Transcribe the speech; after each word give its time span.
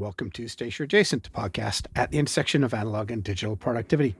welcome 0.00 0.30
to 0.30 0.48
Station 0.48 0.84
Adjacent, 0.84 1.30
podcast 1.30 1.86
at 1.94 2.10
the 2.10 2.18
intersection 2.18 2.64
of 2.64 2.72
analog 2.72 3.10
and 3.10 3.22
digital 3.22 3.54
productivity. 3.54 4.16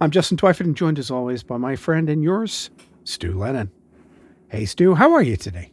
I'm 0.00 0.12
Justin 0.12 0.36
Twyford, 0.36 0.60
and 0.60 0.76
joined 0.76 0.96
as 0.96 1.10
always 1.10 1.42
by 1.42 1.56
my 1.56 1.74
friend 1.74 2.08
and 2.08 2.22
yours, 2.22 2.70
Stu 3.02 3.36
Lennon. 3.36 3.72
Hey, 4.48 4.64
Stu, 4.64 4.94
how 4.94 5.12
are 5.12 5.22
you 5.22 5.36
today? 5.36 5.72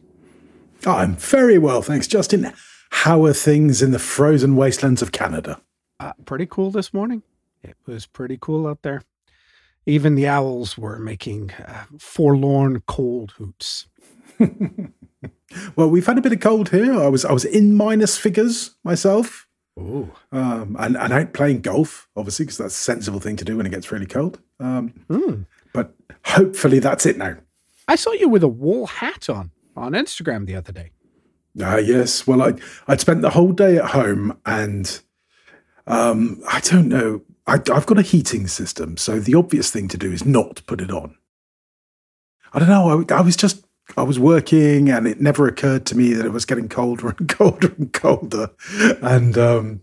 Oh, 0.84 0.96
I'm 0.96 1.14
very 1.14 1.58
well, 1.58 1.80
thanks, 1.80 2.08
Justin. 2.08 2.52
How 2.90 3.24
are 3.24 3.32
things 3.32 3.82
in 3.82 3.92
the 3.92 4.00
frozen 4.00 4.56
wastelands 4.56 5.00
of 5.00 5.12
Canada? 5.12 5.60
Uh, 6.00 6.12
pretty 6.24 6.46
cool 6.46 6.72
this 6.72 6.92
morning. 6.92 7.22
It 7.62 7.76
was 7.86 8.04
pretty 8.04 8.38
cool 8.40 8.66
out 8.66 8.82
there. 8.82 9.02
Even 9.86 10.16
the 10.16 10.26
owls 10.26 10.76
were 10.76 10.98
making 10.98 11.52
uh, 11.52 11.84
forlorn 12.00 12.82
cold 12.88 13.30
hoots. 13.38 13.86
well, 15.76 15.88
we've 15.88 16.06
had 16.06 16.18
a 16.18 16.22
bit 16.22 16.32
of 16.32 16.40
cold 16.40 16.70
here. 16.70 16.94
I 16.94 17.08
was 17.08 17.24
I 17.24 17.32
was 17.32 17.44
in 17.44 17.74
minus 17.74 18.18
figures 18.18 18.76
myself. 18.84 19.46
Oh, 19.78 20.10
um, 20.32 20.74
and, 20.78 20.96
and 20.96 21.12
out 21.12 21.34
playing 21.34 21.60
golf, 21.60 22.08
obviously, 22.16 22.46
because 22.46 22.56
that's 22.56 22.74
a 22.74 22.82
sensible 22.82 23.20
thing 23.20 23.36
to 23.36 23.44
do 23.44 23.58
when 23.58 23.66
it 23.66 23.70
gets 23.70 23.92
really 23.92 24.06
cold. 24.06 24.40
Um, 24.58 24.94
mm. 25.10 25.44
But 25.74 25.92
hopefully 26.24 26.78
that's 26.78 27.04
it 27.04 27.18
now. 27.18 27.36
I 27.86 27.96
saw 27.96 28.12
you 28.12 28.28
with 28.28 28.42
a 28.42 28.48
wool 28.48 28.86
hat 28.86 29.28
on 29.28 29.50
on 29.76 29.92
Instagram 29.92 30.46
the 30.46 30.56
other 30.56 30.72
day. 30.72 30.92
Ah, 31.60 31.74
uh, 31.74 31.76
yes. 31.76 32.26
Well, 32.26 32.42
I 32.42 32.54
I'd 32.88 33.00
spent 33.00 33.22
the 33.22 33.30
whole 33.30 33.52
day 33.52 33.76
at 33.76 33.90
home, 33.90 34.38
and 34.46 35.00
um, 35.86 36.42
I 36.48 36.60
don't 36.60 36.88
know. 36.88 37.22
I, 37.46 37.54
I've 37.54 37.86
got 37.86 37.98
a 37.98 38.02
heating 38.02 38.48
system, 38.48 38.96
so 38.96 39.20
the 39.20 39.34
obvious 39.34 39.70
thing 39.70 39.88
to 39.88 39.98
do 39.98 40.10
is 40.10 40.24
not 40.24 40.62
put 40.66 40.80
it 40.80 40.90
on. 40.90 41.16
I 42.52 42.58
don't 42.58 42.68
know. 42.68 43.04
I, 43.08 43.14
I 43.14 43.20
was 43.20 43.36
just 43.36 43.65
I 43.96 44.02
was 44.02 44.18
working, 44.18 44.90
and 44.90 45.06
it 45.06 45.20
never 45.20 45.46
occurred 45.46 45.86
to 45.86 45.96
me 45.96 46.12
that 46.14 46.26
it 46.26 46.32
was 46.32 46.44
getting 46.44 46.68
colder 46.68 47.14
and 47.16 47.28
colder 47.36 47.72
and 47.78 47.92
colder. 47.92 48.50
And 49.02 49.38
um, 49.38 49.80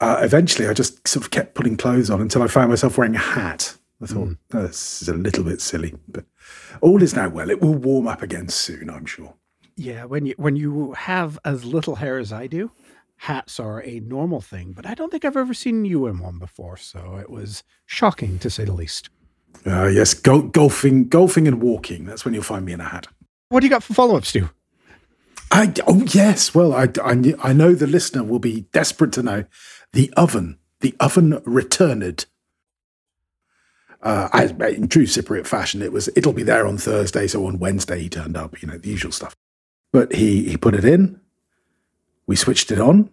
uh, 0.00 0.20
eventually, 0.20 0.68
I 0.68 0.74
just 0.74 1.06
sort 1.06 1.24
of 1.24 1.30
kept 1.30 1.54
putting 1.54 1.76
clothes 1.76 2.10
on 2.10 2.20
until 2.20 2.42
I 2.42 2.46
found 2.46 2.70
myself 2.70 2.98
wearing 2.98 3.16
a 3.16 3.20
hat. 3.20 3.76
I 4.02 4.06
thought 4.06 4.28
mm. 4.28 4.38
oh, 4.54 4.62
this 4.62 5.02
is 5.02 5.08
a 5.08 5.14
little 5.14 5.44
bit 5.44 5.60
silly, 5.60 5.94
but 6.08 6.24
all 6.80 7.02
is 7.02 7.14
now 7.14 7.28
well. 7.28 7.50
It 7.50 7.60
will 7.60 7.74
warm 7.74 8.08
up 8.08 8.22
again 8.22 8.48
soon, 8.48 8.90
I'm 8.90 9.06
sure. 9.06 9.34
Yeah, 9.76 10.04
when 10.04 10.26
you 10.26 10.34
when 10.36 10.56
you 10.56 10.92
have 10.92 11.38
as 11.44 11.64
little 11.64 11.96
hair 11.96 12.18
as 12.18 12.32
I 12.32 12.46
do, 12.46 12.72
hats 13.16 13.60
are 13.60 13.82
a 13.82 14.00
normal 14.00 14.40
thing. 14.40 14.72
But 14.72 14.86
I 14.86 14.94
don't 14.94 15.10
think 15.10 15.24
I've 15.24 15.36
ever 15.36 15.54
seen 15.54 15.84
you 15.84 16.06
in 16.06 16.18
one 16.18 16.38
before, 16.38 16.76
so 16.76 17.16
it 17.16 17.30
was 17.30 17.62
shocking 17.86 18.38
to 18.40 18.50
say 18.50 18.64
the 18.64 18.72
least. 18.72 19.08
Uh, 19.64 19.86
yes, 19.86 20.14
go- 20.14 20.42
golfing, 20.42 21.08
golfing, 21.08 21.46
and 21.46 21.62
walking. 21.62 22.04
That's 22.04 22.24
when 22.24 22.34
you'll 22.34 22.42
find 22.42 22.64
me 22.64 22.72
in 22.72 22.80
a 22.80 22.88
hat. 22.88 23.06
What 23.52 23.60
do 23.60 23.66
you 23.66 23.70
got 23.70 23.82
for 23.82 23.92
follow 23.92 24.16
ups, 24.16 24.28
Stu? 24.28 24.48
I, 25.50 25.70
oh, 25.86 26.02
yes. 26.14 26.54
Well, 26.54 26.72
I, 26.72 26.88
I, 27.04 27.34
I 27.42 27.52
know 27.52 27.74
the 27.74 27.86
listener 27.86 28.24
will 28.24 28.38
be 28.38 28.62
desperate 28.72 29.12
to 29.12 29.22
know 29.22 29.44
the 29.92 30.10
oven, 30.16 30.58
the 30.80 30.96
oven 30.98 31.42
returned. 31.44 32.24
Uh, 34.02 34.30
as, 34.32 34.52
in 34.52 34.88
true 34.88 35.04
Cypriot 35.04 35.46
fashion, 35.46 35.82
it 35.82 35.92
was 35.92 36.08
it'll 36.16 36.32
be 36.32 36.42
there 36.42 36.66
on 36.66 36.78
Thursday, 36.78 37.26
so 37.26 37.44
on 37.46 37.58
Wednesday 37.58 38.00
he 38.00 38.08
turned 38.08 38.38
up, 38.38 38.62
you 38.62 38.66
know, 38.66 38.78
the 38.78 38.88
usual 38.88 39.12
stuff. 39.12 39.36
But 39.92 40.14
he 40.14 40.48
he 40.48 40.56
put 40.56 40.74
it 40.74 40.86
in, 40.86 41.20
we 42.26 42.36
switched 42.36 42.72
it 42.72 42.80
on, 42.80 43.10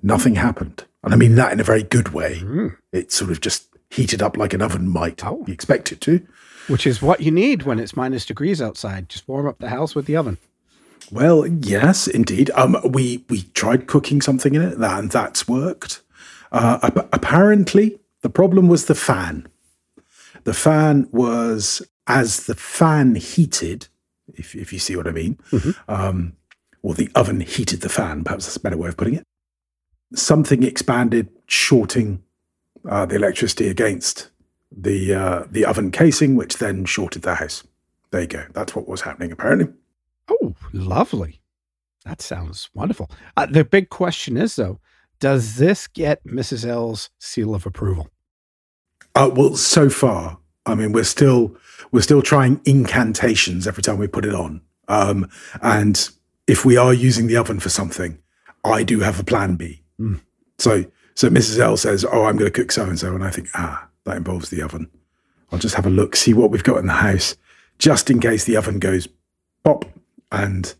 nothing 0.00 0.36
happened. 0.36 0.84
And 1.02 1.12
I 1.12 1.16
mean 1.16 1.34
that 1.34 1.52
in 1.52 1.58
a 1.58 1.64
very 1.64 1.82
good 1.82 2.10
way. 2.10 2.38
Mm. 2.38 2.76
It 2.92 3.10
sort 3.10 3.32
of 3.32 3.40
just 3.40 3.66
heated 3.90 4.22
up 4.22 4.36
like 4.36 4.54
an 4.54 4.62
oven 4.62 4.88
might. 4.88 5.26
Oh. 5.26 5.42
You 5.48 5.52
expect 5.52 5.90
it 5.90 6.00
to. 6.02 6.24
Which 6.70 6.86
is 6.86 7.02
what 7.02 7.20
you 7.20 7.30
need 7.32 7.64
when 7.64 7.78
it's 7.78 7.96
minus 7.96 8.24
degrees 8.24 8.62
outside. 8.62 9.08
Just 9.08 9.26
warm 9.26 9.48
up 9.48 9.58
the 9.58 9.68
house 9.68 9.94
with 9.94 10.06
the 10.06 10.16
oven. 10.16 10.38
Well, 11.10 11.46
yes, 11.46 12.06
indeed. 12.06 12.50
Um, 12.54 12.76
we 12.84 13.24
we 13.28 13.42
tried 13.54 13.88
cooking 13.88 14.20
something 14.20 14.54
in 14.54 14.62
it, 14.62 14.78
and 14.78 15.10
that's 15.10 15.48
worked. 15.48 16.02
Uh, 16.52 16.90
apparently, 17.12 17.98
the 18.22 18.30
problem 18.30 18.68
was 18.68 18.86
the 18.86 18.94
fan. 18.94 19.48
The 20.44 20.54
fan 20.54 21.08
was 21.10 21.82
as 22.06 22.46
the 22.46 22.54
fan 22.54 23.16
heated, 23.16 23.88
if 24.34 24.54
if 24.54 24.72
you 24.72 24.78
see 24.78 24.96
what 24.96 25.08
I 25.08 25.12
mean, 25.12 25.38
mm-hmm. 25.50 25.70
um, 25.88 26.34
or 26.82 26.94
the 26.94 27.10
oven 27.14 27.40
heated 27.40 27.80
the 27.80 27.88
fan. 27.88 28.24
Perhaps 28.24 28.46
that's 28.46 28.56
a 28.56 28.60
better 28.60 28.76
way 28.76 28.88
of 28.88 28.96
putting 28.96 29.14
it. 29.14 29.26
Something 30.14 30.62
expanded, 30.62 31.28
shorting 31.46 32.22
uh, 32.88 33.06
the 33.06 33.16
electricity 33.16 33.68
against 33.68 34.30
the 34.70 35.14
uh, 35.14 35.44
the 35.50 35.64
oven 35.64 35.90
casing, 35.90 36.36
which 36.36 36.58
then 36.58 36.84
shorted 36.84 37.22
the 37.22 37.34
house. 37.34 37.64
There 38.10 38.22
you 38.22 38.26
go. 38.26 38.44
That's 38.52 38.74
what 38.74 38.88
was 38.88 39.02
happening 39.02 39.32
apparently. 39.32 39.72
Oh, 40.28 40.54
lovely. 40.72 41.40
That 42.04 42.22
sounds 42.22 42.70
wonderful. 42.74 43.10
Uh, 43.36 43.46
the 43.46 43.64
big 43.64 43.90
question 43.90 44.36
is 44.36 44.56
though, 44.56 44.80
does 45.18 45.56
this 45.56 45.86
get 45.86 46.24
Mrs. 46.24 46.66
L's 46.66 47.10
seal 47.18 47.54
of 47.54 47.66
approval? 47.66 48.08
Uh, 49.14 49.30
well, 49.32 49.56
so 49.56 49.90
far, 49.90 50.38
I 50.66 50.74
mean, 50.74 50.92
we're 50.92 51.04
still 51.04 51.56
we're 51.92 52.02
still 52.02 52.22
trying 52.22 52.60
incantations 52.64 53.66
every 53.66 53.82
time 53.82 53.98
we 53.98 54.06
put 54.06 54.24
it 54.24 54.34
on. 54.34 54.60
Um, 54.88 55.28
and 55.62 56.08
if 56.46 56.64
we 56.64 56.76
are 56.76 56.94
using 56.94 57.26
the 57.26 57.36
oven 57.36 57.60
for 57.60 57.68
something, 57.68 58.18
I 58.64 58.82
do 58.82 59.00
have 59.00 59.20
a 59.20 59.24
plan 59.24 59.56
B. 59.56 59.82
Mm. 60.00 60.20
So 60.58 60.84
so 61.14 61.28
Mrs. 61.28 61.58
L 61.58 61.76
says, 61.76 62.04
"Oh, 62.04 62.24
I'm 62.24 62.36
going 62.36 62.50
to 62.50 62.58
cook 62.58 62.72
so 62.72 62.84
and 62.84 62.98
so," 62.98 63.14
and 63.14 63.22
I 63.22 63.30
think, 63.30 63.48
ah, 63.54 63.88
that 64.04 64.16
involves 64.16 64.50
the 64.50 64.62
oven. 64.62 64.90
I'll 65.52 65.58
just 65.58 65.74
have 65.74 65.86
a 65.86 65.90
look, 65.90 66.16
see 66.16 66.32
what 66.32 66.50
we've 66.50 66.64
got 66.64 66.78
in 66.78 66.86
the 66.86 66.92
house, 66.92 67.36
just 67.78 68.10
in 68.10 68.20
case 68.20 68.44
the 68.44 68.56
oven 68.56 68.78
goes 68.78 69.08
pop 69.64 69.84
and 70.30 70.74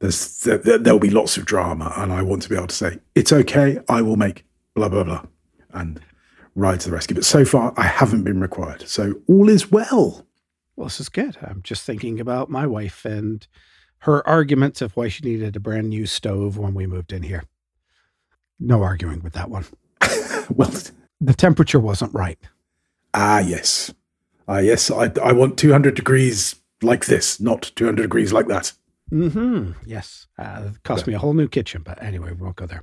there's 0.00 0.40
there, 0.40 0.58
there'll 0.58 0.98
be 0.98 1.10
lots 1.10 1.36
of 1.36 1.46
drama, 1.46 1.92
and 1.96 2.12
I 2.12 2.22
want 2.22 2.42
to 2.42 2.48
be 2.48 2.56
able 2.56 2.66
to 2.66 2.74
say 2.74 2.98
it's 3.14 3.32
okay. 3.32 3.78
I 3.88 4.02
will 4.02 4.16
make 4.16 4.44
blah 4.74 4.88
blah 4.88 5.04
blah, 5.04 5.22
and 5.72 6.00
ride 6.54 6.80
to 6.80 6.90
the 6.90 6.94
rescue. 6.94 7.14
But 7.14 7.24
so 7.24 7.44
far, 7.44 7.72
I 7.76 7.84
haven't 7.84 8.24
been 8.24 8.40
required, 8.40 8.88
so 8.88 9.14
all 9.26 9.48
is 9.48 9.70
well. 9.70 10.26
Well, 10.76 10.86
this 10.86 11.00
is 11.00 11.08
good. 11.08 11.38
I'm 11.42 11.62
just 11.62 11.84
thinking 11.84 12.20
about 12.20 12.50
my 12.50 12.66
wife 12.66 13.04
and 13.06 13.46
her 14.00 14.26
arguments 14.28 14.82
of 14.82 14.94
why 14.96 15.08
she 15.08 15.24
needed 15.24 15.56
a 15.56 15.60
brand 15.60 15.88
new 15.88 16.04
stove 16.04 16.58
when 16.58 16.74
we 16.74 16.86
moved 16.86 17.12
in 17.12 17.22
here. 17.22 17.44
No 18.60 18.82
arguing 18.82 19.22
with 19.22 19.32
that 19.32 19.48
one. 19.48 19.64
well, 20.50 20.72
the 21.20 21.34
temperature 21.34 21.80
wasn't 21.80 22.12
right. 22.12 22.38
Ah, 23.16 23.40
yes. 23.40 23.92
Ah, 24.46 24.58
yes. 24.58 24.90
I, 24.90 25.10
I 25.22 25.32
want 25.32 25.58
200 25.58 25.94
degrees 25.94 26.54
like 26.82 27.06
this, 27.06 27.40
not 27.40 27.72
200 27.74 28.02
degrees 28.02 28.32
like 28.32 28.46
that. 28.48 28.72
Mm-hmm. 29.10 29.72
Yes. 29.86 30.26
Uh, 30.38 30.70
cost 30.84 31.04
but, 31.04 31.08
me 31.08 31.14
a 31.14 31.18
whole 31.18 31.32
new 31.32 31.48
kitchen, 31.48 31.82
but 31.82 32.00
anyway, 32.02 32.32
we 32.32 32.42
won't 32.42 32.56
go 32.56 32.66
there. 32.66 32.82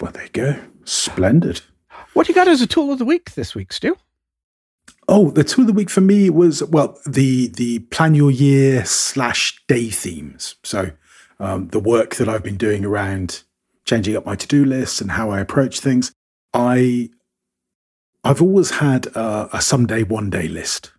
Well, 0.00 0.10
there 0.10 0.24
you 0.24 0.30
go. 0.30 0.56
Splendid. 0.84 1.60
What 2.14 2.28
you 2.28 2.34
got 2.34 2.48
as 2.48 2.60
a 2.60 2.66
tool 2.66 2.92
of 2.92 2.98
the 2.98 3.04
week 3.04 3.34
this 3.34 3.54
week, 3.54 3.72
Stu? 3.72 3.96
Oh, 5.06 5.30
the 5.30 5.44
tool 5.44 5.62
of 5.62 5.68
the 5.68 5.72
week 5.72 5.90
for 5.90 6.00
me 6.00 6.30
was 6.30 6.62
well 6.64 6.98
the 7.06 7.48
the 7.48 7.78
plan 7.78 8.14
your 8.14 8.30
year 8.30 8.84
slash 8.84 9.60
day 9.68 9.90
themes. 9.90 10.56
So 10.64 10.90
um, 11.38 11.68
the 11.68 11.78
work 11.78 12.16
that 12.16 12.28
I've 12.28 12.42
been 12.42 12.56
doing 12.56 12.84
around 12.84 13.44
changing 13.84 14.16
up 14.16 14.26
my 14.26 14.34
to 14.34 14.46
do 14.46 14.64
lists 14.64 15.00
and 15.00 15.12
how 15.12 15.30
I 15.30 15.40
approach 15.40 15.80
things. 15.80 16.12
I 16.52 17.10
I've 18.24 18.42
always 18.42 18.70
had 18.70 19.06
a, 19.08 19.56
a 19.56 19.60
someday 19.60 20.02
one 20.02 20.30
day 20.30 20.48
list, 20.48 20.92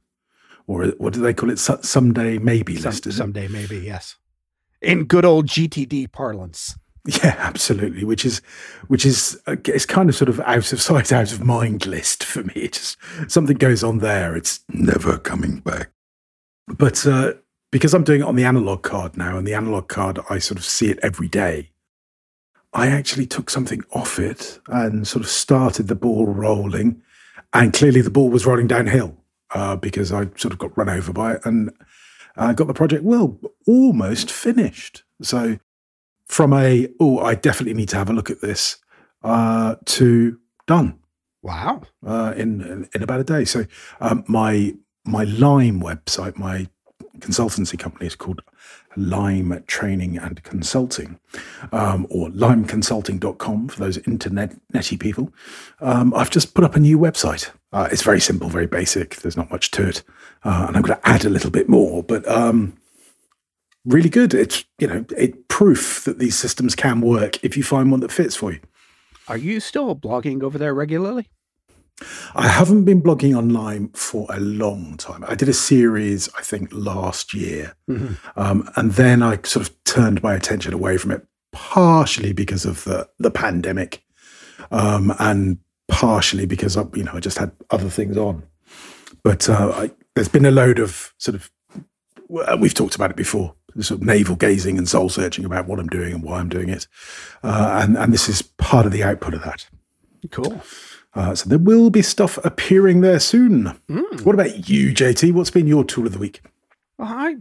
or 0.68 0.86
what 0.98 1.14
do 1.14 1.22
they 1.22 1.34
call 1.34 1.50
it? 1.50 1.58
Someday 1.58 2.38
maybe 2.38 2.76
Some, 2.78 2.92
list. 2.92 3.12
Someday 3.12 3.48
maybe 3.48 3.80
yes, 3.80 4.16
in 4.82 5.06
good 5.06 5.26
old 5.26 5.48
GTD 5.48 6.12
parlance. 6.12 6.78
Yeah, 7.08 7.36
absolutely. 7.38 8.04
Which 8.04 8.26
is, 8.26 8.40
which 8.88 9.06
is, 9.06 9.40
uh, 9.46 9.58
it's 9.66 9.86
kind 9.86 10.10
of 10.10 10.16
sort 10.16 10.28
of 10.30 10.40
out 10.40 10.74
of 10.74 10.82
sight, 10.82 11.14
out 11.14 11.32
of 11.32 11.44
mind 11.44 11.86
list 11.86 12.24
for 12.24 12.44
me. 12.44 12.54
It 12.56 12.74
just 12.74 12.98
something 13.28 13.58
goes 13.58 13.84
on 13.84 14.00
there. 14.00 14.36
It's 14.36 14.62
never 14.70 15.20
coming 15.20 15.60
back. 15.60 15.92
But 16.68 17.06
uh, 17.06 17.34
because 17.72 17.94
I'm 17.94 18.04
doing 18.04 18.22
it 18.22 18.28
on 18.28 18.36
the 18.36 18.46
analog 18.46 18.82
card 18.82 19.18
now, 19.18 19.38
and 19.38 19.46
the 19.46 19.54
analog 19.54 19.88
card, 19.88 20.20
I 20.30 20.40
sort 20.40 20.58
of 20.58 20.66
see 20.66 20.90
it 20.90 21.00
every 21.04 21.28
day. 21.28 21.72
I 22.74 22.88
actually 22.88 23.26
took 23.26 23.50
something 23.50 23.84
off 23.92 24.20
it 24.20 24.60
and 24.68 25.08
sort 25.08 25.24
of 25.24 25.30
started 25.30 25.88
the 25.88 25.96
ball 25.96 26.26
rolling, 26.26 27.02
and 27.56 27.74
clearly 27.74 28.02
the 28.02 28.10
ball 28.10 28.30
was 28.30 28.46
rolling 28.46 28.68
downhill 28.68 29.16
uh, 29.52 29.76
because 29.76 30.12
I 30.12 30.28
sort 30.36 30.54
of 30.54 30.58
got 30.60 30.78
run 30.78 30.90
over 30.90 31.14
by 31.14 31.34
it, 31.36 31.42
and 31.46 31.72
I 32.36 32.54
got 32.54 32.68
the 32.68 32.74
project 32.74 33.04
well 33.04 33.40
almost 33.66 34.30
finished. 34.30 35.04
So 35.22 35.58
from 36.28 36.54
a 36.54 36.90
oh 37.00 37.20
I 37.20 37.36
definitely 37.36 37.74
need 37.74 37.90
to 37.90 37.98
have 37.98 38.10
a 38.10 38.14
look 38.14 38.30
at 38.30 38.42
this 38.42 38.78
uh, 39.24 39.76
to 39.86 40.38
done. 40.68 41.00
Wow! 41.42 41.84
Uh, 42.06 42.34
in 42.36 42.88
in 42.94 43.04
about 43.04 43.20
a 43.20 43.24
day. 43.24 43.46
So 43.46 43.66
um, 44.02 44.24
my 44.28 44.76
my 45.06 45.24
Lime 45.24 45.80
website, 45.80 46.38
my 46.38 46.68
consultancy 47.20 47.78
company 47.80 48.08
is 48.08 48.16
called 48.16 48.42
Lime 48.96 49.64
Training 49.68 50.18
and 50.18 50.42
Consulting, 50.44 51.20
um, 51.72 52.08
or 52.10 52.30
limeconsulting.com 52.30 53.68
for 53.68 53.80
those 53.80 53.98
internet 54.00 54.56
netty 54.74 54.98
people. 54.98 55.34
Um, 55.82 56.14
I've 56.14 56.30
just 56.30 56.54
put 56.54 56.64
up 56.64 56.76
a 56.76 56.80
new 56.80 56.98
website. 56.98 57.52
Uh, 57.72 57.88
it's 57.92 58.04
very 58.04 58.20
simple, 58.20 58.50
very 58.50 58.68
basic. 58.68 59.18
There's 59.18 59.38
not 59.38 59.52
much 59.52 59.72
to 59.72 59.88
it, 59.88 60.04
uh, 60.44 60.66
and 60.68 60.76
I'm 60.76 60.82
going 60.82 61.00
to 61.00 61.08
add 61.08 61.26
a 61.26 61.30
little 61.30 61.52
bit 61.52 61.68
more. 61.68 62.04
But 62.04 62.28
um, 62.28 62.78
really 63.86 64.10
good. 64.10 64.34
It's 64.34 64.66
you 64.80 64.88
know 64.88 65.06
it 65.18 65.48
proof 65.48 66.04
that 66.06 66.20
these 66.20 66.38
systems 66.38 66.76
can 66.76 67.02
work 67.02 67.44
if 67.44 67.56
you 67.56 67.64
find 67.64 67.92
one 67.92 68.00
that 68.02 68.12
fits 68.12 68.36
for 68.36 68.52
you. 68.52 68.60
Are 69.28 69.38
you 69.38 69.60
still 69.60 69.96
blogging 69.96 70.44
over 70.44 70.58
there 70.58 70.74
regularly? 70.74 71.30
I 72.34 72.48
haven't 72.48 72.84
been 72.84 73.02
blogging 73.02 73.38
online 73.38 73.90
for 73.90 74.28
a 74.30 74.40
long 74.40 74.98
time. 74.98 75.24
I 75.28 75.36
did 75.36 75.48
a 75.48 75.54
series, 75.54 76.30
I 76.38 76.42
think, 76.42 76.70
last 76.74 77.34
year, 77.34 77.76
mm-hmm. 77.90 78.16
um, 78.40 78.70
and 78.76 78.92
then 78.94 79.22
I 79.24 79.40
sort 79.44 79.68
of 79.68 79.84
turned 79.86 80.22
my 80.22 80.34
attention 80.34 80.74
away 80.74 80.98
from 80.98 81.12
it, 81.12 81.26
partially 81.54 82.34
because 82.34 82.66
of 82.66 82.84
the 82.84 83.08
the 83.18 83.32
pandemic, 83.32 84.04
um, 84.72 85.14
and 85.20 85.58
partially 85.88 86.46
because 86.46 86.76
I, 86.76 86.84
you 86.94 87.04
know 87.04 87.14
I 87.14 87.22
just 87.22 87.38
had 87.38 87.52
other 87.70 87.90
things 87.90 88.18
on. 88.18 88.44
But 89.24 89.50
uh, 89.50 89.72
I, 89.74 89.92
there's 90.16 90.28
been 90.28 90.46
a 90.46 90.52
load 90.52 90.80
of 90.80 91.14
sort 91.18 91.36
of 91.36 91.50
we've 92.60 92.74
talked 92.74 92.96
about 92.96 93.12
it 93.12 93.18
before, 93.18 93.56
sort 93.80 94.02
of 94.02 94.06
navel 94.06 94.36
gazing 94.36 94.78
and 94.78 94.90
soul 94.90 95.08
searching 95.08 95.46
about 95.46 95.66
what 95.68 95.80
I'm 95.80 95.88
doing 95.88 96.14
and 96.14 96.24
why 96.24 96.40
I'm 96.40 96.50
doing 96.50 96.68
it, 96.68 96.88
uh, 97.42 97.80
and 97.82 97.98
and 97.98 98.12
this 98.12 98.28
is 98.28 98.42
part 98.42 98.86
of 98.86 98.92
the 98.92 99.04
output 99.04 99.34
of 99.34 99.44
that. 99.44 99.66
Cool. 100.32 100.62
Uh, 101.16 101.34
so 101.34 101.50
there 101.50 101.58
will 101.58 101.90
be 101.90 102.02
stuff 102.02 102.38
appearing 102.44 103.02
there 103.02 103.20
soon. 103.20 103.80
Mm. 103.90 104.22
What 104.22 104.36
about 104.36 104.70
you, 104.70 104.94
JT? 104.94 105.32
What's 105.32 105.50
been 105.50 105.68
your 105.68 105.86
tool 105.86 106.06
of 106.06 106.14
the 106.14 106.20
week? 106.20 106.42
Well, 106.98 107.08
I, 107.10 107.38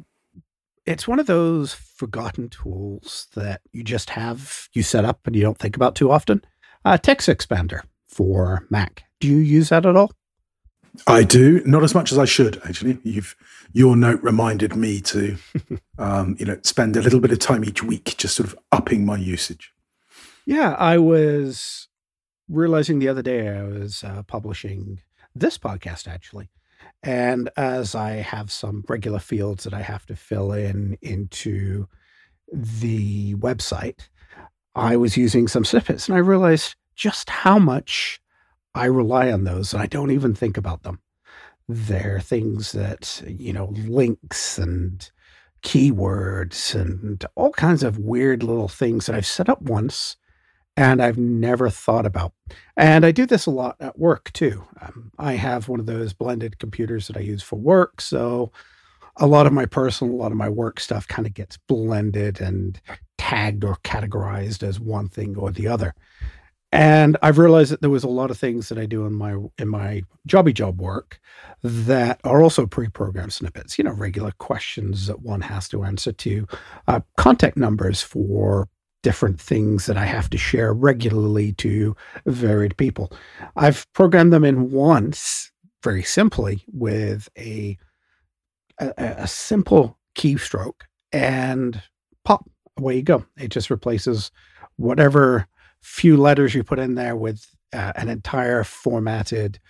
it's 0.86 1.08
one 1.08 1.18
of 1.18 1.26
those 1.26 1.74
forgotten 1.74 2.48
tools 2.48 3.26
that 3.34 3.62
you 3.72 3.82
just 3.82 4.10
have 4.10 4.68
you 4.72 4.82
set 4.82 5.04
up 5.04 5.20
and 5.26 5.34
you 5.34 5.42
don't 5.42 5.58
think 5.58 5.74
about 5.76 5.96
too 5.96 6.10
often. 6.10 6.42
Uh, 6.84 6.98
Text 6.98 7.28
Expander 7.28 7.80
for 8.06 8.66
Mac. 8.70 9.04
Do 9.18 9.28
you 9.28 9.38
use 9.38 9.70
that 9.70 9.86
at 9.86 9.96
all? 9.96 10.12
I 11.08 11.24
do, 11.24 11.60
not 11.64 11.82
as 11.82 11.94
much 11.94 12.12
as 12.12 12.18
I 12.18 12.24
should. 12.24 12.60
Actually, 12.64 12.98
you've 13.02 13.34
your 13.72 13.96
note 13.96 14.22
reminded 14.22 14.76
me 14.76 15.00
to, 15.00 15.36
um, 15.98 16.36
you 16.38 16.46
know, 16.46 16.58
spend 16.62 16.96
a 16.96 17.02
little 17.02 17.18
bit 17.18 17.32
of 17.32 17.40
time 17.40 17.64
each 17.64 17.82
week 17.82 18.14
just 18.16 18.36
sort 18.36 18.48
of 18.48 18.56
upping 18.70 19.04
my 19.04 19.16
usage. 19.16 19.72
Yeah, 20.46 20.74
I 20.78 20.98
was 20.98 21.88
realizing 22.48 22.98
the 22.98 23.08
other 23.08 23.22
day 23.22 23.48
I 23.48 23.62
was 23.62 24.04
uh, 24.04 24.22
publishing 24.24 25.00
this 25.34 25.58
podcast 25.58 26.06
actually. 26.08 26.50
And 27.02 27.50
as 27.56 27.94
I 27.94 28.12
have 28.12 28.50
some 28.50 28.84
regular 28.88 29.18
fields 29.18 29.64
that 29.64 29.74
I 29.74 29.82
have 29.82 30.06
to 30.06 30.16
fill 30.16 30.52
in 30.52 30.96
into 31.02 31.86
the 32.52 33.34
website, 33.36 34.08
I 34.74 34.96
was 34.96 35.16
using 35.16 35.48
some 35.48 35.64
snippets 35.64 36.08
and 36.08 36.16
I 36.16 36.20
realized 36.20 36.76
just 36.94 37.30
how 37.30 37.58
much 37.58 38.20
I 38.74 38.86
rely 38.86 39.30
on 39.30 39.44
those 39.44 39.72
and 39.72 39.82
I 39.82 39.86
don't 39.86 40.10
even 40.10 40.34
think 40.34 40.56
about 40.56 40.82
them. 40.82 41.00
They're 41.68 42.20
things 42.20 42.72
that, 42.72 43.22
you 43.26 43.52
know, 43.52 43.66
links 43.86 44.58
and 44.58 45.08
keywords 45.62 46.74
and 46.78 47.24
all 47.34 47.50
kinds 47.52 47.82
of 47.82 47.98
weird 47.98 48.42
little 48.42 48.68
things 48.68 49.06
that 49.06 49.14
I've 49.16 49.26
set 49.26 49.48
up 49.48 49.62
once 49.62 50.16
and 50.76 51.02
I've 51.02 51.18
never 51.18 51.70
thought 51.70 52.06
about. 52.06 52.32
And 52.76 53.06
I 53.06 53.12
do 53.12 53.26
this 53.26 53.46
a 53.46 53.50
lot 53.50 53.76
at 53.80 53.98
work 53.98 54.32
too. 54.32 54.64
Um, 54.80 55.12
I 55.18 55.34
have 55.34 55.68
one 55.68 55.80
of 55.80 55.86
those 55.86 56.12
blended 56.12 56.58
computers 56.58 57.06
that 57.06 57.16
I 57.16 57.20
use 57.20 57.42
for 57.42 57.56
work. 57.56 58.00
So 58.00 58.52
a 59.16 59.26
lot 59.26 59.46
of 59.46 59.52
my 59.52 59.66
personal, 59.66 60.14
a 60.14 60.16
lot 60.16 60.32
of 60.32 60.38
my 60.38 60.48
work 60.48 60.80
stuff 60.80 61.06
kind 61.06 61.26
of 61.26 61.34
gets 61.34 61.56
blended 61.56 62.40
and 62.40 62.80
tagged 63.18 63.64
or 63.64 63.76
categorized 63.84 64.62
as 64.62 64.80
one 64.80 65.08
thing 65.08 65.36
or 65.36 65.50
the 65.50 65.68
other. 65.68 65.94
And 66.72 67.16
I've 67.22 67.38
realized 67.38 67.70
that 67.70 67.82
there 67.82 67.90
was 67.90 68.02
a 68.02 68.08
lot 68.08 68.32
of 68.32 68.38
things 68.38 68.68
that 68.68 68.78
I 68.78 68.86
do 68.86 69.06
in 69.06 69.14
my 69.14 69.36
in 69.58 69.68
my 69.68 70.02
jobby 70.28 70.52
job 70.52 70.80
work 70.80 71.20
that 71.62 72.20
are 72.24 72.42
also 72.42 72.66
pre-programmed 72.66 73.32
snippets. 73.32 73.78
You 73.78 73.84
know, 73.84 73.92
regular 73.92 74.32
questions 74.38 75.06
that 75.06 75.22
one 75.22 75.40
has 75.42 75.68
to 75.68 75.84
answer 75.84 76.10
to, 76.10 76.48
uh, 76.88 77.00
contact 77.16 77.56
numbers 77.56 78.02
for 78.02 78.68
different 79.04 79.40
things 79.40 79.86
that 79.86 79.96
I 79.96 80.06
have 80.06 80.28
to 80.30 80.38
share 80.38 80.72
regularly 80.72 81.52
to 81.52 81.94
varied 82.26 82.76
people. 82.76 83.12
I've 83.54 83.86
programmed 83.92 84.32
them 84.32 84.44
in 84.44 84.72
once, 84.72 85.52
very 85.84 86.02
simply, 86.02 86.64
with 86.72 87.28
a 87.38 87.78
a, 88.80 88.92
a 88.98 89.26
simple 89.28 89.96
keystroke, 90.16 90.80
and 91.12 91.80
pop 92.24 92.50
away 92.76 92.96
you 92.96 93.02
go. 93.02 93.24
It 93.36 93.50
just 93.50 93.70
replaces 93.70 94.32
whatever 94.76 95.46
few 95.80 96.16
letters 96.16 96.54
you 96.54 96.64
put 96.64 96.80
in 96.80 96.96
there 96.96 97.14
with 97.14 97.46
uh, 97.72 97.92
an 97.94 98.08
entire 98.08 98.64
formatted 98.64 99.60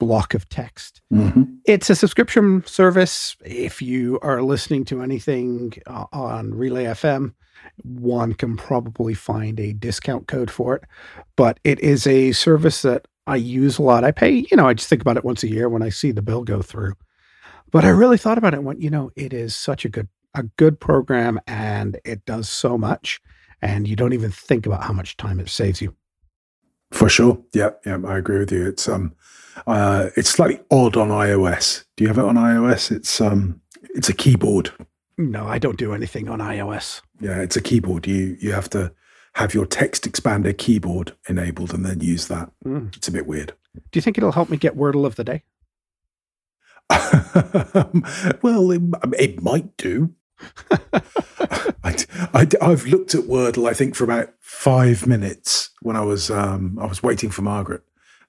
block 0.00 0.34
of 0.34 0.48
text. 0.48 1.00
Mm-hmm. 1.12 1.44
It's 1.66 1.90
a 1.90 1.94
subscription 1.94 2.64
service. 2.66 3.36
If 3.44 3.80
you 3.80 4.18
are 4.22 4.42
listening 4.42 4.84
to 4.86 5.02
anything 5.02 5.74
uh, 5.86 6.06
on 6.12 6.52
Relay 6.54 6.84
FM, 6.84 7.34
one 7.84 8.32
can 8.32 8.56
probably 8.56 9.14
find 9.14 9.60
a 9.60 9.74
discount 9.74 10.26
code 10.26 10.50
for 10.50 10.74
it. 10.74 10.84
But 11.36 11.60
it 11.62 11.78
is 11.78 12.06
a 12.06 12.32
service 12.32 12.82
that 12.82 13.06
I 13.26 13.36
use 13.36 13.78
a 13.78 13.82
lot. 13.82 14.02
I 14.02 14.10
pay, 14.10 14.46
you 14.50 14.56
know, 14.56 14.66
I 14.66 14.74
just 14.74 14.88
think 14.88 15.02
about 15.02 15.18
it 15.18 15.24
once 15.24 15.44
a 15.44 15.48
year 15.48 15.68
when 15.68 15.82
I 15.82 15.90
see 15.90 16.10
the 16.10 16.22
bill 16.22 16.42
go 16.42 16.62
through. 16.62 16.94
But 17.70 17.84
I 17.84 17.90
really 17.90 18.18
thought 18.18 18.38
about 18.38 18.54
it 18.54 18.56
and 18.56 18.66
went, 18.66 18.82
you 18.82 18.90
know, 18.90 19.12
it 19.14 19.32
is 19.32 19.54
such 19.54 19.84
a 19.84 19.88
good 19.88 20.08
a 20.34 20.44
good 20.44 20.78
program 20.78 21.40
and 21.48 21.98
it 22.04 22.24
does 22.24 22.48
so 22.48 22.78
much 22.78 23.20
and 23.62 23.88
you 23.88 23.96
don't 23.96 24.12
even 24.12 24.30
think 24.30 24.64
about 24.64 24.84
how 24.84 24.92
much 24.92 25.16
time 25.16 25.40
it 25.40 25.48
saves 25.48 25.82
you. 25.82 25.94
For 26.90 27.08
sure. 27.08 27.42
Yeah, 27.52 27.70
yeah, 27.86 27.98
I 28.04 28.18
agree 28.18 28.38
with 28.38 28.52
you. 28.52 28.66
It's 28.66 28.88
um 28.88 29.14
uh 29.66 30.10
it's 30.16 30.30
slightly 30.30 30.60
odd 30.70 30.96
on 30.96 31.08
iOS. 31.08 31.84
Do 31.96 32.04
you 32.04 32.08
have 32.08 32.18
it 32.18 32.24
on 32.24 32.36
iOS? 32.36 32.90
It's 32.90 33.20
um 33.20 33.60
it's 33.94 34.08
a 34.08 34.14
keyboard 34.14 34.72
no, 35.20 35.46
I 35.46 35.58
don't 35.58 35.76
do 35.76 35.92
anything 35.92 36.28
on 36.28 36.38
iOS. 36.38 37.02
Yeah, 37.20 37.40
it's 37.40 37.56
a 37.56 37.60
keyboard. 37.60 38.06
You 38.06 38.36
you 38.40 38.52
have 38.52 38.70
to 38.70 38.92
have 39.34 39.54
your 39.54 39.66
text 39.66 40.10
expander 40.10 40.56
keyboard 40.56 41.14
enabled 41.28 41.74
and 41.74 41.84
then 41.84 42.00
use 42.00 42.28
that. 42.28 42.50
Mm. 42.64 42.96
It's 42.96 43.08
a 43.08 43.12
bit 43.12 43.26
weird. 43.26 43.52
Do 43.74 43.98
you 43.98 44.00
think 44.00 44.18
it'll 44.18 44.32
help 44.32 44.48
me 44.48 44.56
get 44.56 44.76
Wordle 44.76 45.06
of 45.06 45.16
the 45.16 45.24
day? 45.24 45.42
well, 48.42 48.70
it, 48.72 48.82
it, 49.16 49.42
might 49.42 49.76
do. 49.76 50.12
I, 51.82 52.46
have 52.60 52.86
looked 52.86 53.14
at 53.14 53.24
Wordle, 53.24 53.68
I 53.68 53.74
think, 53.74 53.94
for 53.94 54.04
about 54.04 54.30
five 54.40 55.06
minutes 55.06 55.70
when 55.82 55.96
I 55.96 56.02
was 56.02 56.30
um, 56.30 56.78
I 56.80 56.86
was 56.86 57.02
waiting 57.02 57.30
for 57.30 57.42
Margaret, 57.42 57.82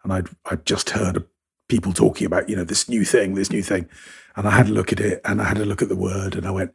and 0.03 0.13
I'd 0.13 0.29
I'd 0.45 0.65
just 0.65 0.91
heard 0.91 1.25
people 1.67 1.93
talking 1.93 2.27
about 2.27 2.50
you 2.50 2.55
know 2.55 2.63
this 2.63 2.89
new 2.89 3.05
thing, 3.05 3.35
this 3.35 3.51
new 3.51 3.63
thing, 3.63 3.88
and 4.35 4.47
I 4.47 4.51
had 4.51 4.67
a 4.67 4.71
look 4.71 4.91
at 4.91 5.00
it 5.00 5.21
and 5.25 5.41
I 5.41 5.45
had 5.45 5.57
a 5.57 5.65
look 5.65 5.81
at 5.81 5.89
the 5.89 5.95
word 5.95 6.35
and 6.35 6.45
I 6.45 6.51
went, 6.51 6.71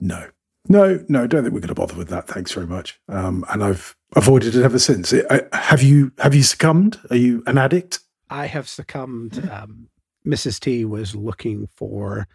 no, 0.00 0.28
no, 0.68 1.04
no, 1.08 1.26
don't 1.26 1.42
think 1.42 1.54
we're 1.54 1.60
going 1.60 1.68
to 1.68 1.74
bother 1.74 1.96
with 1.96 2.08
that. 2.08 2.26
Thanks 2.26 2.52
very 2.52 2.66
much. 2.66 2.98
Um, 3.08 3.44
and 3.50 3.62
I've 3.62 3.96
avoided 4.16 4.54
it 4.54 4.62
ever 4.62 4.78
since. 4.78 5.12
I, 5.12 5.42
have 5.52 5.82
you 5.82 6.12
have 6.18 6.34
you 6.34 6.42
succumbed? 6.42 6.98
Are 7.10 7.16
you 7.16 7.42
an 7.46 7.58
addict? 7.58 8.00
I 8.30 8.46
have 8.46 8.68
succumbed. 8.68 9.48
Um, 9.50 9.88
Mrs. 10.26 10.58
T 10.58 10.84
was 10.84 11.14
looking 11.14 11.68
for 11.76 12.26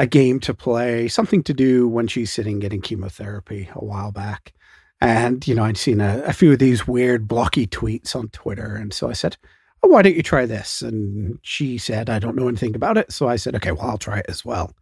a 0.00 0.06
game 0.06 0.40
to 0.40 0.54
play, 0.54 1.06
something 1.08 1.42
to 1.42 1.52
do 1.52 1.86
when 1.86 2.06
she's 2.06 2.32
sitting 2.32 2.58
getting 2.58 2.80
chemotherapy 2.80 3.68
a 3.74 3.84
while 3.84 4.10
back. 4.10 4.54
And, 4.98 5.46
you 5.46 5.54
know, 5.54 5.64
I'd 5.64 5.76
seen 5.76 6.00
a, 6.00 6.22
a 6.24 6.32
few 6.32 6.52
of 6.52 6.58
these 6.58 6.88
weird 6.88 7.28
blocky 7.28 7.66
tweets 7.66 8.16
on 8.16 8.30
Twitter. 8.30 8.76
And 8.76 8.94
so 8.94 9.10
I 9.10 9.12
said, 9.12 9.36
oh, 9.82 9.88
why 9.88 10.00
don't 10.00 10.16
you 10.16 10.22
try 10.22 10.46
this? 10.46 10.80
And 10.80 11.38
she 11.42 11.76
said, 11.76 12.08
I 12.08 12.18
don't 12.18 12.34
know 12.34 12.48
anything 12.48 12.74
about 12.74 12.96
it. 12.96 13.12
So 13.12 13.28
I 13.28 13.36
said, 13.36 13.54
okay, 13.56 13.72
well, 13.72 13.90
I'll 13.90 13.98
try 13.98 14.20
it 14.20 14.26
as 14.30 14.42
well. 14.42 14.74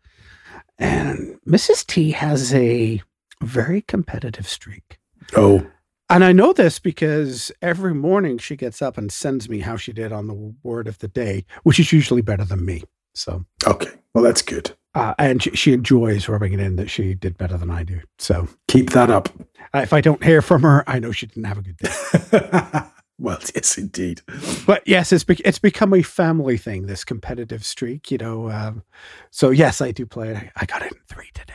And 0.79 1.41
Mrs. 1.49 1.85
T 1.85 2.13
has 2.13 2.55
a 2.55 3.03
very 3.43 3.83
competitive 3.83 4.47
streak. 4.47 5.01
Oh. 5.37 5.67
And 6.09 6.25
I 6.25 6.31
know 6.31 6.53
this 6.53 6.79
because 6.79 7.51
every 7.61 7.93
morning 7.93 8.39
she 8.39 8.55
gets 8.55 8.81
up 8.81 8.97
and 8.97 9.11
sends 9.11 9.49
me 9.49 9.59
how 9.59 9.77
she 9.77 9.93
did 9.93 10.13
on 10.13 10.29
the 10.29 10.55
word 10.63 10.87
of 10.87 10.99
the 10.99 11.09
day, 11.09 11.45
which 11.65 11.81
is 11.81 11.93
usually 11.93 12.23
better 12.23 12.45
than 12.45 12.65
me. 12.65 12.85
So, 13.15 13.45
okay. 13.67 13.91
Well, 14.15 14.23
that's 14.23 14.43
good. 14.43 14.77
Uh, 14.99 15.15
and 15.19 15.43
she, 15.43 15.51
she, 15.51 15.73
enjoys 15.73 16.29
rubbing 16.29 16.53
it 16.53 16.61
in 16.61 16.77
that 16.77 16.89
she 16.91 17.15
did 17.15 17.39
better 17.39 17.57
than 17.57 17.71
I 17.71 17.83
do. 17.83 18.01
So, 18.19 18.49
keep 18.69 18.91
that 18.91 19.11
up. 19.11 19.29
Uh, 19.75 19.81
if 19.81 19.93
I 19.93 20.01
don't 20.01 20.23
hear 20.23 20.43
from 20.43 20.63
her, 20.63 20.85
I 20.87 20.99
know 20.99 21.13
she 21.13 21.27
didn't 21.27 21.45
have 21.45 21.59
a 21.59 21.63
good 21.63 21.77
day. 21.77 22.81
Well, 23.21 23.39
yes, 23.55 23.77
indeed. 23.77 24.23
But 24.65 24.87
yes, 24.87 25.13
it's 25.13 25.25
be- 25.25 25.43
it's 25.45 25.59
become 25.59 25.93
a 25.93 26.03
family 26.03 26.57
thing. 26.57 26.87
This 26.87 27.05
competitive 27.05 27.65
streak, 27.65 28.13
you 28.13 28.19
know. 28.19 28.49
Um, 28.51 28.85
so 29.33 29.51
yes, 29.51 29.81
I 29.81 29.91
do 29.91 30.07
play 30.07 30.31
it. 30.31 30.51
I 30.55 30.67
got 30.67 30.83
it 30.83 30.93
in 30.93 30.99
three 31.09 31.31
today. 31.35 31.53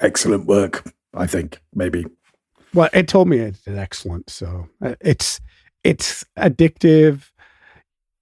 Excellent 0.00 0.46
work. 0.46 0.92
I 1.14 1.26
think 1.26 1.60
maybe. 1.74 2.04
Well, 2.74 2.90
it 2.92 3.08
told 3.08 3.28
me 3.28 3.42
I 3.42 3.50
did 3.50 3.78
excellent. 3.78 4.28
So 4.28 4.68
uh, 4.84 4.96
it's 5.00 5.40
it's 5.82 6.24
addictive. 6.38 7.30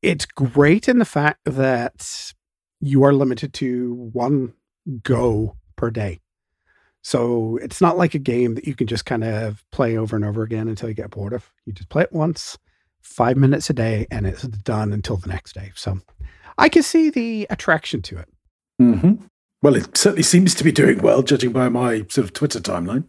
It's 0.00 0.24
great 0.24 0.88
in 0.88 1.00
the 1.00 1.04
fact 1.04 1.40
that 1.44 2.32
you 2.80 3.04
are 3.04 3.12
limited 3.12 3.52
to 3.54 4.10
one 4.12 4.54
go 5.02 5.56
per 5.76 5.90
day. 5.90 6.20
So 7.02 7.58
it's 7.62 7.80
not 7.80 7.96
like 7.96 8.14
a 8.14 8.18
game 8.18 8.54
that 8.56 8.66
you 8.66 8.74
can 8.74 8.86
just 8.86 9.06
kind 9.06 9.24
of 9.24 9.64
play 9.70 9.96
over 9.96 10.16
and 10.16 10.24
over 10.24 10.42
again 10.42 10.68
until 10.68 10.88
you 10.88 10.94
get 10.94 11.10
bored 11.10 11.32
of. 11.32 11.50
You 11.64 11.72
just 11.72 11.88
play 11.88 12.02
it 12.02 12.12
once, 12.12 12.58
five 13.00 13.36
minutes 13.36 13.70
a 13.70 13.72
day, 13.72 14.06
and 14.10 14.26
it's 14.26 14.42
done 14.42 14.92
until 14.92 15.16
the 15.16 15.28
next 15.28 15.54
day. 15.54 15.72
So 15.74 16.00
I 16.58 16.68
can 16.68 16.82
see 16.82 17.10
the 17.10 17.46
attraction 17.50 18.02
to 18.02 18.18
it. 18.18 18.28
Mm-hmm. 18.80 19.24
Well, 19.62 19.76
it 19.76 19.96
certainly 19.96 20.22
seems 20.22 20.54
to 20.56 20.64
be 20.64 20.72
doing 20.72 21.00
well, 21.00 21.22
judging 21.22 21.52
by 21.52 21.68
my 21.68 22.06
sort 22.08 22.26
of 22.26 22.32
Twitter 22.32 22.60
timeline. 22.60 23.04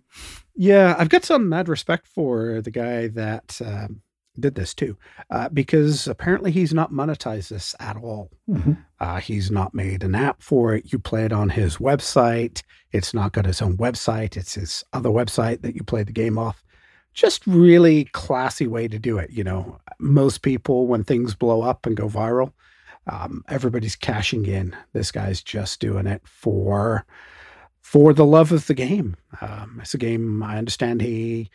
Yeah, 0.55 0.95
I've 0.97 1.09
got 1.09 1.23
some 1.23 1.47
mad 1.47 1.69
respect 1.69 2.07
for 2.07 2.61
the 2.61 2.71
guy 2.71 3.07
that 3.07 3.59
um, 3.63 4.01
did 4.39 4.55
this 4.55 4.73
too, 4.73 4.97
uh, 5.29 5.49
because 5.49 6.07
apparently 6.07 6.51
he's 6.51 6.73
not 6.73 6.91
monetized 6.91 7.49
this 7.49 7.75
at 7.79 7.97
all. 7.97 8.31
Mm-hmm. 8.49 8.73
Uh, 8.99 9.19
he's 9.19 9.51
not 9.51 9.73
made 9.73 10.03
an 10.03 10.15
app 10.15 10.41
for 10.41 10.73
it. 10.73 10.91
You 10.91 10.99
play 10.99 11.25
it 11.25 11.33
on 11.33 11.49
his 11.49 11.77
website. 11.77 12.63
It's 12.91 13.13
not 13.13 13.33
got 13.33 13.45
his 13.45 13.61
own 13.61 13.77
website. 13.77 14.35
It's 14.35 14.55
his 14.55 14.83
other 14.93 15.09
website 15.09 15.61
that 15.61 15.75
you 15.75 15.83
play 15.83 16.03
the 16.03 16.11
game 16.11 16.37
off. 16.37 16.63
Just 17.13 17.45
really 17.45 18.05
classy 18.05 18.67
way 18.67 18.87
to 18.87 18.99
do 18.99 19.17
it. 19.17 19.31
You 19.31 19.43
know, 19.43 19.79
most 19.99 20.41
people 20.41 20.87
when 20.87 21.03
things 21.03 21.35
blow 21.35 21.61
up 21.61 21.85
and 21.85 21.97
go 21.97 22.07
viral, 22.07 22.53
um, 23.07 23.43
everybody's 23.47 23.95
cashing 23.95 24.45
in. 24.45 24.75
This 24.93 25.11
guy's 25.11 25.41
just 25.41 25.79
doing 25.79 26.07
it 26.07 26.21
for 26.25 27.05
for 27.81 28.13
the 28.13 28.25
love 28.25 28.51
of 28.51 28.67
the 28.67 28.73
game. 28.75 29.15
Um, 29.41 29.79
it's 29.81 29.93
a 29.93 29.97
game 29.97 30.43
I 30.43 30.57
understand 30.57 31.01
he 31.01 31.49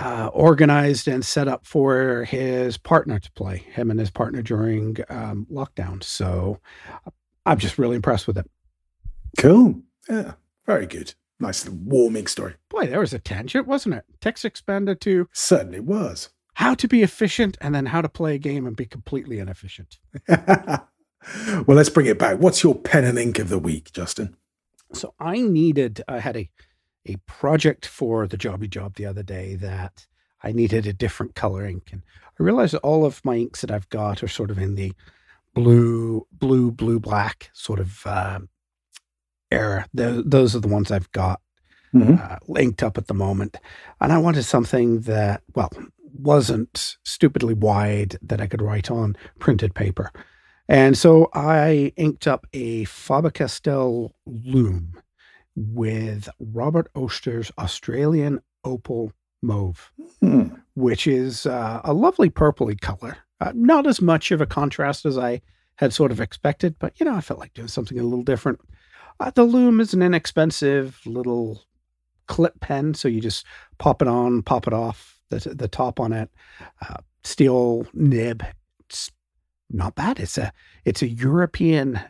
uh, 0.00 0.30
organized 0.32 1.06
and 1.06 1.24
set 1.24 1.46
up 1.46 1.66
for 1.66 2.24
his 2.24 2.76
partner 2.78 3.18
to 3.18 3.32
play, 3.32 3.58
him 3.58 3.90
and 3.90 4.00
his 4.00 4.10
partner 4.10 4.42
during 4.42 4.96
um, 5.08 5.46
lockdown. 5.50 6.02
So 6.02 6.58
I'm 7.46 7.58
just 7.58 7.78
really 7.78 7.96
impressed 7.96 8.26
with 8.26 8.38
it. 8.38 8.50
Cool. 9.38 9.82
Yeah, 10.08 10.32
very 10.66 10.86
good. 10.86 11.14
Nice 11.38 11.68
warming 11.68 12.26
story. 12.26 12.54
Boy, 12.68 12.86
there 12.86 13.00
was 13.00 13.14
a 13.14 13.18
tangent, 13.18 13.66
wasn't 13.66 13.94
it? 13.94 14.04
Text 14.20 14.44
expander 14.44 14.98
to 15.00 15.28
certainly 15.32 15.80
was 15.80 16.30
how 16.54 16.74
to 16.74 16.86
be 16.86 17.02
efficient 17.02 17.56
and 17.62 17.74
then 17.74 17.86
how 17.86 18.02
to 18.02 18.08
play 18.08 18.34
a 18.34 18.38
game 18.38 18.66
and 18.66 18.76
be 18.76 18.84
completely 18.84 19.38
inefficient. 19.38 19.98
well, 20.28 20.86
let's 21.66 21.88
bring 21.88 22.04
it 22.04 22.18
back. 22.18 22.38
What's 22.38 22.62
your 22.62 22.74
pen 22.74 23.04
and 23.04 23.18
ink 23.18 23.38
of 23.38 23.48
the 23.48 23.58
week, 23.58 23.92
Justin? 23.92 24.36
So 24.92 25.14
I 25.18 25.40
needed, 25.40 26.02
I 26.06 26.18
had 26.18 26.36
a 26.36 26.50
a 27.06 27.16
project 27.26 27.86
for 27.86 28.26
the 28.26 28.36
jobby 28.36 28.68
job 28.68 28.94
the 28.94 29.06
other 29.06 29.22
day 29.22 29.54
that 29.56 30.06
I 30.42 30.52
needed 30.52 30.86
a 30.86 30.92
different 30.92 31.34
color 31.34 31.66
ink. 31.66 31.90
And 31.92 32.02
I 32.38 32.42
realized 32.42 32.74
that 32.74 32.80
all 32.80 33.04
of 33.04 33.24
my 33.24 33.36
inks 33.36 33.60
that 33.60 33.70
I've 33.70 33.88
got 33.88 34.22
are 34.22 34.28
sort 34.28 34.50
of 34.50 34.58
in 34.58 34.74
the 34.74 34.92
blue, 35.54 36.26
blue, 36.32 36.70
blue, 36.70 37.00
black 37.00 37.50
sort 37.52 37.80
of 37.80 38.06
uh, 38.06 38.40
era. 39.50 39.86
The, 39.92 40.22
those 40.24 40.54
are 40.54 40.60
the 40.60 40.68
ones 40.68 40.90
I've 40.90 41.10
got 41.12 41.40
mm-hmm. 41.94 42.16
uh, 42.20 42.36
linked 42.48 42.82
up 42.82 42.96
at 42.98 43.06
the 43.06 43.14
moment. 43.14 43.56
And 44.00 44.12
I 44.12 44.18
wanted 44.18 44.44
something 44.44 45.00
that, 45.02 45.42
well, 45.54 45.70
wasn't 46.12 46.96
stupidly 47.04 47.54
wide 47.54 48.18
that 48.22 48.40
I 48.40 48.46
could 48.46 48.62
write 48.62 48.90
on 48.90 49.16
printed 49.38 49.74
paper. 49.74 50.10
And 50.68 50.96
so 50.96 51.28
I 51.34 51.92
inked 51.96 52.26
up 52.26 52.46
a 52.52 52.84
Faber 52.84 53.30
Castell 53.30 54.14
Loom 54.24 54.94
with 55.56 56.28
Robert 56.38 56.90
Oster's 56.94 57.50
Australian 57.58 58.40
Opal 58.64 59.12
Mauve, 59.42 59.92
hmm. 60.20 60.48
which 60.74 61.06
is 61.06 61.46
uh, 61.46 61.80
a 61.84 61.92
lovely 61.92 62.30
purpley 62.30 62.80
color. 62.80 63.18
Uh, 63.40 63.52
not 63.54 63.86
as 63.86 64.02
much 64.02 64.30
of 64.30 64.40
a 64.40 64.46
contrast 64.46 65.06
as 65.06 65.16
I 65.16 65.40
had 65.76 65.94
sort 65.94 66.12
of 66.12 66.20
expected, 66.20 66.76
but 66.78 66.98
you 67.00 67.06
know, 67.06 67.14
I 67.14 67.22
felt 67.22 67.40
like 67.40 67.54
doing 67.54 67.68
something 67.68 67.98
a 67.98 68.02
little 68.02 68.22
different. 68.22 68.60
Uh, 69.18 69.30
the 69.30 69.44
loom 69.44 69.80
is 69.80 69.94
an 69.94 70.02
inexpensive 70.02 71.00
little 71.06 71.62
clip 72.26 72.60
pen, 72.60 72.94
so 72.94 73.08
you 73.08 73.20
just 73.20 73.44
pop 73.78 74.02
it 74.02 74.08
on, 74.08 74.42
pop 74.42 74.66
it 74.66 74.72
off, 74.72 75.20
the, 75.30 75.38
the 75.54 75.68
top 75.68 75.98
on 75.98 76.12
it, 76.12 76.30
uh, 76.82 76.96
steel 77.24 77.86
nib. 77.94 78.44
It's 78.80 79.10
not 79.70 79.94
bad. 79.94 80.20
It's 80.20 80.36
a 80.36 80.52
it's 80.84 81.02
a 81.02 81.08
European 81.08 82.00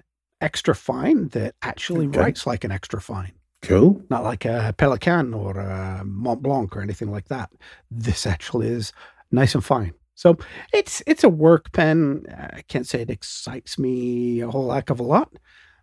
extra 0.41 0.75
fine 0.75 1.29
that 1.29 1.55
actually 1.63 2.07
okay. 2.09 2.19
writes 2.19 2.47
like 2.47 2.65
an 2.65 2.73
extra 2.73 3.01
fine. 3.01 3.33
Cool. 3.63 4.03
Not 4.09 4.25
like 4.25 4.45
a 4.45 4.75
Pelikan 4.79 5.37
or 5.37 5.59
a 5.59 6.03
Mont 6.05 6.43
Blanc 6.43 6.75
or 6.77 6.81
anything 6.81 7.11
like 7.11 7.29
that. 7.29 7.51
This 7.91 8.27
actually 8.27 8.69
is 8.69 8.93
nice 9.31 9.55
and 9.55 9.65
fine. 9.65 9.93
So 10.15 10.37
it's 10.73 11.03
it's 11.07 11.25
a 11.25 11.29
work 11.29 11.73
pen. 11.73 12.25
I 12.55 12.63
can't 12.69 12.87
say 12.87 13.01
it 13.01 13.11
excites 13.11 13.79
me 13.79 14.41
a 14.41 14.51
whole 14.51 14.71
heck 14.71 14.91
of 14.91 15.01
a 15.01 15.03
lot, 15.03 15.33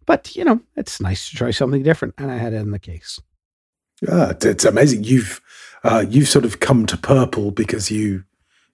but 0.05 0.35
you 0.35 0.43
know 0.43 0.61
it's 0.75 1.01
nice 1.01 1.29
to 1.29 1.35
try 1.35 1.51
something 1.51 1.81
different, 1.81 2.13
and 2.17 2.31
I 2.31 2.37
had 2.37 2.53
it 2.53 2.57
in 2.57 2.71
the 2.71 2.79
case. 2.79 3.19
Yeah, 4.01 4.33
it's 4.39 4.65
amazing. 4.65 5.05
You've 5.05 5.41
uh, 5.83 6.05
you've 6.07 6.29
sort 6.29 6.45
of 6.45 6.59
come 6.59 6.85
to 6.85 6.97
purple 6.97 7.49
because 7.49 7.89
you 7.89 8.25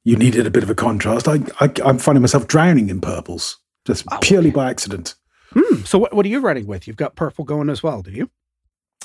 you 0.04 0.18
needed 0.18 0.46
a 0.46 0.52
bit 0.52 0.64
of 0.64 0.70
a 0.70 0.76
contrast. 0.76 1.30
I, 1.30 1.40
I 1.62 1.72
am 1.86 1.98
finding 1.98 2.22
myself 2.22 2.48
drowning 2.48 2.90
in 2.90 3.00
purples 3.00 3.58
just 3.86 4.06
oh, 4.12 4.18
purely 4.22 4.52
by 4.52 4.70
accident. 4.70 5.16
Hmm. 5.56 5.84
So 5.84 5.98
what 5.98 6.14
what 6.14 6.26
are 6.26 6.30
you 6.30 6.40
writing 6.40 6.68
with? 6.68 6.88
You've 6.88 6.98
got 6.98 7.16
purple 7.16 7.46
going 7.46 7.70
as 7.70 7.84
well, 7.84 8.02
do 8.02 8.12
you? 8.12 8.30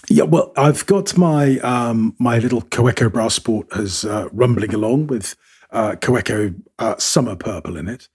Yeah, 0.08 0.24
well, 0.24 0.52
I've 0.56 0.86
got 0.86 1.16
my 1.18 1.58
um, 1.58 2.14
my 2.18 2.38
little 2.38 2.62
Kaweco 2.62 3.12
Brass 3.12 3.34
Sport 3.34 3.66
as 3.76 4.04
uh, 4.04 4.28
rumbling 4.32 4.72
along 4.74 5.08
with 5.08 5.36
uh, 5.70 5.92
Kaweco 5.92 6.54
uh, 6.78 6.96
Summer 6.98 7.36
Purple 7.36 7.76
in 7.76 7.88
it, 7.88 8.08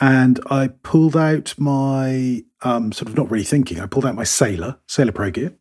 and 0.00 0.38
I 0.50 0.68
pulled 0.82 1.16
out 1.16 1.54
my 1.58 2.44
um, 2.62 2.92
sort 2.92 3.08
of 3.08 3.16
not 3.16 3.30
really 3.30 3.44
thinking. 3.44 3.80
I 3.80 3.86
pulled 3.86 4.06
out 4.06 4.14
my 4.14 4.24
Sailor 4.24 4.78
Sailor 4.86 5.12
Pro 5.12 5.30
Gear, 5.30 5.56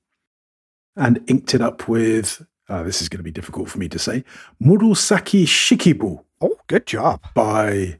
and 0.95 1.23
inked 1.27 1.53
it 1.53 1.61
up 1.61 1.87
with. 1.87 2.45
Uh, 2.69 2.81
this 2.81 3.01
is 3.01 3.09
going 3.09 3.19
to 3.19 3.23
be 3.23 3.31
difficult 3.31 3.69
for 3.69 3.77
me 3.77 3.89
to 3.89 3.99
say. 3.99 4.23
Murasaki 4.61 5.43
Shikibu. 5.43 6.23
Oh, 6.39 6.57
good 6.67 6.87
job 6.87 7.21
by 7.33 7.99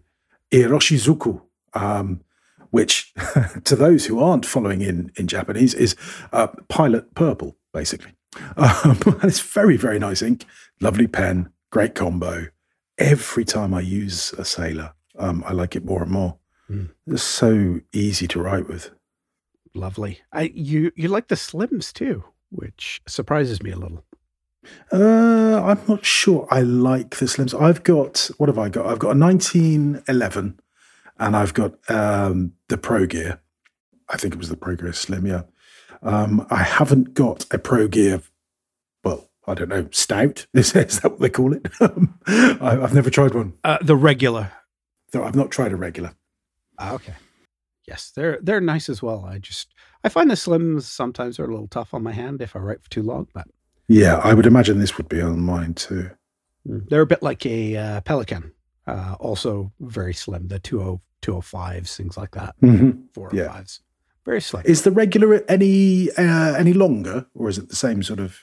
Iroshizuku. 0.51 1.41
Um, 1.73 2.21
which 2.73 3.13
to 3.65 3.75
those 3.75 4.07
who 4.07 4.19
aren't 4.19 4.47
following 4.47 4.81
in, 4.81 5.11
in 5.15 5.27
Japanese 5.27 5.75
is 5.75 5.95
uh, 6.31 6.47
pilot 6.69 7.13
purple, 7.13 7.55
basically. 7.71 8.13
Um, 8.57 8.97
and 9.05 9.25
it's 9.25 9.41
very, 9.41 9.77
very 9.77 9.99
nice 9.99 10.23
ink, 10.23 10.45
lovely 10.81 11.05
pen, 11.05 11.51
great 11.71 11.93
combo. 11.93 12.47
Every 12.97 13.45
time 13.45 13.75
I 13.75 13.81
use 13.81 14.33
a 14.39 14.43
sailor, 14.43 14.95
um, 15.19 15.43
I 15.45 15.53
like 15.53 15.75
it 15.75 15.85
more 15.85 16.01
and 16.01 16.11
more. 16.11 16.39
Mm. 16.67 16.89
It's 17.05 17.21
so 17.21 17.79
easy 17.93 18.27
to 18.29 18.41
write 18.41 18.67
with. 18.67 18.89
Lovely. 19.75 20.21
I, 20.31 20.51
you 20.55 20.91
you 20.95 21.09
like 21.09 21.27
the 21.27 21.35
slims 21.35 21.93
too, 21.93 22.23
which 22.49 23.03
surprises 23.07 23.61
me 23.61 23.69
a 23.69 23.77
little. 23.77 24.03
Uh, 24.91 25.61
I'm 25.63 25.79
not 25.87 26.03
sure. 26.05 26.47
I 26.49 26.61
like 26.61 27.17
the 27.17 27.25
slims. 27.25 27.59
I've 27.59 27.83
got 27.83 28.31
what 28.37 28.49
have 28.49 28.57
I 28.57 28.69
got? 28.69 28.87
I've 28.87 28.99
got 28.99 29.15
a 29.15 29.19
1911 29.19 30.59
and 31.19 31.35
I've 31.35 31.53
got 31.53 31.73
um, 31.89 32.53
the 32.69 32.77
Pro 32.77 33.05
Gear. 33.05 33.39
I 34.09 34.17
think 34.17 34.33
it 34.33 34.39
was 34.39 34.49
the 34.49 34.57
Pro 34.57 34.75
Gear 34.75 34.93
Slim. 34.93 35.25
Yeah, 35.25 35.43
um, 36.01 36.45
I 36.49 36.63
haven't 36.63 37.13
got 37.13 37.45
a 37.51 37.57
Pro 37.57 37.87
Gear. 37.87 38.21
Well, 39.03 39.29
I 39.47 39.53
don't 39.53 39.69
know, 39.69 39.87
stout. 39.91 40.45
Is, 40.53 40.75
is 40.75 40.99
that 40.99 41.11
what 41.11 41.19
they 41.19 41.29
call 41.29 41.53
it? 41.53 41.67
I, 42.61 42.77
have 42.81 42.93
never 42.93 43.09
tried 43.09 43.33
one. 43.33 43.53
Uh, 43.63 43.77
the 43.81 43.95
regular. 43.95 44.51
So 45.11 45.23
I've 45.23 45.35
not 45.35 45.51
tried 45.51 45.71
a 45.71 45.75
regular. 45.75 46.15
Ah, 46.79 46.93
okay. 46.93 47.13
Yes, 47.87 48.11
they're 48.15 48.39
they're 48.41 48.61
nice 48.61 48.89
as 48.89 49.03
well. 49.03 49.25
I 49.25 49.39
just 49.39 49.73
I 50.03 50.09
find 50.09 50.29
the 50.29 50.35
slims 50.35 50.83
sometimes 50.83 51.39
are 51.39 51.45
a 51.45 51.51
little 51.51 51.67
tough 51.67 51.93
on 51.93 52.03
my 52.03 52.13
hand 52.13 52.41
if 52.41 52.55
I 52.55 52.59
write 52.59 52.81
for 52.81 52.89
too 52.89 53.03
long, 53.03 53.27
but 53.33 53.45
yeah, 53.87 54.17
I 54.23 54.33
would 54.33 54.45
imagine 54.45 54.79
this 54.79 54.97
would 54.97 55.09
be 55.09 55.21
on 55.21 55.41
mine 55.41 55.73
too. 55.73 56.09
Mm, 56.67 56.87
they're 56.89 57.01
a 57.01 57.05
bit 57.05 57.21
like 57.21 57.45
a 57.45 57.75
uh, 57.75 58.01
Pelikan 58.01 58.51
uh, 58.87 59.15
also 59.19 59.71
very 59.79 60.13
slim. 60.13 60.47
The 60.47 60.59
20, 60.59 60.99
205s, 61.23 61.95
things 61.95 62.17
like 62.17 62.31
that. 62.31 62.55
Mm-hmm. 62.61 63.03
Four 63.13 63.29
or 63.29 63.35
yeah. 63.35 63.51
fives. 63.51 63.81
Very 64.25 64.41
slim. 64.41 64.63
Is 64.65 64.83
the 64.83 64.91
regular 64.91 65.43
any 65.49 66.09
uh, 66.11 66.53
any 66.53 66.73
longer, 66.73 67.25
or 67.33 67.49
is 67.49 67.57
it 67.57 67.69
the 67.69 67.75
same 67.75 68.03
sort 68.03 68.19
of? 68.19 68.39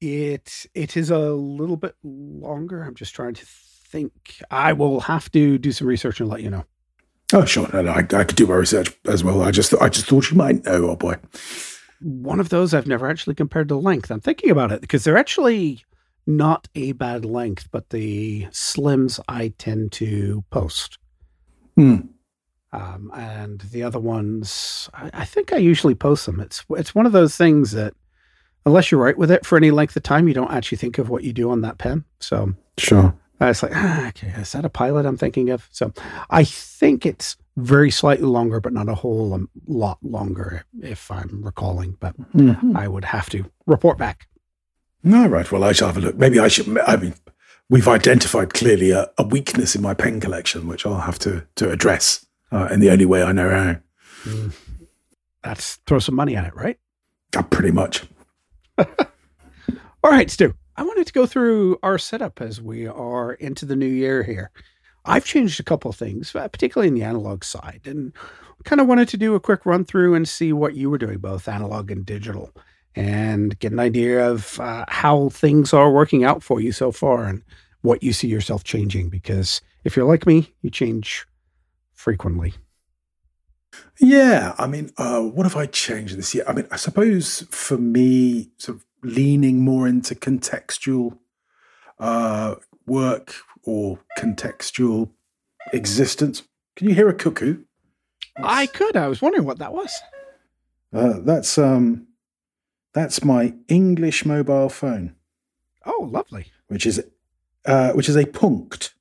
It 0.00 0.66
it 0.74 0.96
is 0.96 1.10
a 1.10 1.18
little 1.18 1.76
bit 1.76 1.96
longer. 2.02 2.82
I'm 2.82 2.94
just 2.94 3.14
trying 3.14 3.34
to 3.34 3.44
think. 3.46 4.40
I 4.50 4.72
will 4.72 5.00
have 5.00 5.30
to 5.32 5.58
do 5.58 5.72
some 5.72 5.86
research 5.86 6.20
and 6.20 6.28
let 6.28 6.42
you 6.42 6.50
know. 6.50 6.64
Oh, 7.32 7.44
sure. 7.44 7.68
No, 7.72 7.82
no, 7.82 7.90
I, 7.90 7.98
I 7.98 8.24
could 8.24 8.36
do 8.36 8.46
my 8.46 8.54
research 8.54 8.96
as 9.06 9.24
well. 9.24 9.42
I 9.42 9.50
just 9.50 9.74
I 9.80 9.88
just 9.88 10.06
thought 10.06 10.30
you 10.30 10.36
might 10.36 10.64
know. 10.64 10.90
Oh 10.90 10.96
boy. 10.96 11.16
One 12.00 12.40
of 12.40 12.50
those 12.50 12.72
I've 12.72 12.86
never 12.86 13.08
actually 13.08 13.34
compared 13.34 13.68
the 13.68 13.76
length. 13.76 14.10
I'm 14.10 14.20
thinking 14.20 14.50
about 14.50 14.70
it 14.70 14.80
because 14.80 15.04
they're 15.04 15.16
actually 15.16 15.84
not 16.26 16.68
a 16.74 16.92
bad 16.92 17.24
length, 17.24 17.68
but 17.70 17.90
the 17.90 18.46
slims 18.50 19.20
I 19.28 19.54
tend 19.58 19.92
to 19.92 20.44
post. 20.50 20.98
Hmm. 21.76 21.96
Um, 22.72 23.10
and 23.14 23.60
the 23.60 23.82
other 23.82 24.00
ones, 24.00 24.90
I, 24.92 25.10
I, 25.14 25.24
think 25.24 25.52
I 25.52 25.56
usually 25.56 25.94
post 25.94 26.26
them. 26.26 26.40
It's 26.40 26.64
it's 26.70 26.94
one 26.94 27.06
of 27.06 27.12
those 27.12 27.36
things 27.36 27.72
that, 27.72 27.94
unless 28.66 28.90
you 28.90 28.98
write 28.98 29.16
with 29.16 29.30
it 29.30 29.46
for 29.46 29.56
any 29.56 29.70
length 29.70 29.96
of 29.96 30.02
time, 30.02 30.28
you 30.28 30.34
don't 30.34 30.52
actually 30.52 30.78
think 30.78 30.98
of 30.98 31.08
what 31.08 31.22
you 31.22 31.32
do 31.32 31.50
on 31.50 31.60
that 31.62 31.78
pen. 31.78 32.04
So 32.20 32.54
sure, 32.76 33.16
uh, 33.40 33.46
it's 33.46 33.62
like, 33.62 33.72
ah, 33.74 34.08
okay, 34.08 34.28
is 34.40 34.52
that 34.52 34.64
a 34.64 34.68
pilot 34.68 35.06
I'm 35.06 35.16
thinking 35.16 35.50
of? 35.50 35.68
So 35.70 35.92
I 36.28 36.44
think 36.44 37.06
it's 37.06 37.36
very 37.56 37.90
slightly 37.90 38.26
longer, 38.26 38.60
but 38.60 38.72
not 38.72 38.88
a 38.88 38.94
whole 38.94 39.46
lot 39.66 39.98
longer, 40.02 40.64
if 40.82 41.10
I'm 41.10 41.42
recalling. 41.42 41.96
But 42.00 42.18
mm-hmm. 42.34 42.76
I 42.76 42.88
would 42.88 43.04
have 43.04 43.30
to 43.30 43.44
report 43.66 43.96
back. 43.96 44.26
All 45.12 45.28
right. 45.28 45.50
Well, 45.50 45.64
I 45.64 45.72
shall 45.72 45.88
have 45.88 45.96
a 45.96 46.00
look. 46.00 46.16
Maybe 46.16 46.40
I 46.40 46.48
should. 46.48 46.78
I 46.78 46.96
mean, 46.96 47.14
we've 47.68 47.86
identified 47.86 48.54
clearly 48.54 48.90
a, 48.90 49.10
a 49.18 49.24
weakness 49.24 49.76
in 49.76 49.82
my 49.82 49.94
pen 49.94 50.20
collection, 50.20 50.66
which 50.66 50.84
I'll 50.84 51.00
have 51.00 51.18
to 51.20 51.46
to 51.56 51.70
address 51.70 52.26
uh, 52.50 52.68
in 52.70 52.80
the 52.80 52.90
only 52.90 53.06
way 53.06 53.22
I 53.22 53.32
know 53.32 53.50
how. 53.50 53.76
Mm. 54.30 54.52
That's 55.44 55.76
throw 55.86 56.00
some 56.00 56.16
money 56.16 56.34
at 56.34 56.46
it, 56.46 56.56
right? 56.56 56.78
Uh, 57.36 57.42
pretty 57.42 57.70
much. 57.70 58.04
All 58.78 60.10
right, 60.10 60.30
Stu. 60.30 60.54
I 60.76 60.82
wanted 60.82 61.06
to 61.06 61.12
go 61.12 61.24
through 61.24 61.78
our 61.82 61.98
setup 61.98 62.40
as 62.40 62.60
we 62.60 62.86
are 62.86 63.32
into 63.34 63.64
the 63.64 63.76
new 63.76 63.86
year 63.86 64.22
here. 64.24 64.50
I've 65.04 65.24
changed 65.24 65.60
a 65.60 65.62
couple 65.62 65.88
of 65.88 65.96
things, 65.96 66.34
uh, 66.34 66.48
particularly 66.48 66.88
in 66.88 66.94
the 66.94 67.04
analog 67.04 67.44
side, 67.44 67.82
and 67.84 68.12
kind 68.64 68.80
of 68.80 68.88
wanted 68.88 69.08
to 69.10 69.16
do 69.16 69.34
a 69.34 69.40
quick 69.40 69.64
run 69.64 69.84
through 69.84 70.14
and 70.14 70.28
see 70.28 70.52
what 70.52 70.74
you 70.74 70.90
were 70.90 70.98
doing, 70.98 71.18
both 71.18 71.48
analog 71.48 71.90
and 71.90 72.04
digital, 72.04 72.50
and 72.96 73.58
get 73.58 73.72
an 73.72 73.78
idea 73.78 74.28
of 74.28 74.58
uh, 74.58 74.86
how 74.88 75.28
things 75.28 75.72
are 75.74 75.92
working 75.92 76.24
out 76.24 76.42
for 76.42 76.60
you 76.60 76.72
so 76.72 76.90
far 76.90 77.24
and 77.24 77.42
what 77.82 78.02
you 78.02 78.12
see 78.12 78.26
yourself 78.26 78.64
changing. 78.64 79.10
Because 79.10 79.60
if 79.84 79.96
you're 79.96 80.08
like 80.08 80.26
me, 80.26 80.54
you 80.62 80.70
change 80.70 81.26
frequently. 81.92 82.54
Yeah, 84.00 84.54
I 84.58 84.66
mean, 84.66 84.90
uh, 84.96 85.20
what 85.20 85.44
have 85.44 85.56
I 85.56 85.66
changed 85.66 86.16
this 86.16 86.34
year? 86.34 86.44
I 86.48 86.54
mean, 86.54 86.66
I 86.70 86.76
suppose 86.76 87.46
for 87.50 87.76
me, 87.76 88.50
sort 88.56 88.78
of 88.78 88.86
leaning 89.02 89.60
more 89.60 89.86
into 89.86 90.14
contextual 90.14 91.18
uh, 91.98 92.56
work 92.86 93.34
or 93.62 93.98
contextual 94.18 95.10
existence. 95.72 96.42
Can 96.76 96.88
you 96.88 96.94
hear 96.94 97.08
a 97.08 97.14
cuckoo? 97.14 97.64
I 98.42 98.66
could. 98.66 98.96
I 98.96 99.08
was 99.08 99.22
wondering 99.22 99.44
what 99.44 99.58
that 99.58 99.72
was. 99.72 99.92
Uh, 100.92 101.20
that's 101.20 101.58
um, 101.58 102.05
that's 102.96 103.22
my 103.22 103.52
English 103.68 104.24
mobile 104.24 104.70
phone. 104.70 105.14
Oh, 105.84 106.08
lovely. 106.10 106.46
Which 106.68 106.86
is, 106.86 107.04
uh, 107.66 107.92
which 107.92 108.08
is 108.08 108.16
a 108.16 108.24
punct, 108.24 108.94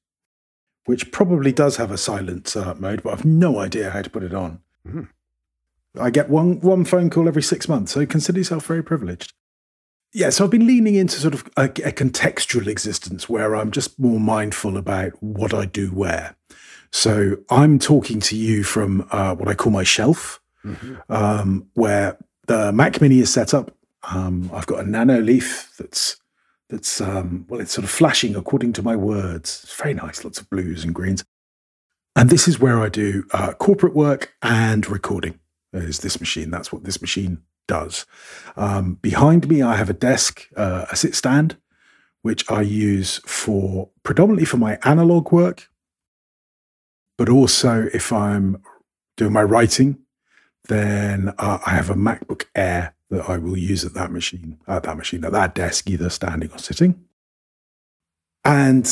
which 0.83 1.13
probably 1.13 1.53
does 1.53 1.77
have 1.77 1.91
a 1.91 1.97
silent 1.97 2.57
uh, 2.57 2.75
mode, 2.77 3.03
but 3.03 3.13
I've 3.13 3.23
no 3.23 3.57
idea 3.57 3.91
how 3.91 4.01
to 4.01 4.09
put 4.09 4.23
it 4.23 4.33
on. 4.33 4.59
Mm. 4.85 5.07
I 5.97 6.09
get 6.09 6.29
one 6.29 6.59
one 6.59 6.83
phone 6.83 7.09
call 7.09 7.29
every 7.29 7.41
six 7.41 7.69
months, 7.69 7.93
so 7.93 8.05
consider 8.05 8.39
yourself 8.39 8.65
very 8.65 8.83
privileged. 8.83 9.31
Yeah, 10.11 10.29
so 10.29 10.43
I've 10.43 10.51
been 10.51 10.67
leaning 10.67 10.95
into 10.95 11.17
sort 11.17 11.33
of 11.33 11.45
a, 11.55 11.63
a, 11.63 11.93
contextual 11.93 12.67
existence 12.67 13.29
where 13.29 13.55
I'm 13.55 13.71
just 13.71 13.97
more 13.97 14.19
mindful 14.19 14.75
about 14.75 15.11
what 15.23 15.53
I 15.53 15.65
do 15.65 15.87
where. 15.87 16.35
So 16.91 17.37
I'm 17.49 17.79
talking 17.79 18.19
to 18.21 18.35
you 18.35 18.63
from 18.65 19.07
uh, 19.11 19.35
what 19.35 19.47
I 19.47 19.53
call 19.55 19.71
my 19.71 19.83
shelf, 19.83 20.41
mm-hmm. 20.65 20.95
um, 21.09 21.67
where 21.75 22.17
the 22.47 22.73
Mac 22.73 22.99
Mini 22.99 23.19
is 23.19 23.31
set 23.31 23.53
up. 23.53 23.71
Um, 24.09 24.49
I've 24.53 24.67
got 24.67 24.79
a 24.79 24.89
nano 24.89 25.19
leaf 25.19 25.73
that's 25.77 26.17
that's 26.69 26.99
um, 26.99 27.45
well, 27.47 27.61
it's 27.61 27.73
sort 27.73 27.85
of 27.85 27.91
flashing 27.91 28.35
according 28.35 28.73
to 28.73 28.83
my 28.83 28.95
words. 28.95 29.61
It's 29.63 29.75
very 29.75 29.93
nice, 29.93 30.23
lots 30.23 30.39
of 30.39 30.49
blues 30.49 30.83
and 30.83 30.95
greens. 30.95 31.23
And 32.15 32.29
this 32.29 32.47
is 32.47 32.59
where 32.59 32.79
I 32.79 32.89
do 32.89 33.25
uh, 33.31 33.53
corporate 33.53 33.95
work 33.95 34.33
and 34.41 34.87
recording. 34.89 35.39
Is 35.73 35.99
this 35.99 36.19
machine? 36.19 36.49
That's 36.49 36.71
what 36.71 36.85
this 36.85 37.01
machine 37.01 37.39
does. 37.67 38.05
Um, 38.55 38.95
behind 39.01 39.49
me, 39.49 39.61
I 39.61 39.75
have 39.75 39.89
a 39.89 39.93
desk, 39.93 40.47
uh, 40.55 40.85
a 40.89 40.95
sit 40.95 41.13
stand, 41.13 41.57
which 42.21 42.49
I 42.49 42.61
use 42.61 43.19
for 43.25 43.89
predominantly 44.03 44.45
for 44.45 44.57
my 44.57 44.79
analog 44.83 45.31
work, 45.31 45.69
but 47.17 47.29
also 47.29 47.89
if 47.93 48.11
I'm 48.11 48.61
doing 49.17 49.33
my 49.33 49.43
writing, 49.43 49.99
then 50.67 51.33
uh, 51.37 51.59
I 51.65 51.71
have 51.71 51.89
a 51.89 51.95
MacBook 51.95 52.45
Air 52.55 52.94
that 53.09 53.29
I 53.29 53.37
will 53.37 53.57
use 53.57 53.85
at 53.85 53.93
that 53.93 54.11
machine, 54.11 54.59
at 54.67 54.83
that 54.83 54.97
machine, 54.97 55.23
at 55.25 55.31
that 55.31 55.55
desk, 55.55 55.89
either 55.89 56.09
standing 56.09 56.51
or 56.51 56.57
sitting. 56.57 57.03
And 58.43 58.87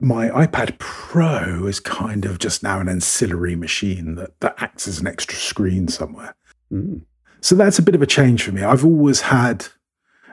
my 0.00 0.28
iPad 0.30 0.78
Pro 0.78 1.66
is 1.66 1.80
kind 1.80 2.24
of 2.24 2.38
just 2.38 2.62
now 2.62 2.80
an 2.80 2.88
ancillary 2.88 3.56
machine 3.56 4.14
that, 4.14 4.38
that 4.40 4.54
acts 4.58 4.86
as 4.86 5.00
an 5.00 5.06
extra 5.06 5.36
screen 5.36 5.88
somewhere. 5.88 6.34
Mm. 6.72 7.02
So 7.40 7.54
that's 7.54 7.78
a 7.78 7.82
bit 7.82 7.94
of 7.94 8.02
a 8.02 8.06
change 8.06 8.42
for 8.42 8.52
me. 8.52 8.62
I've 8.62 8.84
always 8.84 9.20
had 9.20 9.66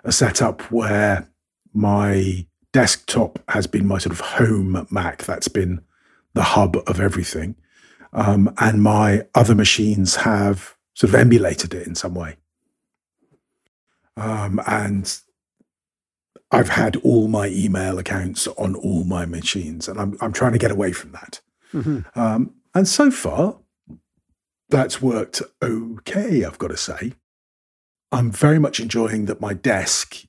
a 0.03 0.11
setup 0.11 0.61
where 0.71 1.29
my 1.73 2.45
desktop 2.73 3.39
has 3.49 3.67
been 3.67 3.87
my 3.87 3.97
sort 3.97 4.13
of 4.13 4.19
home 4.19 4.87
Mac. 4.91 5.23
That's 5.23 5.47
been 5.47 5.81
the 6.33 6.43
hub 6.43 6.77
of 6.87 6.99
everything. 6.99 7.55
Um, 8.13 8.53
and 8.59 8.81
my 8.81 9.25
other 9.33 9.55
machines 9.55 10.17
have 10.17 10.75
sort 10.93 11.13
of 11.13 11.19
emulated 11.19 11.73
it 11.73 11.87
in 11.87 11.95
some 11.95 12.15
way. 12.15 12.37
Um, 14.17 14.61
and 14.65 15.19
I've 16.51 16.69
had 16.69 16.95
all 16.97 17.27
my 17.27 17.47
email 17.47 17.99
accounts 17.99 18.47
on 18.47 18.75
all 18.75 19.03
my 19.03 19.25
machines, 19.25 19.87
and 19.87 19.99
I'm 19.99 20.17
I'm 20.21 20.33
trying 20.33 20.53
to 20.53 20.59
get 20.59 20.71
away 20.71 20.93
from 20.93 21.11
that. 21.11 21.41
Mm-hmm. 21.73 22.19
Um, 22.19 22.53
and 22.73 22.87
so 22.87 23.11
far, 23.11 23.57
that's 24.69 25.01
worked 25.01 25.41
okay, 25.61 26.43
I've 26.43 26.57
got 26.57 26.69
to 26.69 26.77
say. 26.77 27.13
I'm 28.11 28.31
very 28.31 28.59
much 28.59 28.79
enjoying 28.79 29.25
that 29.25 29.41
my 29.41 29.53
desk, 29.53 30.25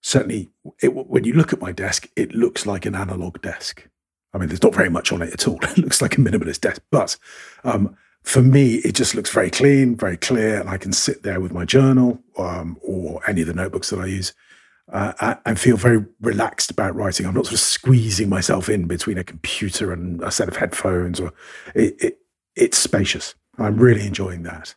certainly 0.00 0.50
it, 0.80 0.94
when 0.94 1.24
you 1.24 1.32
look 1.32 1.52
at 1.52 1.60
my 1.60 1.72
desk, 1.72 2.08
it 2.14 2.34
looks 2.34 2.66
like 2.66 2.86
an 2.86 2.94
analog 2.94 3.40
desk. 3.40 3.88
I 4.32 4.38
mean, 4.38 4.48
there's 4.48 4.62
not 4.62 4.74
very 4.74 4.90
much 4.90 5.10
on 5.12 5.22
it 5.22 5.32
at 5.32 5.48
all. 5.48 5.58
It 5.62 5.78
looks 5.78 6.00
like 6.00 6.16
a 6.16 6.20
minimalist 6.20 6.60
desk, 6.60 6.82
but 6.90 7.16
um, 7.64 7.96
for 8.22 8.42
me, 8.42 8.76
it 8.76 8.94
just 8.94 9.14
looks 9.14 9.30
very 9.30 9.50
clean, 9.50 9.96
very 9.96 10.16
clear, 10.16 10.60
and 10.60 10.68
I 10.68 10.76
can 10.76 10.92
sit 10.92 11.22
there 11.22 11.40
with 11.40 11.52
my 11.52 11.64
journal 11.64 12.22
um, 12.36 12.76
or 12.82 13.20
any 13.28 13.40
of 13.40 13.46
the 13.46 13.54
notebooks 13.54 13.90
that 13.90 13.98
I 13.98 14.06
use 14.06 14.34
uh, 14.92 15.36
and 15.44 15.58
feel 15.58 15.76
very 15.76 16.04
relaxed 16.20 16.70
about 16.70 16.94
writing. 16.94 17.26
I'm 17.26 17.34
not 17.34 17.46
sort 17.46 17.54
of 17.54 17.60
squeezing 17.60 18.28
myself 18.28 18.68
in 18.68 18.86
between 18.86 19.18
a 19.18 19.24
computer 19.24 19.92
and 19.92 20.22
a 20.22 20.30
set 20.30 20.48
of 20.48 20.56
headphones, 20.56 21.20
or 21.20 21.32
it, 21.74 21.94
it, 22.02 22.18
it's 22.56 22.78
spacious. 22.78 23.34
I'm 23.58 23.76
really 23.76 24.06
enjoying 24.06 24.42
that. 24.44 24.74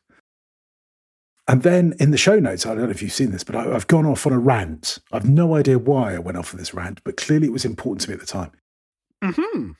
And 1.47 1.63
then 1.63 1.93
in 1.99 2.11
the 2.11 2.17
show 2.17 2.39
notes, 2.39 2.65
I 2.65 2.69
don't 2.69 2.85
know 2.85 2.89
if 2.89 3.01
you've 3.01 3.11
seen 3.11 3.31
this, 3.31 3.43
but 3.43 3.55
I, 3.55 3.63
have 3.65 3.87
gone 3.87 4.05
off 4.05 4.25
on 4.25 4.33
a 4.33 4.39
rant. 4.39 4.99
I've 5.11 5.29
no 5.29 5.55
idea 5.55 5.77
why 5.77 6.15
I 6.15 6.19
went 6.19 6.37
off 6.37 6.53
on 6.53 6.59
this 6.59 6.73
rant, 6.73 7.01
but 7.03 7.17
clearly 7.17 7.47
it 7.47 7.53
was 7.53 7.65
important 7.65 8.01
to 8.01 8.09
me 8.09 8.13
at 8.13 8.19
the 8.21 8.25
time. 8.25 8.51
Mm-hmm. 9.23 9.71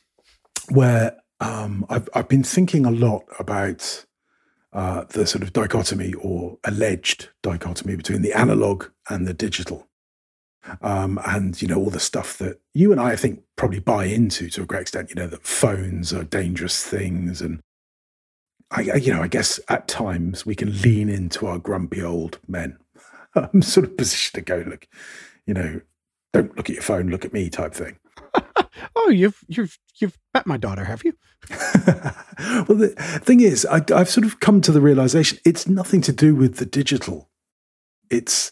Where 0.70 1.16
um, 1.44 1.86
I've, 1.90 2.08
I've 2.14 2.30
been 2.30 2.44
thinking 2.44 2.86
a 2.86 2.92
lot 2.92 3.26
about 3.38 4.06
uh, 4.72 5.04
the 5.10 5.28
sort 5.28 5.44
of 5.44 5.52
dichotomy 5.52 6.14
or 6.14 6.58
alleged 6.64 7.30
dichotomy 7.42 7.96
between 7.96 8.22
the 8.22 8.34
analog 8.34 8.86
and 9.10 9.28
the 9.28 9.34
digital. 9.34 9.88
Um, 10.82 11.20
and 11.26 11.62
you 11.62 11.68
know 11.68 11.78
all 11.78 11.90
the 11.90 12.00
stuff 12.00 12.38
that 12.38 12.62
you 12.74 12.94
and 12.94 13.02
I, 13.02 13.12
I 13.12 13.16
think, 13.18 13.44
probably 13.58 13.82
buy 13.82 14.06
into 14.06 14.50
to 14.52 14.62
a 14.62 14.66
great 14.66 14.84
extent. 14.84 15.10
You 15.10 15.16
know 15.16 15.28
that 15.28 15.46
phones 15.46 16.14
are 16.14 16.24
dangerous 16.24 16.82
things, 16.82 17.42
and 17.42 17.60
I, 18.72 18.82
you 18.82 19.14
know, 19.14 19.22
I 19.22 19.28
guess 19.28 19.60
at 19.68 19.90
times 19.90 20.46
we 20.46 20.56
can 20.56 20.82
lean 20.82 21.10
into 21.10 21.48
our 21.48 21.60
grumpy 21.60 22.02
old 22.02 22.40
men. 22.48 22.78
I'm 23.36 23.62
sort 23.62 23.86
of 23.86 23.98
position 23.98 24.32
to 24.36 24.42
go, 24.42 24.64
look, 24.66 24.88
you 25.46 25.54
know, 25.54 25.82
don't 26.32 26.56
look 26.56 26.70
at 26.70 26.76
your 26.76 26.82
phone, 26.82 27.10
look 27.10 27.26
at 27.26 27.34
me, 27.34 27.50
type 27.50 27.74
thing. 27.74 27.98
Oh, 28.96 29.10
you've 29.10 29.44
you've 29.48 29.80
you've 30.00 30.18
met 30.34 30.48
my 30.48 30.58
daughter, 30.58 30.86
have 30.86 31.04
you? 31.04 31.14
well, 31.50 32.78
the 32.78 32.94
thing 33.24 33.42
is, 33.42 33.66
I, 33.66 33.82
I've 33.94 34.10
sort 34.10 34.26
of 34.26 34.40
come 34.40 34.62
to 34.62 34.72
the 34.72 34.82
realization 34.82 35.40
it's 35.46 35.68
nothing 35.68 36.02
to 36.02 36.12
do 36.12 36.36
with 36.36 36.58
the 36.58 36.66
digital. 36.66 37.30
It's 38.10 38.52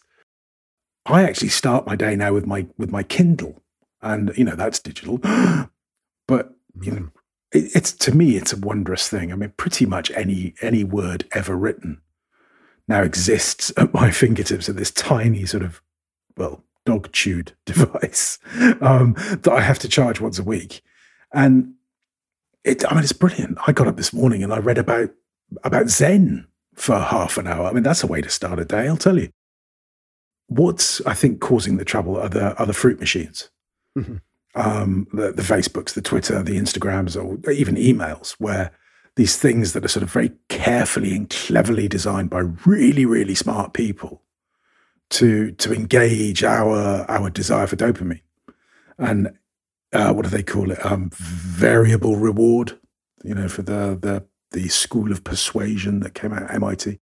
I 1.06 1.24
actually 1.24 1.48
start 1.48 1.86
my 1.86 1.96
day 1.96 2.16
now 2.16 2.32
with 2.32 2.46
my 2.46 2.66
with 2.78 2.90
my 2.90 3.02
Kindle, 3.02 3.62
and 4.00 4.32
you 4.36 4.44
know 4.44 4.56
that's 4.56 4.78
digital, 4.78 5.18
but 6.28 6.54
you 6.80 6.92
know 6.92 6.98
hmm. 6.98 7.06
it, 7.52 7.74
it's 7.74 7.92
to 7.92 8.14
me 8.14 8.36
it's 8.36 8.52
a 8.52 8.58
wondrous 8.58 9.08
thing. 9.08 9.32
I 9.32 9.36
mean, 9.36 9.52
pretty 9.56 9.86
much 9.86 10.10
any 10.12 10.54
any 10.60 10.84
word 10.84 11.26
ever 11.32 11.56
written 11.56 12.00
now 12.88 13.02
exists 13.02 13.72
at 13.76 13.94
my 13.94 14.10
fingertips 14.22 14.68
at 14.68 14.76
this 14.76 14.90
tiny 14.90 15.46
sort 15.46 15.62
of 15.62 15.82
well 16.36 16.64
dog 16.84 17.12
chewed 17.12 17.52
device 17.66 18.38
um, 18.80 19.14
that 19.14 19.52
I 19.52 19.60
have 19.60 19.78
to 19.80 19.88
charge 19.88 20.20
once 20.20 20.38
a 20.38 20.44
week, 20.44 20.82
and 21.32 21.74
it 22.64 22.84
I 22.90 22.94
mean 22.94 23.04
it's 23.04 23.12
brilliant. 23.12 23.58
I 23.66 23.72
got 23.72 23.88
up 23.88 23.96
this 23.96 24.12
morning 24.12 24.42
and 24.42 24.52
I 24.52 24.58
read 24.58 24.78
about 24.78 25.10
about 25.64 25.88
Zen 25.88 26.46
for 26.74 26.98
half 26.98 27.38
an 27.38 27.46
hour. 27.46 27.66
I 27.66 27.72
mean 27.72 27.82
that's 27.82 28.02
a 28.02 28.08
way 28.08 28.20
to 28.20 28.30
start 28.30 28.58
a 28.58 28.64
day, 28.64 28.88
I'll 28.88 28.96
tell 28.96 29.18
you. 29.18 29.30
What's 30.48 31.00
I 31.06 31.14
think 31.14 31.40
causing 31.40 31.76
the 31.76 31.84
trouble 31.84 32.16
are 32.16 32.28
the 32.28 32.56
are 32.56 32.66
the 32.66 32.72
fruit 32.72 33.00
machines. 33.00 33.50
Mm-hmm 33.96 34.16
um, 34.54 35.06
the, 35.12 35.32
the 35.32 35.42
Facebooks, 35.42 35.94
the 35.94 36.02
Twitter, 36.02 36.42
the 36.42 36.58
Instagrams, 36.58 37.16
or 37.16 37.50
even 37.50 37.76
emails, 37.76 38.32
where 38.32 38.72
these 39.16 39.36
things 39.36 39.72
that 39.72 39.84
are 39.84 39.88
sort 39.88 40.02
of 40.02 40.10
very 40.10 40.32
carefully 40.48 41.14
and 41.14 41.30
cleverly 41.30 41.88
designed 41.88 42.30
by 42.30 42.40
really, 42.66 43.04
really 43.04 43.34
smart 43.34 43.72
people 43.72 44.22
to 45.12 45.52
to 45.52 45.72
engage 45.72 46.42
our 46.42 47.04
our 47.08 47.30
desire 47.30 47.66
for 47.66 47.76
dopamine, 47.76 48.22
and 48.98 49.36
uh, 49.92 50.12
what 50.12 50.24
do 50.24 50.30
they 50.30 50.42
call 50.42 50.70
it? 50.70 50.84
Um, 50.84 51.10
variable 51.14 52.16
reward. 52.16 52.78
You 53.22 53.34
know, 53.34 53.48
for 53.48 53.62
the 53.62 53.98
the 54.00 54.24
the 54.52 54.68
school 54.68 55.12
of 55.12 55.24
persuasion 55.24 56.00
that 56.00 56.14
came 56.14 56.32
out 56.32 56.42
at 56.42 56.54
MIT. 56.54 56.98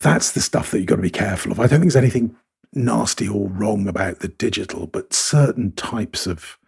That's 0.00 0.32
the 0.32 0.40
stuff 0.40 0.70
that 0.70 0.78
you've 0.78 0.86
got 0.86 0.96
to 0.96 1.02
be 1.02 1.10
careful 1.10 1.52
of. 1.52 1.58
I 1.58 1.64
don't 1.64 1.80
think 1.80 1.92
there's 1.92 1.96
anything 1.96 2.36
nasty 2.72 3.28
or 3.28 3.48
wrong 3.48 3.88
about 3.88 4.20
the 4.20 4.28
digital, 4.28 4.86
but 4.86 5.12
certain 5.12 5.72
types 5.72 6.26
of 6.26 6.58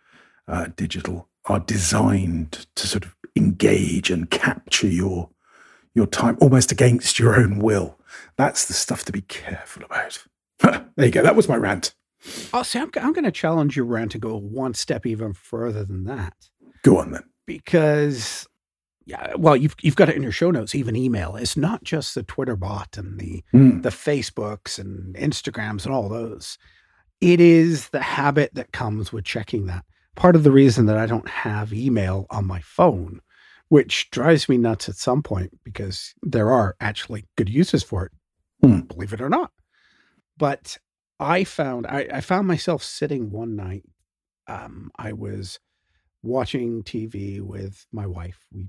uh, 0.46 0.68
digital 0.76 1.28
are 1.46 1.60
designed 1.60 2.66
to 2.74 2.86
sort 2.86 3.04
of 3.04 3.14
engage 3.36 4.10
and 4.10 4.30
capture 4.30 4.88
your 4.88 5.30
your 5.94 6.06
time 6.06 6.38
almost 6.40 6.70
against 6.70 7.18
your 7.18 7.38
own 7.38 7.58
will. 7.58 7.97
That's 8.36 8.66
the 8.66 8.74
stuff 8.74 9.04
to 9.04 9.12
be 9.12 9.22
careful 9.22 9.84
about. 9.84 10.24
there 10.96 11.06
you 11.06 11.10
go. 11.10 11.22
That 11.22 11.36
was 11.36 11.48
my 11.48 11.56
rant. 11.56 11.94
Oh, 12.52 12.62
see, 12.62 12.78
I'm, 12.80 12.90
I'm 13.00 13.12
going 13.12 13.24
to 13.24 13.30
challenge 13.30 13.76
your 13.76 13.84
rant 13.86 14.12
to 14.12 14.18
go 14.18 14.36
one 14.36 14.74
step 14.74 15.06
even 15.06 15.32
further 15.32 15.84
than 15.84 16.04
that. 16.04 16.34
Go 16.82 16.98
on 16.98 17.12
then. 17.12 17.22
Because, 17.46 18.46
yeah, 19.06 19.34
well, 19.36 19.56
you've 19.56 19.76
you've 19.80 19.96
got 19.96 20.08
it 20.08 20.16
in 20.16 20.22
your 20.22 20.32
show 20.32 20.50
notes. 20.50 20.74
Even 20.74 20.96
email. 20.96 21.36
It's 21.36 21.56
not 21.56 21.84
just 21.84 22.14
the 22.14 22.22
Twitter 22.24 22.56
bot 22.56 22.96
and 22.98 23.18
the 23.18 23.42
Mm. 23.54 23.82
the 23.82 23.88
Facebooks 23.90 24.78
and 24.78 25.14
Instagrams 25.16 25.84
and 25.86 25.94
all 25.94 26.08
those. 26.08 26.58
It 27.20 27.40
is 27.40 27.88
the 27.88 28.00
habit 28.02 28.54
that 28.54 28.72
comes 28.72 29.12
with 29.12 29.24
checking 29.24 29.66
that. 29.66 29.84
Part 30.14 30.36
of 30.36 30.42
the 30.42 30.52
reason 30.52 30.86
that 30.86 30.98
I 30.98 31.06
don't 31.06 31.28
have 31.28 31.72
email 31.72 32.26
on 32.30 32.46
my 32.46 32.60
phone, 32.60 33.20
which 33.68 34.10
drives 34.10 34.48
me 34.48 34.56
nuts 34.58 34.88
at 34.88 34.96
some 34.96 35.22
point 35.22 35.50
because 35.64 36.14
there 36.22 36.50
are 36.50 36.76
actually 36.80 37.26
good 37.36 37.48
uses 37.48 37.82
for 37.82 38.06
it, 38.06 38.12
Hmm. 38.62 38.80
believe 38.80 39.12
it 39.12 39.20
or 39.20 39.28
not. 39.28 39.52
But 40.36 40.78
I 41.20 41.44
found 41.44 41.86
I, 41.86 42.08
I 42.12 42.20
found 42.20 42.46
myself 42.46 42.82
sitting 42.82 43.30
one 43.30 43.56
night. 43.56 43.84
Um, 44.46 44.90
I 44.98 45.12
was 45.12 45.58
watching 46.22 46.82
TV 46.82 47.40
with 47.40 47.86
my 47.92 48.06
wife. 48.06 48.38
We 48.52 48.68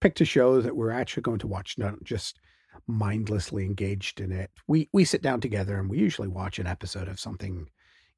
picked 0.00 0.20
a 0.20 0.24
show 0.24 0.60
that 0.60 0.76
we're 0.76 0.90
actually 0.90 1.22
going 1.22 1.38
to 1.40 1.46
watch, 1.48 1.76
not 1.78 2.02
just 2.04 2.38
mindlessly 2.86 3.64
engaged 3.64 4.20
in 4.20 4.32
it. 4.32 4.50
We 4.68 4.88
we 4.92 5.04
sit 5.04 5.22
down 5.22 5.40
together 5.40 5.78
and 5.78 5.88
we 5.90 5.98
usually 5.98 6.28
watch 6.28 6.58
an 6.58 6.66
episode 6.66 7.08
of 7.08 7.18
something 7.20 7.66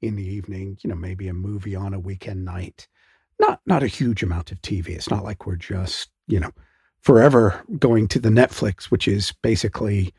in 0.03 0.17
the 0.17 0.27
evening, 0.27 0.77
you 0.83 0.91
know, 0.91 0.97
maybe 0.97 1.29
a 1.29 1.35
movie 1.35 1.77
on 1.77 1.95
a 1.95 2.01
weekend 2.01 2.45
night. 2.45 2.89
Not 3.39 3.61
not 3.67 3.83
a 3.83 3.89
huge 3.89 4.23
amount 4.23 4.53
of 4.53 4.61
TV. 4.63 4.91
It's 4.91 5.11
not 5.11 5.25
like 5.25 5.47
we're 5.47 5.57
just, 5.57 6.11
you 6.27 6.41
know, 6.41 6.53
forever 7.01 7.63
going 7.79 8.09
to 8.09 8.19
the 8.19 8.29
Netflix, 8.29 8.85
which 8.85 9.09
is 9.09 9.33
basically 9.43 10.15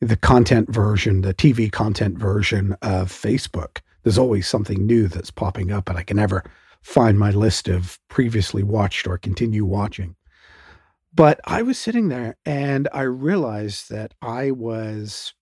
the 0.00 0.16
content 0.16 0.70
version, 0.70 1.22
the 1.22 1.34
TV 1.34 1.70
content 1.70 2.18
version 2.18 2.72
of 2.82 3.10
Facebook. 3.10 3.78
There's 4.02 4.18
always 4.18 4.46
something 4.46 4.84
new 4.84 5.08
that's 5.08 5.30
popping 5.30 5.72
up 5.72 5.88
and 5.88 5.98
I 5.98 6.02
can 6.02 6.16
never 6.16 6.44
find 6.82 7.18
my 7.18 7.30
list 7.30 7.68
of 7.68 7.98
previously 8.08 8.62
watched 8.62 9.06
or 9.06 9.16
continue 9.16 9.64
watching. 9.64 10.16
But 11.14 11.40
I 11.44 11.62
was 11.62 11.78
sitting 11.78 12.08
there 12.08 12.36
and 12.44 12.88
I 12.92 13.02
realized 13.02 13.88
that 13.90 14.14
I 14.20 14.50
was 14.50 15.32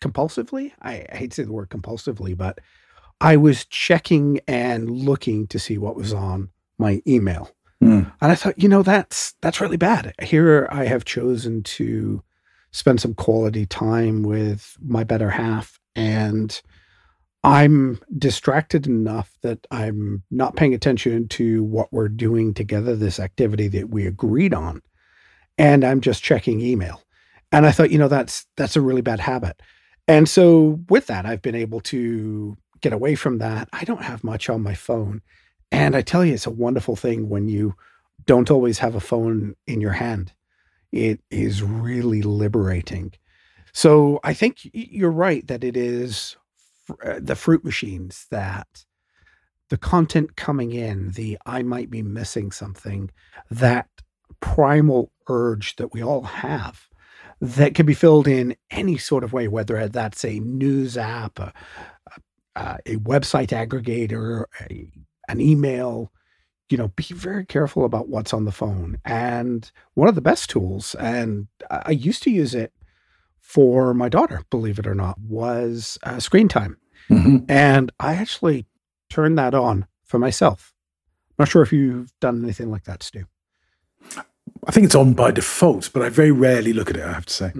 compulsively, 0.00 0.72
I, 0.80 1.04
hate 1.12 1.32
to 1.32 1.36
say 1.36 1.44
the 1.44 1.52
word 1.52 1.70
compulsively, 1.70 2.36
but 2.36 2.58
I 3.20 3.36
was 3.36 3.64
checking 3.64 4.40
and 4.46 4.90
looking 4.90 5.46
to 5.48 5.58
see 5.58 5.78
what 5.78 5.96
was 5.96 6.12
on 6.12 6.50
my 6.78 7.02
email. 7.06 7.50
Mm. 7.82 8.12
And 8.20 8.32
I 8.32 8.34
thought, 8.34 8.60
you 8.60 8.68
know, 8.68 8.82
that's 8.82 9.34
that's 9.40 9.60
really 9.60 9.76
bad. 9.76 10.14
Here 10.22 10.68
I 10.70 10.84
have 10.84 11.04
chosen 11.04 11.62
to 11.64 12.22
spend 12.70 13.00
some 13.00 13.14
quality 13.14 13.66
time 13.66 14.22
with 14.22 14.76
my 14.80 15.04
better 15.04 15.30
half 15.30 15.78
and 15.96 16.60
I'm 17.44 18.00
distracted 18.16 18.86
enough 18.86 19.36
that 19.42 19.66
I'm 19.70 20.22
not 20.30 20.56
paying 20.56 20.74
attention 20.74 21.28
to 21.28 21.62
what 21.64 21.92
we're 21.92 22.08
doing 22.08 22.52
together, 22.52 22.96
this 22.96 23.20
activity 23.20 23.68
that 23.68 23.90
we 23.90 24.06
agreed 24.06 24.52
on. 24.52 24.82
And 25.56 25.84
I'm 25.84 26.00
just 26.00 26.22
checking 26.22 26.60
email. 26.60 27.02
And 27.52 27.64
I 27.64 27.70
thought, 27.70 27.90
you 27.90 27.98
know, 27.98 28.08
that's 28.08 28.46
that's 28.56 28.76
a 28.76 28.80
really 28.80 29.02
bad 29.02 29.20
habit. 29.20 29.60
And 30.06 30.28
so 30.28 30.80
with 30.88 31.06
that, 31.06 31.26
I've 31.26 31.42
been 31.42 31.54
able 31.54 31.80
to 31.82 32.56
get 32.80 32.92
away 32.92 33.14
from 33.14 33.38
that. 33.38 33.68
I 33.72 33.84
don't 33.84 34.02
have 34.02 34.24
much 34.24 34.48
on 34.48 34.62
my 34.62 34.74
phone. 34.74 35.22
And 35.70 35.94
I 35.94 36.02
tell 36.02 36.24
you, 36.24 36.34
it's 36.34 36.46
a 36.46 36.50
wonderful 36.50 36.96
thing 36.96 37.28
when 37.28 37.48
you 37.48 37.74
don't 38.26 38.50
always 38.50 38.78
have 38.78 38.94
a 38.94 39.00
phone 39.00 39.54
in 39.66 39.80
your 39.80 39.92
hand. 39.92 40.32
It 40.92 41.20
is 41.30 41.62
really 41.62 42.22
liberating. 42.22 43.12
So 43.72 44.18
I 44.24 44.32
think 44.32 44.58
you're 44.72 45.10
right 45.10 45.46
that 45.46 45.62
it 45.62 45.76
is 45.76 46.36
uh, 47.04 47.20
the 47.20 47.36
fruit 47.36 47.64
machines 47.64 48.26
that 48.30 48.84
the 49.68 49.76
content 49.76 50.36
coming 50.36 50.72
in, 50.72 51.10
the 51.10 51.38
I 51.44 51.62
might 51.62 51.90
be 51.90 52.02
missing 52.02 52.50
something, 52.50 53.10
that 53.50 53.88
primal 54.40 55.12
urge 55.28 55.76
that 55.76 55.92
we 55.92 56.02
all 56.02 56.22
have 56.22 56.88
that 57.40 57.74
can 57.74 57.86
be 57.86 57.94
filled 57.94 58.26
in 58.26 58.56
any 58.70 58.96
sort 58.96 59.22
of 59.22 59.32
way, 59.32 59.46
whether 59.46 59.86
that's 59.88 60.24
a 60.24 60.40
news 60.40 60.96
app, 60.96 61.38
a, 61.38 61.52
a, 62.58 62.78
a 62.86 62.96
website 62.96 63.48
aggregator, 63.48 64.44
a, 64.70 64.90
an 65.28 65.40
email. 65.40 66.12
You 66.70 66.76
know, 66.76 66.88
be 66.88 67.04
very 67.14 67.46
careful 67.46 67.86
about 67.86 68.08
what's 68.10 68.34
on 68.34 68.44
the 68.44 68.52
phone. 68.52 68.98
And 69.04 69.70
one 69.94 70.06
of 70.08 70.14
the 70.14 70.20
best 70.20 70.50
tools, 70.50 70.94
and 70.96 71.48
I 71.70 71.92
used 71.92 72.22
to 72.24 72.30
use 72.30 72.54
it 72.54 72.72
for 73.40 73.94
my 73.94 74.10
daughter, 74.10 74.42
believe 74.50 74.78
it 74.78 74.86
or 74.86 74.94
not, 74.94 75.18
was 75.18 75.98
uh, 76.02 76.20
screen 76.20 76.48
time. 76.48 76.76
Mhm. 77.08 77.46
And 77.48 77.90
I 77.98 78.16
actually 78.16 78.66
turned 79.08 79.38
that 79.38 79.54
on 79.54 79.86
for 80.04 80.18
myself. 80.18 80.74
I'm 81.30 81.44
Not 81.44 81.48
sure 81.48 81.62
if 81.62 81.72
you've 81.72 82.12
done 82.20 82.42
anything 82.44 82.70
like 82.70 82.84
that, 82.84 83.02
Stu. 83.02 83.24
I 84.66 84.70
think 84.72 84.84
it's 84.84 84.94
on 84.94 85.14
by 85.14 85.30
default, 85.30 85.90
but 85.94 86.02
I 86.02 86.10
very 86.10 86.32
rarely 86.32 86.74
look 86.74 86.90
at 86.90 86.96
it, 86.96 87.04
I 87.04 87.12
have 87.14 87.26
to 87.26 87.32
say. 87.32 87.52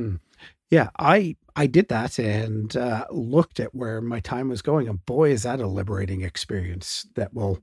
Yeah, 0.71 0.91
I 0.99 1.37
I 1.57 1.67
did 1.67 1.89
that 1.89 2.19
and 2.19 2.77
uh, 2.77 3.07
looked 3.11 3.59
at 3.59 3.75
where 3.75 4.01
my 4.01 4.21
time 4.21 4.49
was 4.49 4.63
going, 4.63 4.89
and 4.89 5.05
boy, 5.07 5.31
is 5.31 5.43
that 5.45 5.61
a 5.61 5.67
liberating 5.67 6.23
experience 6.23 7.07
that 7.15 7.35
will 7.35 7.61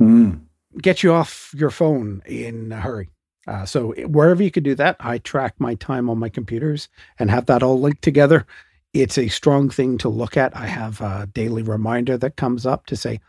Mm. 0.00 0.40
get 0.82 1.02
you 1.02 1.12
off 1.12 1.54
your 1.56 1.70
phone 1.70 2.20
in 2.26 2.72
a 2.72 2.80
hurry. 2.80 3.10
Uh, 3.46 3.64
so 3.64 3.92
wherever 4.08 4.42
you 4.42 4.50
could 4.50 4.64
do 4.64 4.74
that, 4.74 4.96
I 4.98 5.18
track 5.18 5.54
my 5.58 5.74
time 5.76 6.10
on 6.10 6.18
my 6.18 6.28
computers 6.28 6.88
and 7.18 7.30
have 7.30 7.46
that 7.46 7.62
all 7.62 7.80
linked 7.80 8.02
together. 8.02 8.44
It's 8.92 9.18
a 9.18 9.28
strong 9.28 9.70
thing 9.70 9.98
to 9.98 10.08
look 10.08 10.36
at. 10.36 10.56
I 10.56 10.66
have 10.66 11.00
a 11.00 11.28
daily 11.32 11.62
reminder 11.62 12.16
that 12.18 12.36
comes 12.36 12.66
up 12.66 12.86
to 12.86 12.96
say, 12.96 13.20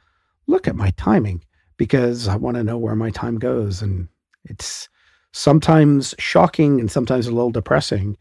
look 0.47 0.67
at 0.67 0.75
my 0.75 0.91
timing 0.91 1.43
because 1.77 2.27
I 2.27 2.35
want 2.35 2.57
to 2.57 2.63
know 2.63 2.77
where 2.77 2.95
my 2.95 3.09
time 3.11 3.37
goes. 3.37 3.81
And 3.81 4.07
it's 4.45 4.89
sometimes 5.33 6.15
shocking 6.17 6.79
and 6.79 6.89
sometimes 6.89 7.27
a 7.27 7.31
little 7.31 7.51
depressing, 7.51 8.17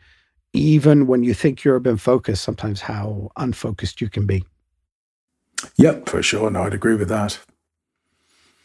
even 0.54 1.06
when 1.06 1.24
you 1.24 1.34
think 1.34 1.64
you're 1.64 1.80
been 1.80 1.96
focused, 1.96 2.44
sometimes 2.44 2.80
how 2.80 3.30
unfocused 3.36 4.00
you 4.00 4.08
can 4.08 4.24
be. 4.24 4.44
Yep, 5.76 6.08
for 6.08 6.22
sure. 6.22 6.50
No, 6.50 6.62
I'd 6.62 6.74
agree 6.74 6.94
with 6.94 7.08
that. 7.08 7.38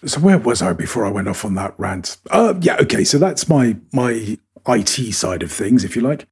So 0.06 0.22
where 0.22 0.38
was 0.38 0.62
I 0.62 0.72
before 0.74 1.06
I 1.06 1.10
went 1.10 1.28
off 1.28 1.44
on 1.44 1.56
that 1.56 1.74
rant? 1.78 2.18
Uh, 2.30 2.54
yeah, 2.62 2.78
okay. 2.82 3.04
So 3.04 3.18
that's 3.18 3.50
my 3.50 3.76
my 3.92 4.38
IT 4.68 5.14
side 5.14 5.44
of 5.44 5.52
things, 5.52 5.84
if 5.84 5.96
you 5.96 6.02
like. 6.02 6.28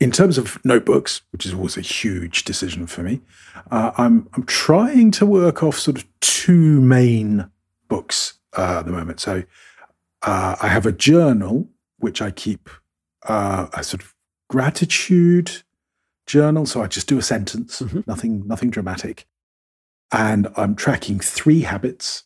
In 0.00 0.10
terms 0.10 0.36
of 0.36 0.62
notebooks, 0.64 1.22
which 1.30 1.46
is 1.46 1.54
always 1.54 1.76
a 1.76 1.80
huge 1.80 2.44
decision 2.44 2.86
for 2.86 3.02
me, 3.02 3.20
uh, 3.70 3.92
I'm 3.96 4.28
I'm 4.34 4.44
trying 4.44 5.10
to 5.12 5.26
work 5.26 5.62
off 5.62 5.78
sort 5.78 5.96
of 5.96 6.06
two 6.20 6.80
main 6.80 7.50
books 7.88 8.34
uh, 8.56 8.78
at 8.80 8.86
the 8.86 8.92
moment. 8.92 9.20
So 9.20 9.44
uh, 10.22 10.56
I 10.60 10.68
have 10.68 10.86
a 10.86 10.92
journal 10.92 11.68
which 11.98 12.20
I 12.20 12.30
keep 12.30 12.68
uh, 13.26 13.68
a 13.72 13.82
sort 13.82 14.02
of 14.02 14.14
gratitude 14.48 15.62
journal. 16.26 16.66
So 16.66 16.82
I 16.82 16.86
just 16.86 17.06
do 17.08 17.18
a 17.18 17.22
sentence, 17.22 17.80
Mhm. 17.80 18.06
nothing 18.06 18.46
nothing 18.46 18.70
dramatic, 18.70 19.26
and 20.12 20.48
I'm 20.56 20.74
tracking 20.74 21.20
three 21.20 21.62
habits, 21.62 22.24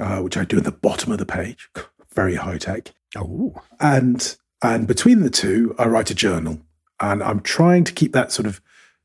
uh, 0.00 0.20
which 0.20 0.36
I 0.36 0.44
do 0.44 0.58
at 0.58 0.64
the 0.64 0.72
bottom 0.72 1.12
of 1.12 1.18
the 1.18 1.26
page. 1.26 1.68
Very 2.14 2.36
high 2.36 2.58
tech 2.58 2.92
Oh, 3.14 3.54
and 3.78 4.36
and 4.62 4.86
between 4.86 5.20
the 5.20 5.28
two 5.30 5.74
i 5.78 5.86
write 5.86 6.10
a 6.10 6.14
journal 6.14 6.58
and 6.98 7.22
i'm 7.22 7.40
trying 7.40 7.84
to 7.84 7.92
keep 7.92 8.12
that 8.12 8.32
sort 8.32 8.46
of 8.46 8.58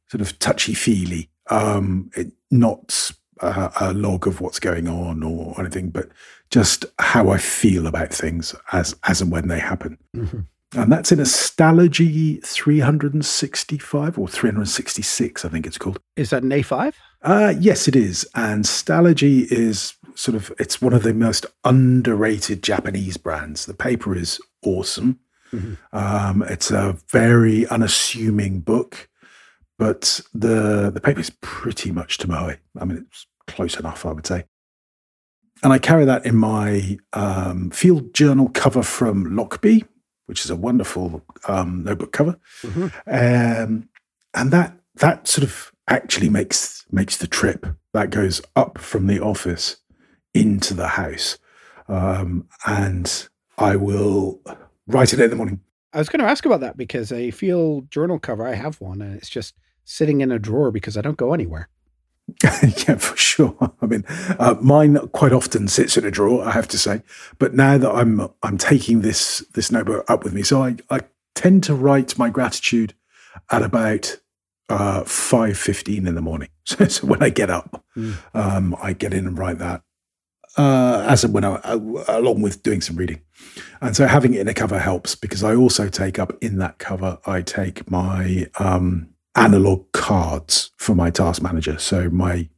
sort 0.09 0.21
of 0.21 0.39
touchy 0.39 0.73
feely 0.73 1.29
um 1.49 2.09
it, 2.15 2.31
not 2.49 3.11
uh, 3.41 3.69
a 3.81 3.93
log 3.93 4.27
of 4.27 4.39
what's 4.39 4.59
going 4.61 4.87
on 4.87 5.23
or 5.23 5.59
anything 5.59 5.89
but 5.89 6.07
just 6.49 6.85
how 6.99 7.29
i 7.29 7.37
feel 7.37 7.85
about 7.85 8.13
things 8.13 8.55
as 8.71 8.95
as 9.03 9.21
and 9.21 9.29
when 9.31 9.49
they 9.49 9.59
happen 9.59 9.97
mhm. 10.15 10.45
And 10.75 10.91
that's 10.91 11.11
in 11.11 11.19
a 11.19 11.23
stalogy 11.23 12.43
365 12.45 14.17
or 14.17 14.27
366 14.27 15.43
i 15.45 15.49
think 15.49 15.67
it's 15.67 15.77
called 15.77 15.99
is 16.15 16.29
that 16.29 16.43
an 16.43 16.49
A5? 16.49 16.93
uh, 17.23 17.53
yes, 17.59 17.87
it 17.87 17.95
is. 17.95 18.27
And 18.35 18.63
Stalogy 18.65 19.45
is 19.51 19.93
sort 20.15 20.35
of, 20.35 20.51
it's 20.59 20.81
one 20.81 20.93
of 20.93 21.03
the 21.03 21.13
most 21.13 21.45
underrated 21.63 22.63
Japanese 22.63 23.17
brands. 23.17 23.65
The 23.65 23.73
paper 23.73 24.15
is 24.15 24.39
awesome. 24.65 25.19
Mhm. 25.53 25.77
Um, 25.93 26.41
it's 26.43 26.71
a 26.71 26.97
very 27.09 27.67
unassuming 27.67 28.61
book, 28.61 29.09
but 29.77 30.21
the, 30.33 30.89
the 30.93 31.01
paper 31.01 31.19
is 31.19 31.31
pretty 31.41 31.91
much 31.91 32.17
Tomoe. 32.17 32.57
I 32.79 32.85
mean, 32.85 33.05
it's 33.07 33.27
close 33.47 33.77
enough, 33.79 34.05
I 34.05 34.13
would 34.13 34.25
say. 34.27 34.45
And 35.63 35.71
I 35.71 35.77
carry 35.77 36.05
that 36.05 36.25
in 36.25 36.35
my 36.35 36.97
um, 37.13 37.69
field 37.69 38.13
journal 38.15 38.49
cover 38.53 38.81
from 38.81 39.25
Lochby, 39.25 39.85
which 40.27 40.43
is 40.45 40.49
a 40.51 40.55
wonderful 40.55 41.23
um, 41.47 41.83
notebook 41.83 42.11
cover 42.11 42.39
Mhm. 42.63 42.91
um, 43.07 43.89
and 44.33 44.51
that 44.51 44.77
that 44.95 45.27
sort 45.27 45.43
of 45.43 45.71
actually 45.87 46.29
makes 46.29 46.85
makes 46.91 47.17
the 47.17 47.27
trip 47.27 47.65
that 47.93 48.09
goes 48.09 48.41
up 48.55 48.77
from 48.77 49.07
the 49.07 49.19
office 49.19 49.77
into 50.33 50.73
the 50.73 50.87
house 50.89 51.37
um, 51.87 52.47
and 52.65 53.27
i 53.57 53.75
will 53.75 54.39
write 54.87 55.13
it 55.13 55.19
in 55.19 55.29
the 55.29 55.35
morning 55.35 55.59
I 55.93 55.97
was 55.97 56.07
going 56.07 56.21
to 56.21 56.25
ask 56.31 56.45
about 56.45 56.61
that 56.61 56.77
because 56.77 57.11
a 57.11 57.31
field 57.31 57.91
journal 57.91 58.17
cover, 58.17 58.47
I 58.47 58.53
have 58.55 58.79
one, 58.79 59.01
and 59.01 59.13
it's 59.13 59.27
just 59.27 59.55
sitting 59.83 60.21
in 60.21 60.31
a 60.31 60.39
drawer 60.39 60.71
because 60.71 60.95
I 60.95 61.01
don't 61.01 61.17
go 61.17 61.33
anywhere. 61.33 61.67
yeah, 62.43 62.95
for 62.95 63.17
sure. 63.17 63.55
I 63.81 63.85
mean, 63.85 64.03
uh, 64.39 64.55
mine 64.61 64.97
quite 65.09 65.33
often 65.33 65.67
sits 65.67 65.97
in 65.97 66.05
a 66.05 66.11
drawer. 66.11 66.43
I 66.43 66.51
have 66.51 66.67
to 66.69 66.77
say, 66.77 67.01
but 67.39 67.53
now 67.53 67.77
that 67.77 67.91
I'm 67.91 68.29
I'm 68.43 68.57
taking 68.57 69.01
this 69.01 69.45
this 69.53 69.71
notebook 69.71 70.09
up 70.09 70.23
with 70.23 70.33
me, 70.33 70.43
so 70.43 70.63
I 70.63 70.77
I 70.89 71.01
tend 71.35 71.63
to 71.65 71.75
write 71.75 72.17
my 72.17 72.29
gratitude 72.29 72.93
at 73.49 73.61
about 73.61 74.17
uh, 74.69 75.03
five 75.03 75.57
fifteen 75.57 76.07
in 76.07 76.15
the 76.15 76.21
morning. 76.21 76.49
So, 76.63 76.87
so, 76.87 77.07
when 77.07 77.23
I 77.23 77.29
get 77.29 77.49
up, 77.49 77.83
mm. 77.97 78.15
um, 78.35 78.77
I 78.81 78.93
get 78.93 79.15
in 79.15 79.25
and 79.25 79.37
write 79.37 79.57
that 79.57 79.81
uh, 80.57 81.05
as 81.07 81.25
when 81.25 81.43
I, 81.43 81.55
uh, 81.55 81.79
along 82.07 82.41
with 82.41 82.63
doing 82.63 82.81
some 82.81 82.95
reading, 82.95 83.21
and 83.79 83.95
so 83.95 84.05
having 84.05 84.33
it 84.33 84.41
in 84.41 84.47
a 84.47 84.53
cover 84.53 84.79
helps 84.79 85.15
because 85.15 85.43
I 85.43 85.55
also 85.55 85.87
take 85.87 86.19
up 86.19 86.33
in 86.41 86.57
that 86.57 86.77
cover. 86.77 87.19
I 87.25 87.41
take 87.41 87.89
my 87.89 88.49
um, 88.59 89.09
analog 89.35 89.91
cards 89.91 90.71
for 90.77 90.95
my 90.95 91.09
task 91.09 91.41
manager. 91.41 91.77
So 91.79 92.09
my, 92.09 92.49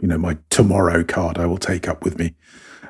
you 0.00 0.08
know, 0.08 0.18
my 0.18 0.38
tomorrow 0.50 1.04
card 1.04 1.38
I 1.38 1.46
will 1.46 1.58
take 1.58 1.88
up 1.88 2.04
with 2.04 2.18
me, 2.18 2.34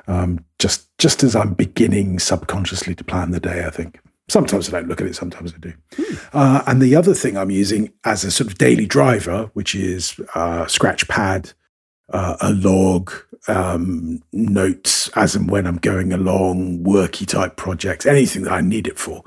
um, 0.07 0.43
just 0.59 0.87
just 0.97 1.23
as 1.23 1.35
I'm 1.35 1.53
beginning 1.53 2.19
subconsciously 2.19 2.95
to 2.95 3.03
plan 3.03 3.31
the 3.31 3.39
day. 3.39 3.65
I 3.65 3.69
think 3.69 3.99
sometimes 4.27 4.69
I 4.69 4.71
don't 4.71 4.87
look 4.87 5.01
at 5.01 5.07
it, 5.07 5.15
sometimes 5.15 5.53
I 5.53 5.57
do. 5.57 5.73
Hmm. 5.95 6.15
Uh, 6.33 6.63
and 6.67 6.81
the 6.81 6.95
other 6.95 7.13
thing 7.13 7.37
I'm 7.37 7.51
using 7.51 7.91
as 8.03 8.23
a 8.23 8.31
sort 8.31 8.49
of 8.49 8.57
daily 8.57 8.85
driver, 8.85 9.49
which 9.53 9.75
is 9.75 10.19
uh, 10.33 10.65
Scratchpad, 10.65 11.53
uh, 12.09 12.37
a 12.41 12.51
log, 12.53 13.11
um, 13.47 14.21
notes 14.33 15.09
as 15.09 15.35
and 15.35 15.49
when 15.49 15.67
I'm 15.67 15.77
going 15.77 16.13
along, 16.13 16.83
worky 16.83 17.27
type 17.27 17.57
projects, 17.57 18.05
anything 18.05 18.43
that 18.43 18.53
I 18.53 18.61
need 18.61 18.87
it 18.87 18.97
for, 18.97 19.23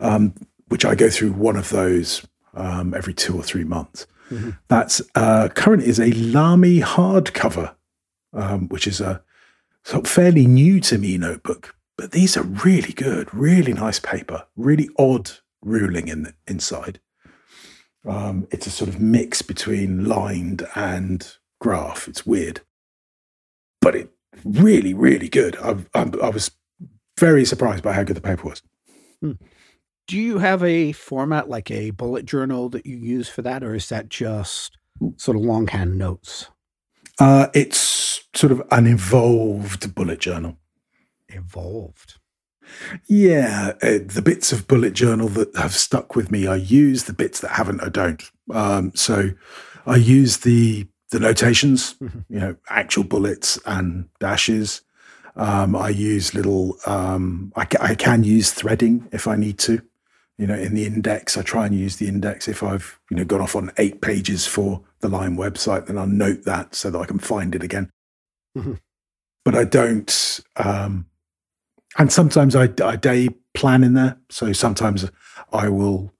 um, 0.00 0.34
which 0.68 0.84
I 0.84 0.94
go 0.94 1.08
through 1.08 1.32
one 1.32 1.56
of 1.56 1.70
those 1.70 2.26
um, 2.54 2.94
every 2.94 3.14
two 3.14 3.36
or 3.36 3.42
three 3.42 3.64
months. 3.64 4.06
Mm-hmm. 4.30 4.50
That's 4.68 5.02
uh, 5.14 5.48
currently 5.54 5.88
is 5.88 6.00
a 6.00 6.12
Lamy 6.12 6.80
hardcover, 6.80 7.74
um, 8.32 8.68
which 8.68 8.86
is 8.86 9.00
a 9.00 9.22
sort 9.84 10.06
of 10.06 10.10
fairly 10.10 10.46
new 10.46 10.80
to 10.80 10.98
me 10.98 11.18
notebook. 11.18 11.74
But 11.96 12.12
these 12.12 12.36
are 12.36 12.42
really 12.42 12.92
good, 12.92 13.32
really 13.34 13.72
nice 13.72 14.00
paper, 14.00 14.46
really 14.56 14.88
odd 14.98 15.30
ruling 15.62 16.08
in 16.08 16.22
the, 16.24 16.34
inside. 16.46 17.00
Um, 18.06 18.48
it's 18.50 18.66
a 18.66 18.70
sort 18.70 18.88
of 18.88 19.00
mix 19.00 19.42
between 19.42 20.06
lined 20.06 20.66
and 20.74 21.36
graph. 21.60 22.08
It's 22.08 22.26
weird, 22.26 22.62
but 23.80 23.94
it 23.94 24.10
really, 24.44 24.94
really 24.94 25.28
good. 25.28 25.56
I, 25.56 25.76
I, 25.94 26.10
I 26.22 26.30
was 26.30 26.50
very 27.20 27.44
surprised 27.44 27.84
by 27.84 27.92
how 27.92 28.02
good 28.02 28.16
the 28.16 28.20
paper 28.20 28.48
was. 28.48 28.62
Hmm. 29.20 29.32
Do 30.06 30.18
you 30.18 30.38
have 30.38 30.62
a 30.62 30.92
format 30.92 31.48
like 31.48 31.70
a 31.70 31.90
bullet 31.90 32.24
journal 32.24 32.68
that 32.70 32.86
you 32.86 32.96
use 32.96 33.28
for 33.28 33.42
that, 33.42 33.62
or 33.62 33.74
is 33.74 33.88
that 33.88 34.08
just 34.08 34.76
sort 35.16 35.36
of 35.36 35.42
longhand 35.42 35.96
notes? 35.96 36.48
Uh, 37.18 37.48
it's 37.54 38.24
sort 38.34 38.52
of 38.52 38.62
an 38.70 38.86
evolved 38.86 39.94
bullet 39.94 40.20
journal. 40.20 40.56
Evolved. 41.28 42.18
Yeah, 43.06 43.72
uh, 43.82 43.98
the 44.04 44.22
bits 44.24 44.52
of 44.52 44.66
bullet 44.66 44.94
journal 44.94 45.28
that 45.28 45.54
have 45.56 45.74
stuck 45.74 46.16
with 46.16 46.30
me, 46.30 46.46
I 46.46 46.56
use. 46.56 47.04
The 47.04 47.12
bits 47.12 47.40
that 47.40 47.52
haven't, 47.52 47.82
I 47.82 47.88
don't. 47.88 48.22
Um, 48.50 48.92
so 48.94 49.30
I 49.86 49.96
use 49.96 50.38
the 50.38 50.86
the 51.10 51.20
notations, 51.20 51.94
mm-hmm. 51.94 52.20
you 52.28 52.40
know, 52.40 52.56
actual 52.70 53.04
bullets 53.04 53.58
and 53.66 54.08
dashes. 54.18 54.80
Um, 55.36 55.76
I 55.76 55.90
use 55.90 56.34
little. 56.34 56.78
Um, 56.86 57.52
I, 57.56 57.66
I 57.80 57.94
can 57.94 58.24
use 58.24 58.50
threading 58.52 59.08
if 59.12 59.26
I 59.26 59.36
need 59.36 59.58
to 59.60 59.82
you 60.42 60.48
know, 60.48 60.56
in 60.56 60.74
the 60.74 60.84
index, 60.84 61.36
I 61.36 61.42
try 61.42 61.66
and 61.66 61.78
use 61.78 61.98
the 61.98 62.08
index. 62.08 62.48
If 62.48 62.64
I've, 62.64 62.98
you 63.08 63.16
know, 63.16 63.24
gone 63.24 63.40
off 63.40 63.54
on 63.54 63.70
eight 63.78 64.00
pages 64.00 64.44
for 64.44 64.82
the 64.98 65.08
Lime 65.08 65.36
website, 65.36 65.86
then 65.86 65.96
I'll 65.96 66.08
note 66.08 66.42
that 66.46 66.74
so 66.74 66.90
that 66.90 66.98
I 66.98 67.04
can 67.04 67.20
find 67.20 67.54
it 67.54 67.62
again. 67.62 67.90
Mm-hmm. 68.58 68.72
But 69.44 69.54
I 69.54 69.62
don't, 69.62 70.40
um, 70.56 71.06
and 71.96 72.12
sometimes 72.12 72.56
I, 72.56 72.70
I 72.82 72.96
day 72.96 73.28
plan 73.54 73.84
in 73.84 73.94
there. 73.94 74.18
So 74.30 74.52
sometimes 74.52 75.08
I 75.52 75.68
will, 75.68 76.12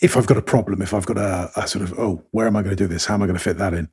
if 0.00 0.16
I've 0.16 0.28
got 0.28 0.36
a 0.36 0.42
problem, 0.42 0.80
if 0.80 0.94
I've 0.94 1.06
got 1.06 1.18
a, 1.18 1.50
a 1.56 1.66
sort 1.66 1.82
of, 1.82 1.98
oh, 1.98 2.22
where 2.30 2.46
am 2.46 2.54
I 2.54 2.62
going 2.62 2.76
to 2.76 2.80
do 2.84 2.86
this? 2.86 3.06
How 3.06 3.14
am 3.14 3.24
I 3.24 3.26
going 3.26 3.36
to 3.36 3.42
fit 3.42 3.58
that 3.58 3.74
in? 3.74 3.88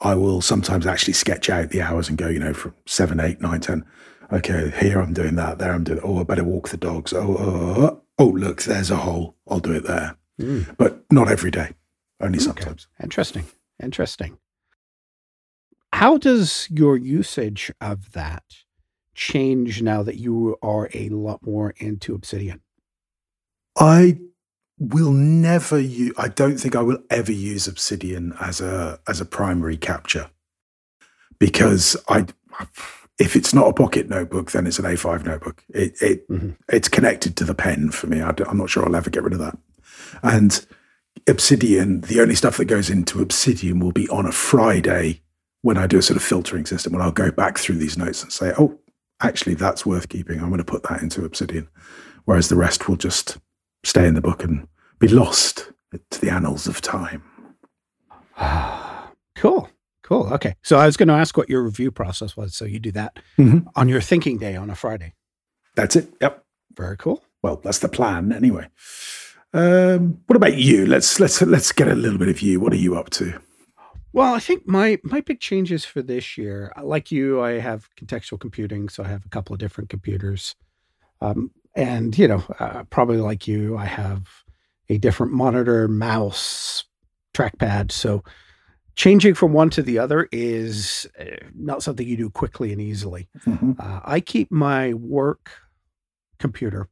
I 0.00 0.14
will 0.14 0.40
sometimes 0.40 0.86
actually 0.86 1.12
sketch 1.12 1.50
out 1.50 1.68
the 1.68 1.82
hours 1.82 2.08
and 2.08 2.16
go, 2.16 2.28
you 2.28 2.38
know, 2.38 2.54
from 2.54 2.74
seven, 2.86 3.20
eight, 3.20 3.42
nine, 3.42 3.60
ten. 3.60 3.84
Okay, 4.32 4.72
here 4.80 4.98
I'm 4.98 5.12
doing 5.12 5.34
that. 5.34 5.58
There 5.58 5.72
I'm 5.72 5.84
doing. 5.84 6.00
Oh, 6.02 6.20
I 6.20 6.22
better 6.22 6.42
walk 6.42 6.70
the 6.70 6.78
dogs. 6.78 7.12
Oh, 7.12 7.36
oh, 7.38 7.82
oh 7.82 8.02
oh, 8.18 8.26
look, 8.26 8.62
there's 8.62 8.90
a 8.90 8.96
hole. 8.96 9.36
I'll 9.48 9.60
do 9.60 9.72
it 9.72 9.84
there. 9.84 10.16
Mm. 10.40 10.76
But 10.76 11.04
not 11.10 11.28
every 11.28 11.50
day, 11.50 11.72
only 12.20 12.38
sometimes. 12.38 12.88
Okay. 12.96 13.04
Interesting. 13.04 13.44
Interesting. 13.82 14.38
How 15.92 16.18
does 16.18 16.68
your 16.70 16.96
usage 16.96 17.72
of 17.80 18.12
that 18.12 18.44
change 19.14 19.82
now 19.82 20.02
that 20.02 20.16
you 20.16 20.56
are 20.62 20.90
a 20.92 21.08
lot 21.08 21.44
more 21.44 21.74
into 21.78 22.14
Obsidian? 22.14 22.60
I 23.78 24.18
will 24.78 25.12
never 25.12 25.78
use 25.78 26.12
I 26.18 26.28
don't 26.28 26.58
think 26.58 26.76
I 26.76 26.82
will 26.82 26.98
ever 27.08 27.32
use 27.32 27.66
Obsidian 27.66 28.34
as 28.40 28.60
a 28.60 29.00
as 29.08 29.20
a 29.20 29.24
primary 29.24 29.78
capture 29.78 30.28
because 31.38 31.96
I 32.08 32.26
if 33.18 33.34
it's 33.34 33.54
not 33.54 33.68
a 33.68 33.72
pocket 33.72 34.08
notebook, 34.08 34.50
then 34.50 34.66
it's 34.66 34.78
an 34.78 34.84
A5 34.84 35.24
notebook. 35.24 35.64
It, 35.70 36.00
it 36.02 36.28
mm-hmm. 36.28 36.50
it's 36.68 36.88
connected 36.88 37.36
to 37.36 37.44
the 37.44 37.54
pen 37.54 37.90
for 37.90 38.06
me. 38.06 38.20
I 38.20 38.34
am 38.46 38.58
not 38.58 38.70
sure 38.70 38.84
I'll 38.84 38.96
ever 38.96 39.10
get 39.10 39.22
rid 39.22 39.32
of 39.32 39.38
that. 39.38 39.56
And 40.22 40.66
Obsidian, 41.26 42.02
the 42.02 42.20
only 42.20 42.34
stuff 42.34 42.58
that 42.58 42.66
goes 42.66 42.90
into 42.90 43.22
Obsidian 43.22 43.80
will 43.80 43.92
be 43.92 44.08
on 44.08 44.26
a 44.26 44.32
Friday 44.32 45.22
when 45.62 45.78
I 45.78 45.86
do 45.86 45.98
a 45.98 46.02
sort 46.02 46.16
of 46.16 46.22
filtering 46.22 46.66
system. 46.66 46.92
When 46.92 47.02
I'll 47.02 47.12
go 47.12 47.30
back 47.30 47.58
through 47.58 47.76
these 47.76 47.96
notes 47.96 48.22
and 48.22 48.32
say, 48.32 48.52
oh, 48.58 48.78
actually, 49.20 49.54
that's 49.54 49.86
worth 49.86 50.08
keeping. 50.08 50.40
I'm 50.40 50.48
going 50.48 50.58
to 50.58 50.64
put 50.64 50.82
that 50.84 51.02
into 51.02 51.24
Obsidian, 51.24 51.68
whereas 52.26 52.48
the 52.48 52.56
rest 52.56 52.88
will 52.88 52.96
just 52.96 53.38
stay 53.82 54.06
in 54.06 54.14
the 54.14 54.20
book 54.20 54.44
and 54.44 54.68
be 54.98 55.08
lost 55.08 55.72
to 56.10 56.20
the 56.20 56.30
annals 56.30 56.66
of 56.66 56.80
time. 56.80 57.22
cool. 59.36 59.70
Cool. 60.06 60.32
Okay. 60.32 60.54
So 60.62 60.78
I 60.78 60.86
was 60.86 60.96
going 60.96 61.08
to 61.08 61.14
ask 61.14 61.36
what 61.36 61.50
your 61.50 61.64
review 61.64 61.90
process 61.90 62.36
was. 62.36 62.54
So 62.54 62.64
you 62.64 62.78
do 62.78 62.92
that 62.92 63.18
mm-hmm. 63.36 63.66
on 63.74 63.88
your 63.88 64.00
thinking 64.00 64.38
day 64.38 64.54
on 64.54 64.70
a 64.70 64.76
Friday. 64.76 65.14
That's 65.74 65.96
it. 65.96 66.08
Yep. 66.20 66.44
Very 66.76 66.96
cool. 66.96 67.24
Well, 67.42 67.56
that's 67.56 67.80
the 67.80 67.88
plan 67.88 68.32
anyway. 68.32 68.68
Um, 69.52 70.20
what 70.26 70.36
about 70.36 70.56
you? 70.58 70.86
Let's 70.86 71.18
let's 71.18 71.42
let's 71.42 71.72
get 71.72 71.88
a 71.88 71.94
little 71.94 72.18
bit 72.18 72.28
of 72.28 72.40
you. 72.40 72.60
What 72.60 72.72
are 72.72 72.76
you 72.76 72.96
up 72.96 73.10
to? 73.10 73.40
Well, 74.12 74.32
I 74.32 74.38
think 74.38 74.66
my 74.66 74.98
my 75.02 75.22
big 75.22 75.40
changes 75.40 75.84
for 75.84 76.02
this 76.02 76.38
year, 76.38 76.72
like 76.80 77.10
you, 77.10 77.40
I 77.40 77.58
have 77.58 77.88
contextual 77.96 78.38
computing, 78.38 78.88
so 78.88 79.02
I 79.02 79.08
have 79.08 79.24
a 79.24 79.28
couple 79.28 79.54
of 79.54 79.58
different 79.58 79.90
computers, 79.90 80.54
um, 81.20 81.50
and 81.74 82.16
you 82.16 82.28
know, 82.28 82.44
uh, 82.60 82.84
probably 82.90 83.18
like 83.18 83.48
you, 83.48 83.76
I 83.76 83.86
have 83.86 84.28
a 84.88 84.98
different 84.98 85.32
monitor, 85.32 85.88
mouse, 85.88 86.84
trackpad. 87.34 87.90
So 87.92 88.22
changing 88.96 89.34
from 89.34 89.52
one 89.52 89.70
to 89.70 89.82
the 89.82 89.98
other 89.98 90.28
is 90.32 91.06
uh, 91.20 91.24
not 91.54 91.82
something 91.82 92.06
you 92.06 92.16
do 92.16 92.30
quickly 92.30 92.72
and 92.72 92.80
easily. 92.80 93.28
Mm-hmm. 93.46 93.72
Uh, 93.78 94.00
I 94.04 94.20
keep 94.20 94.50
my 94.50 94.94
work 94.94 95.50
computer 96.38 96.88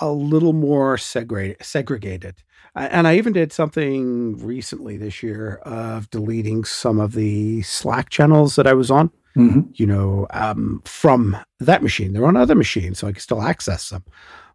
a 0.00 0.10
little 0.10 0.52
more 0.52 0.98
segregated, 0.98 1.64
segregated. 1.64 2.34
And 2.74 3.06
I 3.06 3.16
even 3.16 3.32
did 3.32 3.52
something 3.52 4.38
recently 4.38 4.96
this 4.96 5.22
year 5.22 5.56
of 5.64 6.10
deleting 6.10 6.64
some 6.64 6.98
of 6.98 7.12
the 7.12 7.62
Slack 7.62 8.08
channels 8.08 8.56
that 8.56 8.66
I 8.66 8.72
was 8.72 8.90
on, 8.90 9.10
mm-hmm. 9.36 9.60
you 9.74 9.86
know, 9.86 10.26
um, 10.30 10.82
from 10.86 11.36
that 11.60 11.82
machine. 11.82 12.12
They're 12.12 12.26
on 12.26 12.36
other 12.36 12.54
machines, 12.54 12.98
so 12.98 13.06
I 13.06 13.12
can 13.12 13.20
still 13.20 13.42
access 13.42 13.90
them. 13.90 14.04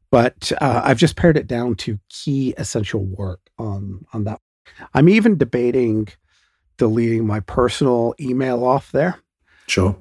But 0.09 0.51
uh, 0.59 0.81
I've 0.83 0.97
just 0.97 1.15
pared 1.15 1.37
it 1.37 1.47
down 1.47 1.75
to 1.75 1.99
key 2.09 2.55
essential 2.57 3.05
work 3.05 3.39
on 3.59 4.05
on 4.13 4.23
that. 4.23 4.41
I'm 4.93 5.09
even 5.09 5.37
debating 5.37 6.07
deleting 6.77 7.25
my 7.25 7.39
personal 7.39 8.13
email 8.19 8.63
off 8.63 8.91
there. 8.91 9.19
Sure. 9.67 9.97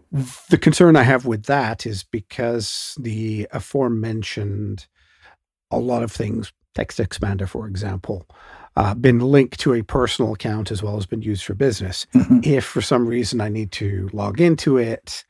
The 0.48 0.58
concern 0.58 0.94
I 0.94 1.02
have 1.02 1.26
with 1.26 1.44
that 1.46 1.86
is 1.86 2.04
because 2.04 2.96
the 3.00 3.48
aforementioned 3.52 4.86
a 5.70 5.78
lot 5.78 6.04
of 6.04 6.12
things, 6.12 6.52
Text 6.74 6.98
Expander, 6.98 7.48
for 7.48 7.66
example, 7.66 8.28
uh, 8.76 8.94
been 8.94 9.18
linked 9.18 9.58
to 9.60 9.74
a 9.74 9.82
personal 9.82 10.34
account 10.34 10.70
as 10.70 10.82
well 10.82 10.96
as 10.96 11.06
been 11.06 11.22
used 11.22 11.44
for 11.44 11.54
business. 11.54 12.06
Mm-hmm. 12.14 12.40
If 12.44 12.64
for 12.64 12.80
some 12.80 13.06
reason 13.06 13.40
I 13.40 13.48
need 13.48 13.72
to 13.72 14.08
log 14.12 14.40
into 14.40 14.76
it, 14.76 15.24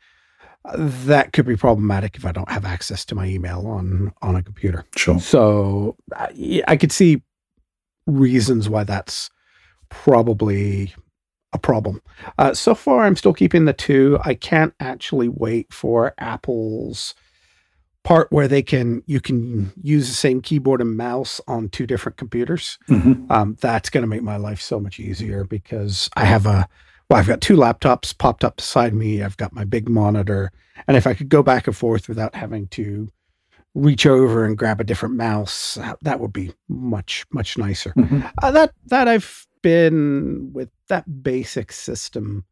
that 0.74 1.32
could 1.32 1.46
be 1.46 1.56
problematic 1.56 2.16
if 2.16 2.26
I 2.26 2.32
don't 2.32 2.50
have 2.50 2.64
access 2.64 3.04
to 3.06 3.14
my 3.14 3.26
email 3.26 3.66
on 3.66 4.12
on 4.20 4.34
a 4.34 4.42
computer. 4.42 4.84
Sure. 4.96 5.20
So 5.20 5.96
I, 6.14 6.62
I 6.66 6.76
could 6.76 6.92
see 6.92 7.22
reasons 8.06 8.68
why 8.68 8.84
that's 8.84 9.30
probably 9.88 10.92
a 11.52 11.58
problem. 11.58 12.02
Uh, 12.38 12.54
so 12.54 12.74
far, 12.74 13.04
I'm 13.04 13.16
still 13.16 13.32
keeping 13.32 13.64
the 13.64 13.72
two. 13.72 14.18
I 14.24 14.34
can't 14.34 14.74
actually 14.80 15.28
wait 15.28 15.72
for 15.72 16.14
Apple's 16.18 17.14
part 18.04 18.30
where 18.30 18.46
they 18.46 18.62
can 18.62 19.02
you 19.06 19.20
can 19.20 19.72
use 19.82 20.06
the 20.08 20.14
same 20.14 20.40
keyboard 20.40 20.80
and 20.80 20.96
mouse 20.96 21.40
on 21.48 21.68
two 21.68 21.86
different 21.86 22.16
computers. 22.16 22.78
Mhm. 22.88 23.28
Um, 23.30 23.56
that's 23.60 23.90
going 23.90 24.02
to 24.02 24.06
make 24.08 24.22
my 24.22 24.36
life 24.36 24.60
so 24.60 24.78
much 24.78 25.00
easier 25.00 25.42
because 25.44 26.08
I 26.16 26.24
have 26.24 26.46
a 26.46 26.68
well, 27.10 27.18
I've 27.20 27.26
got 27.26 27.40
two 27.40 27.56
laptops 27.56 28.16
popped 28.16 28.44
up 28.44 28.56
beside 28.56 28.92
me. 28.94 29.22
I've 29.22 29.36
got 29.36 29.52
my 29.52 29.64
big 29.64 29.88
monitor, 29.88 30.50
and 30.88 30.96
if 30.96 31.06
I 31.06 31.14
could 31.14 31.28
go 31.28 31.42
back 31.42 31.66
and 31.66 31.76
forth 31.76 32.08
without 32.08 32.34
having 32.34 32.66
to 32.68 33.08
reach 33.74 34.06
over 34.06 34.44
and 34.44 34.56
grab 34.58 34.80
a 34.80 34.84
different 34.84 35.14
mouse, 35.16 35.78
that 36.02 36.18
would 36.20 36.32
be 36.32 36.52
much 36.68 37.24
much 37.30 37.58
nicer. 37.58 37.92
Mhm. 37.96 38.30
Uh, 38.42 38.50
that 38.52 38.72
that 38.86 39.06
I've 39.08 39.45
been 39.66 40.52
with 40.52 40.70
that 40.86 41.24
basic 41.24 41.72
system 41.72 42.44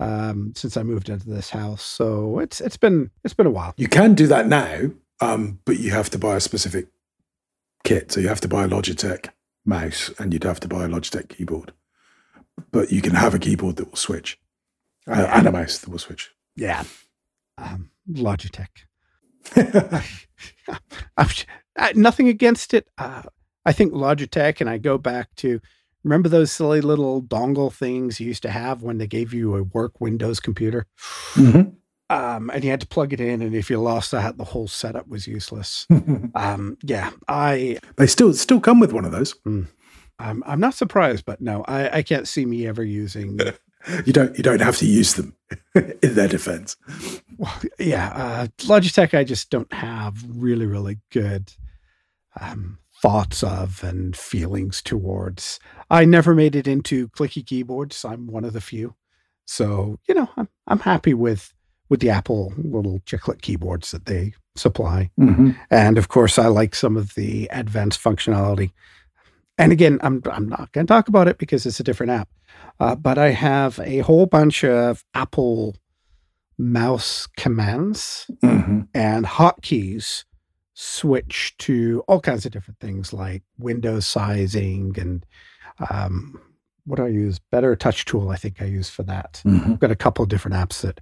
um, 0.00 0.52
since 0.54 0.76
I 0.76 0.82
moved 0.82 1.08
into 1.08 1.26
this 1.26 1.48
house, 1.48 1.82
so 1.82 2.40
it's 2.40 2.60
it's 2.60 2.76
been 2.76 3.10
it's 3.24 3.32
been 3.32 3.46
a 3.46 3.50
while. 3.50 3.72
You 3.78 3.88
can 3.88 4.12
do 4.12 4.26
that 4.26 4.46
now, 4.46 4.90
um, 5.22 5.60
but 5.64 5.78
you 5.80 5.92
have 5.92 6.10
to 6.10 6.18
buy 6.18 6.36
a 6.36 6.40
specific 6.40 6.88
kit. 7.84 8.12
So 8.12 8.20
you 8.20 8.28
have 8.28 8.42
to 8.42 8.48
buy 8.48 8.64
a 8.64 8.68
Logitech 8.68 9.30
mouse 9.64 10.10
and 10.18 10.34
you'd 10.34 10.44
have 10.44 10.60
to 10.60 10.68
buy 10.68 10.84
a 10.84 10.88
Logitech 10.88 11.30
keyboard. 11.30 11.72
But 12.70 12.92
you 12.92 13.00
can 13.00 13.14
have 13.14 13.34
a 13.34 13.38
keyboard 13.38 13.76
that 13.76 13.88
will 13.88 13.96
switch 13.96 14.38
uh, 15.06 15.26
and 15.32 15.46
a 15.46 15.52
mouse 15.52 15.78
that 15.78 15.88
will 15.88 15.98
switch. 15.98 16.30
Yeah, 16.54 16.84
um, 17.56 17.90
Logitech. 18.12 18.84
I'm, 21.16 21.28
uh, 21.76 21.92
nothing 21.94 22.28
against 22.28 22.74
it. 22.74 22.88
Uh, 22.98 23.22
I 23.64 23.72
think 23.72 23.94
Logitech, 23.94 24.60
and 24.60 24.68
I 24.68 24.76
go 24.76 24.98
back 24.98 25.34
to 25.36 25.62
remember 26.08 26.28
those 26.28 26.50
silly 26.50 26.80
little 26.80 27.22
dongle 27.22 27.72
things 27.72 28.18
you 28.20 28.26
used 28.26 28.42
to 28.42 28.50
have 28.50 28.82
when 28.82 28.98
they 28.98 29.06
gave 29.06 29.34
you 29.34 29.54
a 29.56 29.62
work 29.62 30.00
Windows 30.00 30.40
computer, 30.40 30.86
Mhm. 31.34 31.74
um, 32.10 32.50
and 32.50 32.64
you 32.64 32.70
had 32.70 32.80
to 32.80 32.86
plug 32.86 33.12
it 33.12 33.20
in, 33.20 33.42
and 33.42 33.54
if 33.54 33.68
you 33.70 33.78
lost 33.80 34.10
that, 34.12 34.38
the 34.38 34.44
whole 34.44 34.68
setup 34.68 35.06
was 35.08 35.26
useless. 35.26 35.86
Um, 36.34 36.76
yeah, 36.82 37.10
I 37.26 37.78
they 37.96 38.06
still 38.06 38.32
still 38.34 38.60
come 38.60 38.80
with 38.80 38.92
one 38.92 39.04
of 39.04 39.12
those. 39.12 39.34
I'm, 40.20 40.42
I'm 40.46 40.60
not 40.60 40.74
surprised, 40.74 41.24
but 41.24 41.40
no, 41.40 41.64
I, 41.68 41.98
I 41.98 42.02
can't 42.02 42.26
see 42.28 42.44
me 42.46 42.66
ever 42.66 42.82
using. 42.84 43.38
You 44.04 44.12
don't 44.12 44.36
you 44.36 44.42
don't 44.42 44.60
have 44.60 44.76
to 44.78 44.86
use 44.86 45.14
them 45.14 45.34
in 46.02 46.14
their 46.14 46.26
defense. 46.28 46.76
Well, 47.38 47.54
yeah, 47.78 48.08
uh, 48.08 48.46
Logitech, 48.66 49.16
I 49.16 49.22
just 49.22 49.50
don't 49.50 49.72
have 49.72 50.22
really, 50.28 50.66
really 50.66 50.98
good 51.12 51.52
um, 52.40 52.78
thoughts 53.02 53.42
of 53.42 53.82
and 53.84 54.16
feelings 54.16 54.82
towards. 54.82 55.58
I 55.90 56.04
never 56.04 56.34
made 56.34 56.56
it 56.56 56.66
into 56.68 57.08
clicky 57.08 57.44
keyboards. 57.46 58.04
I'm 58.04 58.26
one 58.26 58.44
of 58.44 58.52
the 58.52 58.60
few, 58.60 58.94
so 59.46 59.98
you 60.08 60.14
know, 60.14 60.28
I'm 60.36 60.48
I'm 60.66 60.80
happy 60.80 61.14
with 61.14 61.52
with 61.88 62.00
the 62.00 62.10
Apple 62.10 62.52
little 62.58 63.00
chiclet 63.06 63.40
keyboards 63.42 63.90
that 63.92 64.06
they 64.06 64.34
supply, 64.56 65.10
Mhm. 65.18 65.56
and 65.70 65.96
of 65.98 66.08
course, 66.08 66.38
I 66.38 66.46
like 66.48 66.74
some 66.74 66.96
of 66.96 67.14
the 67.14 67.48
advanced 67.52 68.02
functionality. 68.02 68.72
And 69.56 69.72
again, 69.72 69.98
I'm 70.02 70.22
I'm 70.30 70.48
not 70.48 70.72
going 70.72 70.86
to 70.86 70.92
talk 70.92 71.08
about 71.08 71.28
it 71.28 71.38
because 71.38 71.66
it's 71.66 71.80
a 71.80 71.84
different 71.84 72.10
app, 72.12 72.28
uh, 72.80 72.94
but 72.94 73.18
I 73.18 73.30
have 73.30 73.80
a 73.82 73.98
whole 74.00 74.26
bunch 74.26 74.64
of 74.64 75.04
Apple 75.14 75.76
mouse 76.58 77.26
commands 77.36 78.30
Mhm. 78.42 78.88
and 78.94 79.24
hotkeys 79.24 80.24
switch 80.80 81.56
to 81.58 82.04
all 82.06 82.20
kinds 82.20 82.46
of 82.46 82.52
different 82.52 82.78
things 82.78 83.12
like 83.12 83.42
window 83.58 83.98
sizing 83.98 84.94
and 84.96 85.26
um, 85.90 86.40
what 86.84 86.96
do 86.96 87.04
I 87.04 87.08
use? 87.08 87.40
Better 87.50 87.74
Touch 87.74 88.04
Tool, 88.04 88.30
I 88.30 88.36
think 88.36 88.62
I 88.62 88.66
use 88.66 88.88
for 88.88 89.02
that. 89.02 89.42
Mhm. 89.44 89.72
I've 89.72 89.80
got 89.80 89.90
a 89.90 89.96
couple 89.96 90.22
of 90.22 90.28
different 90.28 90.56
apps 90.56 90.82
that 90.82 91.00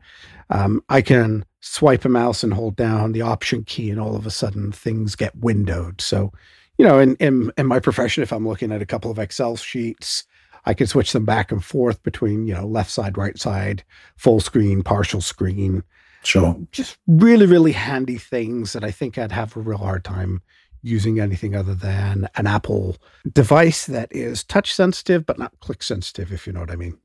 um, 0.48 0.82
I 0.88 1.02
can 1.02 1.44
swipe 1.60 2.06
a 2.06 2.08
mouse 2.08 2.42
and 2.42 2.54
hold 2.54 2.74
down 2.74 3.12
the 3.12 3.20
option 3.20 3.64
key, 3.64 3.90
and 3.90 4.00
all 4.00 4.16
of 4.16 4.26
a 4.26 4.30
sudden 4.30 4.72
things 4.72 5.14
get 5.14 5.36
windowed. 5.36 6.00
So, 6.00 6.32
you 6.78 6.86
know, 6.86 6.98
in, 6.98 7.14
in 7.16 7.52
in 7.58 7.66
my 7.66 7.78
profession, 7.78 8.22
if 8.22 8.32
I'm 8.32 8.48
looking 8.48 8.72
at 8.72 8.82
a 8.82 8.86
couple 8.86 9.10
of 9.10 9.18
Excel 9.18 9.56
sheets, 9.56 10.24
I 10.64 10.72
can 10.72 10.86
switch 10.86 11.12
them 11.12 11.26
back 11.26 11.52
and 11.52 11.62
forth 11.62 12.02
between 12.02 12.46
you 12.46 12.54
know 12.54 12.66
left 12.66 12.90
side, 12.90 13.18
right 13.18 13.38
side, 13.38 13.84
full 14.16 14.40
screen, 14.40 14.82
partial 14.82 15.20
screen. 15.20 15.82
Sure. 16.26 16.56
Just 16.72 16.98
really, 17.06 17.46
really 17.46 17.72
handy 17.72 18.18
things 18.18 18.72
that 18.72 18.82
I 18.84 18.90
think 18.90 19.16
I'd 19.16 19.32
have 19.32 19.56
a 19.56 19.60
real 19.60 19.78
hard 19.78 20.04
time 20.04 20.42
using 20.82 21.20
anything 21.20 21.54
other 21.56 21.74
than 21.74 22.28
an 22.36 22.46
Apple 22.46 22.96
device 23.32 23.86
that 23.86 24.08
is 24.10 24.42
touch 24.44 24.74
sensitive 24.74 25.24
but 25.24 25.38
not 25.38 25.58
click 25.60 25.82
sensitive, 25.82 26.32
if 26.32 26.46
you 26.46 26.52
know 26.52 26.60
what 26.60 26.70
I 26.70 26.76
mean. 26.76 26.98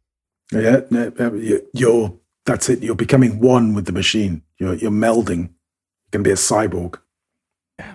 Yeah, 0.51 0.81
you- 0.91 1.67
you're 1.73 2.17
that's 2.45 2.67
it. 2.69 2.81
You're 2.81 2.95
becoming 2.95 3.39
one 3.39 3.73
with 3.75 3.85
the 3.85 3.91
machine. 3.91 4.41
You're 4.57 4.73
you're 4.75 4.91
melding. 4.91 5.43
You 5.49 6.11
can 6.11 6.23
be 6.23 6.31
a 6.31 6.35
cyborg. 6.35 6.99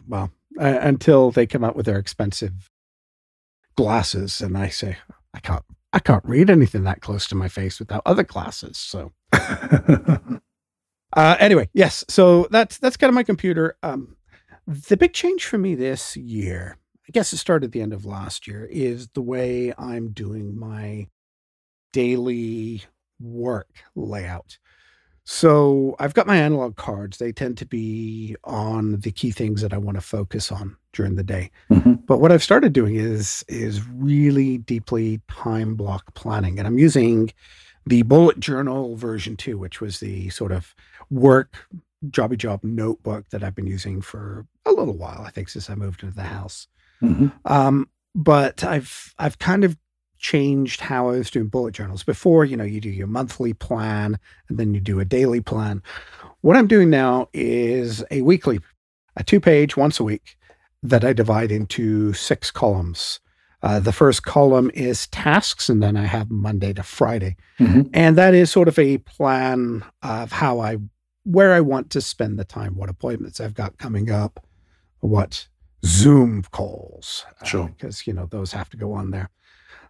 well, 0.09 0.31
uh, 0.61 0.79
until 0.81 1.31
they 1.33 1.47
come 1.47 1.65
out 1.65 1.75
with 1.77 1.87
their 1.87 1.99
expensive 1.99 2.71
glasses, 3.77 4.41
and 4.41 4.57
I 4.57 4.69
say 4.69 4.97
I 5.35 5.41
can't, 5.41 5.65
I 5.93 5.99
can't 5.99 6.25
read 6.25 6.51
anything 6.51 6.85
that 6.85 7.01
close 7.03 7.27
to 7.29 7.35
my 7.35 7.49
face 7.49 7.79
without 7.81 8.03
other 8.07 8.23
glasses. 8.23 8.79
So, 8.79 9.13
uh, 11.17 11.37
anyway, 11.41 11.69
yes, 11.75 12.05
so 12.09 12.47
that's 12.51 12.79
that's 12.79 12.97
kind 12.97 13.09
of 13.09 13.15
my 13.15 13.23
computer. 13.25 13.77
Um, 13.83 14.17
the 14.67 14.97
big 14.97 15.13
change 15.15 15.47
for 15.47 15.59
me 15.59 15.75
this 15.75 16.17
year, 16.17 16.77
I 17.09 17.13
guess 17.13 17.33
it 17.33 17.39
started 17.39 17.67
at 17.67 17.73
the 17.73 17.81
end 17.83 17.93
of 17.93 18.05
last 18.05 18.47
year, 18.47 18.67
is 18.71 19.09
the 19.15 19.23
way 19.23 19.73
I'm 19.79 20.11
doing 20.11 20.59
my 20.59 21.09
daily 21.93 22.83
work 23.21 23.69
layout. 23.95 24.59
So 25.25 25.97
I've 25.99 26.15
got 26.15 26.27
my 26.29 26.37
analog 26.37 26.77
cards. 26.77 27.19
They 27.19 27.33
tend 27.33 27.59
to 27.59 27.67
be 27.67 28.37
on 28.45 29.01
the 29.01 29.11
key 29.11 29.33
things 29.33 29.61
that 29.63 29.73
I 29.73 29.79
want 29.79 29.97
to 29.97 30.01
focus 30.01 30.53
on 30.53 30.77
during 30.93 31.17
the 31.17 31.25
day. 31.25 31.51
Mhm. 31.71 32.07
But 32.07 32.21
what 32.21 32.33
I've 32.33 32.43
started 32.45 32.73
doing 32.73 32.97
is 32.97 33.45
is 33.49 33.87
really 33.89 34.59
deeply 34.59 35.21
time 35.29 35.75
block 35.75 36.15
planning, 36.15 36.59
and 36.59 36.69
I'm 36.69 36.79
using 36.79 37.33
the 37.87 38.03
bullet 38.03 38.41
journal 38.41 38.97
version 38.97 39.37
two, 39.37 39.59
which 39.59 39.81
was 39.81 40.01
the 40.01 40.29
sort 40.31 40.53
of 40.53 40.75
work 41.11 41.67
jobby 42.09 42.37
job 42.39 42.61
notebook 42.63 43.29
that 43.31 43.43
I've 43.43 43.55
been 43.55 43.67
using 43.67 44.01
for 44.01 44.47
a 44.65 44.71
little 44.73 44.97
while. 44.97 45.23
I 45.27 45.31
think 45.31 45.49
since 45.49 45.69
I 45.71 45.75
moved 45.75 46.03
into 46.03 46.15
the 46.15 46.23
house. 46.23 46.69
Mhm. 47.03 47.33
Um, 47.45 47.89
but 48.15 48.63
I've 48.65 49.15
I've 49.19 49.39
kind 49.39 49.65
of 49.65 49.77
changed 50.19 50.81
how 50.81 51.09
I 51.09 51.13
was 51.19 51.31
doing 51.31 51.49
bullet 51.49 51.75
journals. 51.75 52.03
Before, 52.03 52.45
you 52.45 52.57
know, 52.57 52.65
you 52.65 52.81
do 52.81 52.89
your 52.89 53.07
monthly 53.07 53.53
plan 53.53 54.19
and 54.49 54.59
then 54.59 54.73
you 54.75 54.81
do 54.81 54.99
a 55.01 55.05
daily 55.05 55.41
plan. 55.41 55.83
What 56.41 56.57
I'm 56.57 56.67
doing 56.67 56.89
now 56.91 57.29
is 57.35 58.03
a 58.11 58.23
weekly, 58.23 58.61
a 59.17 59.23
two 59.25 59.41
page 59.41 59.77
once 59.77 60.01
a 60.01 60.05
week 60.05 60.37
that 60.83 61.05
I 61.05 61.13
divide 61.13 61.51
into 61.53 62.13
six 62.15 62.51
columns. 62.51 63.21
Uh, 63.63 63.81
the 63.81 63.93
first 63.93 64.23
column 64.23 64.71
is 64.75 65.07
tasks, 65.09 65.69
and 65.69 65.83
then 65.83 65.97
I 65.97 66.05
have 66.05 66.31
Monday 66.31 66.73
to 66.75 66.83
Friday. 66.83 67.37
Mhm. 67.59 67.91
And 67.93 68.17
that 68.17 68.33
is 68.35 68.51
sort 68.51 68.69
of 68.69 68.79
a 68.79 68.99
plan 68.99 69.83
of 70.03 70.31
how 70.31 70.61
I, 70.61 70.77
where 71.27 71.53
I 71.53 71.61
want 71.61 71.91
to 71.91 72.01
spend 72.01 72.39
the 72.39 72.45
time, 72.45 72.77
what 72.77 72.89
appointments 72.89 73.41
I've 73.41 73.55
got 73.55 73.79
coming 73.79 74.11
up, 74.11 74.47
what 75.01 75.49
Zoom 75.85 76.43
calls. 76.53 77.27
uh, 77.41 77.45
Sure. 77.45 77.69
because, 77.69 78.07
you 78.07 78.13
know, 78.13 78.27
those 78.27 78.53
have 78.53 78.71
to 78.71 78.77
go 78.77 78.93
on 78.93 79.11
there. 79.11 79.29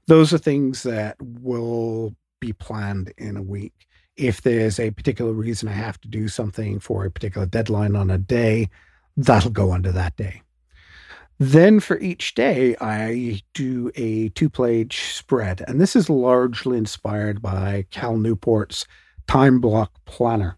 Those 0.07 0.33
are 0.33 0.38
things 0.38 0.83
that 0.85 1.16
will 1.20 2.14
be 2.40 2.53
planned 2.53 3.12
in 3.18 3.37
a 3.37 3.42
week. 3.42 3.87
If 4.16 4.40
there's 4.42 4.81
a 4.81 4.90
particular 4.92 5.33
reason 5.33 5.68
I 5.68 5.72
have 5.72 6.01
to 6.01 6.09
do 6.09 6.29
something 6.29 6.81
for 6.81 7.05
a 7.05 7.11
particular 7.11 7.46
deadline 7.46 7.94
on 7.96 8.11
a 8.11 8.18
day, 8.18 8.70
that'll 9.16 9.51
go 9.51 9.72
under 9.72 9.92
that 9.92 10.16
day. 10.16 10.42
Then 11.38 11.81
for 11.81 11.99
each 11.99 12.35
day, 12.35 12.77
I 12.81 13.42
do 13.53 13.90
a 13.94 14.31
two 14.31 14.49
page 14.49 15.12
spread. 15.12 15.62
And 15.69 15.79
this 15.79 15.94
is 15.94 16.08
largely 16.08 16.79
inspired 16.79 17.42
by 17.42 17.85
Cal 17.90 18.17
Newport's 18.17 18.87
Time 19.27 19.60
Block 19.60 19.92
Planner, 20.06 20.56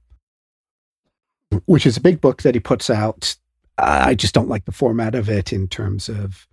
which 1.66 1.86
is 1.86 1.96
a 1.96 2.02
big 2.02 2.20
book 2.20 2.42
that 2.42 2.54
he 2.54 2.60
puts 2.60 2.90
out. 2.90 3.36
I 3.78 4.14
just 4.14 4.34
don't 4.34 4.48
like 4.48 4.64
the 4.64 4.72
format 4.72 5.14
of 5.14 5.28
it 5.28 5.52
in 5.52 5.68
terms 5.68 6.08
of 6.08 6.46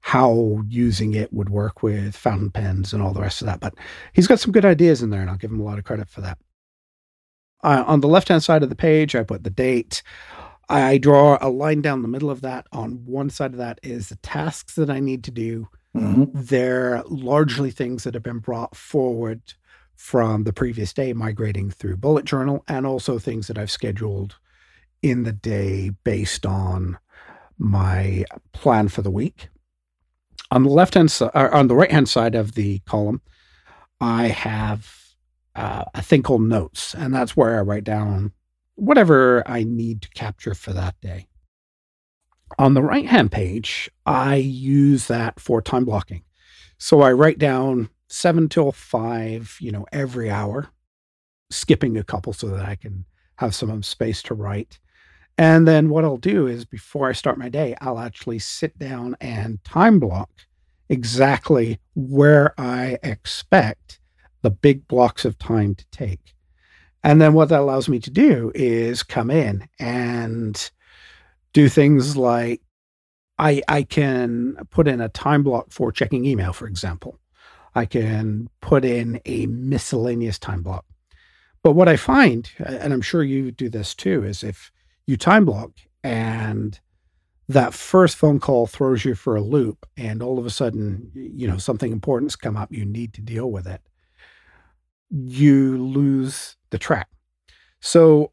how 0.00 0.62
using 0.68 1.14
it 1.14 1.32
would 1.32 1.48
work 1.48 1.82
with 1.82 2.14
fountain 2.16 2.50
pens 2.50 2.92
and 2.92 3.02
all 3.02 3.12
the 3.14 3.20
rest 3.20 3.40
of 3.40 3.46
that. 3.46 3.60
But 3.60 3.74
he's 4.12 4.26
got 4.26 4.40
some 4.40 4.52
good 4.52 4.64
ideas 4.64 5.00
in 5.00 5.10
there, 5.10 5.20
and 5.20 5.30
I'll 5.30 5.36
give 5.36 5.50
him 5.50 5.60
a 5.60 5.64
lot 5.64 5.78
of 5.78 5.84
credit 5.84 6.10
for 6.10 6.20
that. 6.20 6.38
Uh, 7.62 7.84
on 7.86 8.00
the 8.00 8.08
left 8.08 8.28
hand 8.28 8.42
side 8.42 8.62
of 8.62 8.68
the 8.68 8.74
page, 8.74 9.14
I 9.14 9.22
put 9.22 9.44
the 9.44 9.50
date. 9.50 10.02
I 10.68 10.98
draw 10.98 11.38
a 11.40 11.48
line 11.48 11.80
down 11.80 12.02
the 12.02 12.08
middle 12.08 12.30
of 12.30 12.42
that. 12.42 12.66
On 12.72 13.04
one 13.06 13.30
side 13.30 13.52
of 13.52 13.58
that 13.58 13.78
is 13.82 14.08
the 14.08 14.16
tasks 14.16 14.74
that 14.74 14.90
I 14.90 15.00
need 15.00 15.24
to 15.24 15.30
do. 15.30 15.68
Mhm. 15.96 16.30
They're 16.34 17.02
largely 17.06 17.70
things 17.70 18.04
that 18.04 18.14
have 18.14 18.22
been 18.22 18.40
brought 18.40 18.76
forward 18.76 19.40
from 19.96 20.44
the 20.44 20.52
previous 20.52 20.92
day, 20.92 21.12
migrating 21.12 21.70
through 21.70 21.96
bullet 21.96 22.24
journal, 22.24 22.64
and 22.68 22.86
also 22.86 23.18
things 23.18 23.46
that 23.46 23.58
I've 23.58 23.70
scheduled 23.70 24.36
in 25.02 25.22
the 25.22 25.32
day 25.32 25.90
based 26.04 26.46
on 26.46 26.98
my 27.58 28.24
plan 28.52 28.88
for 28.88 29.02
the 29.02 29.10
week. 29.10 29.48
On 30.50 30.62
the 30.62 30.70
left 30.70 30.94
hand 30.94 31.10
side, 31.10 31.30
on 31.34 31.68
the 31.68 31.74
right 31.74 31.90
hand 31.90 32.08
side 32.08 32.34
of 32.34 32.54
the 32.54 32.80
column, 32.80 33.20
I 34.00 34.28
have 34.28 34.90
uh, 35.54 35.84
a 35.94 36.02
thing 36.02 36.22
called 36.22 36.42
notes, 36.42 36.94
and 36.94 37.14
that's 37.14 37.36
where 37.36 37.58
I 37.58 37.62
write 37.62 37.84
down 37.84 38.32
whatever 38.74 39.42
I 39.46 39.64
need 39.64 40.02
to 40.02 40.08
capture 40.10 40.54
for 40.54 40.72
that 40.72 41.00
day. 41.00 41.28
On 42.58 42.74
the 42.74 42.82
right 42.82 43.06
hand 43.06 43.32
page, 43.32 43.90
I 44.06 44.36
use 44.36 45.06
that 45.08 45.40
for 45.40 45.62
time 45.62 45.84
blocking. 45.84 46.22
So 46.78 47.00
I 47.00 47.12
write 47.12 47.38
down 47.38 47.88
seven 48.14 48.48
till 48.48 48.70
five, 48.70 49.56
you 49.60 49.72
know, 49.72 49.84
every 49.92 50.30
hour, 50.30 50.68
skipping 51.50 51.96
a 51.96 52.04
couple 52.04 52.32
so 52.32 52.46
that 52.48 52.64
I 52.64 52.76
can 52.76 53.04
have 53.36 53.54
some 53.54 53.70
um, 53.70 53.82
space 53.82 54.22
to 54.22 54.34
write. 54.34 54.78
And 55.36 55.66
then 55.66 55.88
what 55.88 56.04
I'll 56.04 56.16
do 56.16 56.46
is 56.46 56.64
before 56.64 57.08
I 57.08 57.12
start 57.12 57.38
my 57.38 57.48
day, 57.48 57.74
I'll 57.80 57.98
actually 57.98 58.38
sit 58.38 58.78
down 58.78 59.16
and 59.20 59.62
time 59.64 59.98
block 59.98 60.30
exactly 60.88 61.80
where 61.96 62.54
I 62.56 62.98
expect 63.02 63.98
the 64.42 64.50
big 64.50 64.86
blocks 64.86 65.24
of 65.24 65.36
time 65.36 65.74
to 65.74 65.84
take. 65.90 66.34
And 67.02 67.20
then 67.20 67.32
what 67.32 67.48
that 67.48 67.60
allows 67.60 67.88
me 67.88 67.98
to 67.98 68.10
do 68.10 68.52
is 68.54 69.02
come 69.02 69.30
in 69.30 69.68
and 69.80 70.70
do 71.52 71.68
things 71.68 72.16
like 72.16 72.60
I 73.38 73.60
I 73.66 73.82
can 73.82 74.56
put 74.70 74.86
in 74.86 75.00
a 75.00 75.08
time 75.08 75.42
block 75.42 75.72
for 75.72 75.90
checking 75.90 76.24
email, 76.24 76.52
for 76.52 76.68
example. 76.68 77.18
I 77.74 77.86
can 77.86 78.48
put 78.60 78.84
in 78.84 79.20
a 79.24 79.46
miscellaneous 79.46 80.38
time 80.38 80.62
block. 80.62 80.84
But 81.62 81.72
what 81.72 81.88
I 81.88 81.96
find, 81.96 82.50
and 82.58 82.92
I'm 82.92 83.02
sure 83.02 83.22
you 83.22 83.50
do 83.50 83.68
this 83.68 83.94
too, 83.94 84.22
is 84.22 84.44
if 84.44 84.70
you 85.06 85.16
time 85.16 85.44
block 85.44 85.70
and 86.02 86.78
that 87.48 87.74
first 87.74 88.16
phone 88.16 88.40
call 88.40 88.66
throws 88.66 89.04
you 89.04 89.14
for 89.14 89.36
a 89.36 89.42
loop 89.42 89.86
and 89.96 90.22
all 90.22 90.38
of 90.38 90.46
a 90.46 90.50
sudden 90.50 91.10
you 91.14 91.46
know 91.46 91.58
something 91.58 91.92
important's 91.92 92.36
come 92.36 92.56
up 92.56 92.72
you 92.72 92.84
need 92.84 93.12
to 93.12 93.20
deal 93.20 93.50
with 93.50 93.66
it 93.66 93.82
you 95.10 95.76
lose 95.76 96.56
the 96.70 96.78
track 96.78 97.08
so 97.80 98.32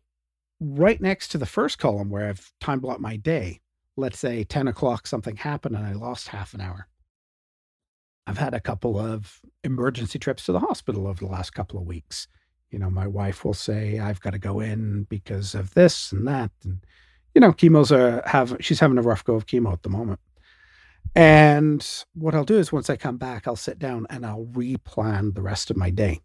right 0.60 1.02
next 1.02 1.30
to 1.30 1.38
the 1.38 1.46
first 1.46 1.78
column 1.78 2.10
where 2.10 2.30
i've 2.30 2.52
time 2.62 2.80
blocked 2.80 3.02
my 3.02 3.18
day 3.18 3.60
let's 3.98 4.20
say 4.20 4.44
10 4.44 4.68
o'clock 4.70 5.06
something 5.06 5.36
happened 5.36 5.76
and 5.76 5.86
i 5.86 5.94
lost 5.94 6.30
half 6.30 6.54
an 6.54 6.62
hour 6.62 6.88
i've 8.28 8.38
had 8.38 8.54
a 8.54 8.60
couple 8.60 9.00
of 9.00 9.42
emergency 9.64 10.20
trips 10.20 10.46
to 10.46 10.52
the 10.52 10.60
hospital 10.60 11.08
over 11.08 11.26
the 11.26 11.32
last 11.32 11.52
couple 11.52 11.80
of 11.80 11.86
weeks 11.86 12.28
you 12.70 12.80
know 12.80 12.90
my 12.90 13.08
wife 13.08 13.44
will 13.44 13.54
say 13.54 14.00
i've 14.00 14.22
got 14.22 14.32
to 14.32 14.40
go 14.40 14.60
in 14.60 15.04
because 15.04 15.56
of 15.56 15.74
this 15.74 16.12
and 16.12 16.28
that 16.28 16.52
and 16.64 16.80
you 17.34 17.42
know, 17.42 17.54
chemo's 17.54 17.92
are 17.92 18.22
have 18.26 18.58
she's 18.60 18.80
having 18.80 18.98
a 18.98 19.02
rough 19.02 19.24
go 19.24 19.36
of 19.36 19.46
chemo 19.46 19.72
at 19.72 19.84
the 19.84 19.90
moment. 19.90 20.20
And 21.16 21.86
what 22.14 22.36
I'll 22.36 22.46
do 22.46 22.58
is 22.58 22.72
once 22.72 22.90
I 22.90 22.96
come 22.96 23.18
back, 23.18 23.48
I'll 23.48 23.56
sit 23.56 23.80
down 23.80 24.08
and 24.10 24.26
I'll 24.26 24.46
replan 24.46 25.34
the 25.34 25.42
rest 25.42 25.70
of 25.70 25.78
my 25.78 25.90
day. 25.90 26.22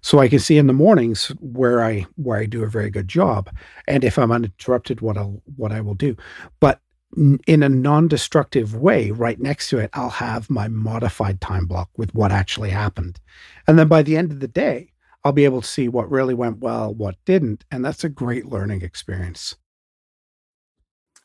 So 0.00 0.20
I 0.20 0.28
can 0.28 0.38
see 0.38 0.58
in 0.58 0.68
the 0.68 0.72
mornings 0.72 1.26
where 1.40 1.82
I 1.82 2.06
where 2.16 2.38
I 2.38 2.46
do 2.46 2.62
a 2.62 2.68
very 2.68 2.90
good 2.90 3.08
job. 3.08 3.50
And 3.88 4.04
if 4.04 4.18
I'm 4.18 4.30
uninterrupted, 4.30 5.00
what 5.00 5.16
I'll 5.16 5.42
what 5.56 5.72
I 5.72 5.80
will 5.80 5.94
do. 5.94 6.16
But 6.60 6.80
in 7.16 7.62
a 7.62 7.68
non-destructive 7.68 8.74
way, 8.74 9.10
right 9.10 9.40
next 9.40 9.70
to 9.70 9.78
it, 9.78 9.90
I'll 9.94 10.10
have 10.10 10.50
my 10.50 10.68
modified 10.68 11.40
time 11.40 11.66
block 11.66 11.88
with 11.96 12.14
what 12.14 12.30
actually 12.30 12.70
happened. 12.70 13.18
And 13.66 13.78
then 13.78 13.88
by 13.88 14.02
the 14.02 14.16
end 14.16 14.30
of 14.30 14.40
the 14.40 14.48
day, 14.48 14.92
I'll 15.24 15.32
be 15.32 15.44
able 15.44 15.62
to 15.62 15.66
see 15.66 15.88
what 15.88 16.10
really 16.10 16.34
went 16.34 16.58
well, 16.58 16.94
what 16.94 17.16
didn't. 17.24 17.64
And 17.70 17.84
that's 17.84 18.04
a 18.04 18.08
great 18.08 18.46
learning 18.46 18.82
experience. 18.82 19.56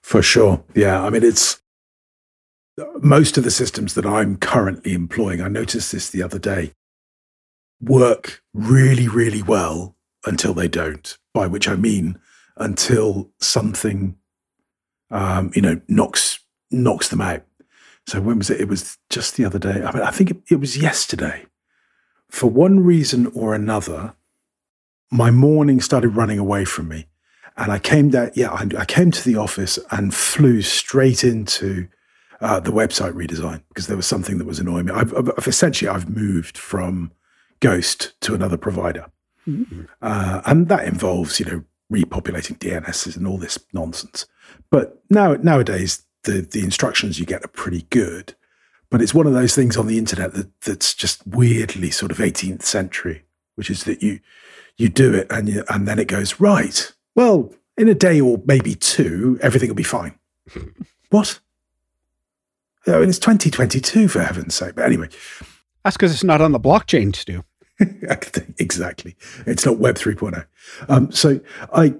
For 0.01 0.21
sure. 0.21 0.63
Yeah. 0.73 1.03
I 1.03 1.09
mean, 1.09 1.23
it's 1.23 1.61
most 3.01 3.37
of 3.37 3.43
the 3.43 3.51
systems 3.51 3.93
that 3.93 4.05
I'm 4.05 4.37
currently 4.37 4.93
employing. 4.93 5.41
I 5.41 5.47
noticed 5.47 5.91
this 5.91 6.09
the 6.09 6.23
other 6.23 6.39
day 6.39 6.73
work 7.79 8.41
really, 8.53 9.07
really 9.07 9.43
well 9.43 9.95
until 10.25 10.53
they 10.53 10.67
don't, 10.67 11.17
by 11.33 11.47
which 11.47 11.67
I 11.67 11.75
mean 11.75 12.19
until 12.57 13.31
something, 13.39 14.17
um, 15.13 15.51
you 15.55 15.61
know, 15.61 15.79
knocks, 15.87 16.39
knocks 16.71 17.07
them 17.07 17.21
out. 17.21 17.43
So 18.07 18.19
when 18.19 18.37
was 18.37 18.49
it? 18.49 18.59
It 18.59 18.67
was 18.67 18.97
just 19.09 19.37
the 19.37 19.45
other 19.45 19.59
day. 19.59 19.81
I 19.83 19.91
mean, 19.93 20.03
I 20.03 20.11
think 20.11 20.31
it, 20.31 20.37
it 20.49 20.59
was 20.59 20.77
yesterday. 20.77 21.45
For 22.29 22.49
one 22.49 22.81
reason 22.81 23.27
or 23.27 23.53
another, 23.53 24.15
my 25.11 25.31
morning 25.31 25.79
started 25.79 26.09
running 26.09 26.39
away 26.39 26.65
from 26.65 26.89
me. 26.89 27.07
And 27.55 27.71
I 27.71 27.77
came 27.77 28.09
down, 28.09 28.31
yeah, 28.33 28.51
I, 28.51 28.67
I 28.79 28.85
came 28.85 29.11
to 29.11 29.23
the 29.23 29.37
office 29.37 29.77
and 29.91 30.13
flew 30.13 30.63
straight 30.63 31.23
into 31.23 31.87
uh, 32.41 32.59
the 32.59 32.71
website 32.71 33.13
redesign 33.13 33.61
because 33.69 33.85
there 33.85 33.95
was 33.95 34.07
something 34.07 34.39
that 34.39 34.47
was 34.47 34.59
annoying 34.59 34.87
me. 34.87 34.91
I've, 34.91 35.15
I've, 35.15 35.47
essentially 35.47 35.87
I've 35.87 36.09
moved 36.09 36.57
from 36.57 37.11
Ghost 37.59 38.19
to 38.21 38.33
another 38.33 38.57
provider, 38.57 39.05
mm-hmm. 39.47 39.83
uh, 40.01 40.41
and 40.45 40.67
that 40.67 40.85
involves 40.85 41.39
you 41.39 41.45
know 41.45 41.63
repopulating 41.93 42.57
DNSs 42.57 43.15
and 43.15 43.27
all 43.27 43.37
this 43.37 43.59
nonsense. 43.71 44.25
But 44.69 45.01
now 45.09 45.35
nowadays 45.35 46.03
the 46.23 46.41
the 46.41 46.63
instructions 46.63 47.19
you 47.19 47.25
get 47.25 47.45
are 47.45 47.49
pretty 47.49 47.85
good, 47.89 48.35
but 48.89 49.01
it's 49.01 49.13
one 49.13 49.27
of 49.27 49.33
those 49.33 49.55
things 49.55 49.77
on 49.77 49.87
the 49.87 49.97
internet 49.97 50.33
that 50.33 50.61
that's 50.61 50.93
just 50.93 51.25
weirdly 51.27 51.91
sort 51.91 52.11
of 52.11 52.17
18th 52.17 52.63
century, 52.63 53.23
which 53.55 53.69
is 53.69 53.83
that 53.83 54.01
you 54.01 54.19
you 54.77 54.89
do 54.89 55.13
it 55.13 55.27
and 55.29 55.49
you, 55.49 55.63
and 55.69 55.87
then 55.87 55.99
it 55.99 56.07
goes 56.07 56.39
right 56.39 56.93
well, 57.15 57.53
in 57.77 57.87
a 57.87 57.93
day 57.93 58.19
or 58.19 58.41
maybe 58.45 58.75
two, 58.75 59.39
everything 59.41 59.69
will 59.69 59.75
be 59.75 59.83
fine. 59.83 60.15
what? 61.09 61.39
Oh, 62.87 62.97
I 62.97 62.99
mean, 62.99 63.09
it's 63.09 63.19
2022 63.19 64.07
for 64.07 64.21
heaven's 64.21 64.55
sake. 64.55 64.75
But 64.75 64.85
anyway. 64.85 65.09
That's 65.83 65.95
because 65.95 66.13
it's 66.13 66.23
not 66.23 66.41
on 66.41 66.51
the 66.51 66.59
blockchain, 66.59 67.15
Stu. 67.15 67.43
exactly. 68.59 69.15
It's 69.45 69.65
not 69.65 69.77
Web 69.77 69.95
3.0. 69.95 70.45
Um, 70.89 71.11
so 71.11 71.39
I, 71.73 71.95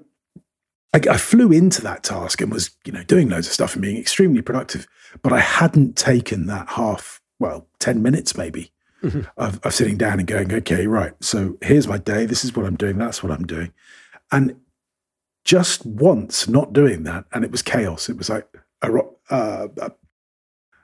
I, 0.93 1.01
I 1.09 1.17
flew 1.17 1.51
into 1.51 1.81
that 1.81 2.03
task 2.03 2.41
and 2.41 2.51
was, 2.51 2.71
you 2.85 2.91
know, 2.91 3.03
doing 3.03 3.29
loads 3.29 3.47
of 3.47 3.53
stuff 3.53 3.73
and 3.73 3.81
being 3.81 3.97
extremely 3.97 4.41
productive. 4.41 4.87
But 5.21 5.33
I 5.33 5.39
hadn't 5.39 5.95
taken 5.95 6.47
that 6.47 6.69
half, 6.69 7.21
well, 7.39 7.67
10 7.79 8.01
minutes 8.01 8.37
maybe 8.37 8.71
mm-hmm. 9.03 9.21
of, 9.37 9.59
of 9.63 9.73
sitting 9.73 9.97
down 9.97 10.19
and 10.19 10.27
going, 10.27 10.51
okay, 10.53 10.87
right. 10.87 11.13
So 11.21 11.57
here's 11.61 11.87
my 11.87 11.97
day. 11.97 12.25
This 12.25 12.43
is 12.43 12.55
what 12.55 12.65
I'm 12.65 12.75
doing. 12.75 12.97
That's 12.97 13.21
what 13.21 13.31
I'm 13.31 13.45
doing. 13.45 13.73
And 14.31 14.55
just 15.45 15.85
once 15.85 16.47
not 16.47 16.73
doing 16.73 17.03
that, 17.03 17.25
and 17.33 17.43
it 17.43 17.51
was 17.51 17.61
chaos. 17.61 18.09
It 18.09 18.17
was 18.17 18.29
like 18.29 18.47
a, 18.81 18.91
uh, 19.29 19.67
a 19.77 19.91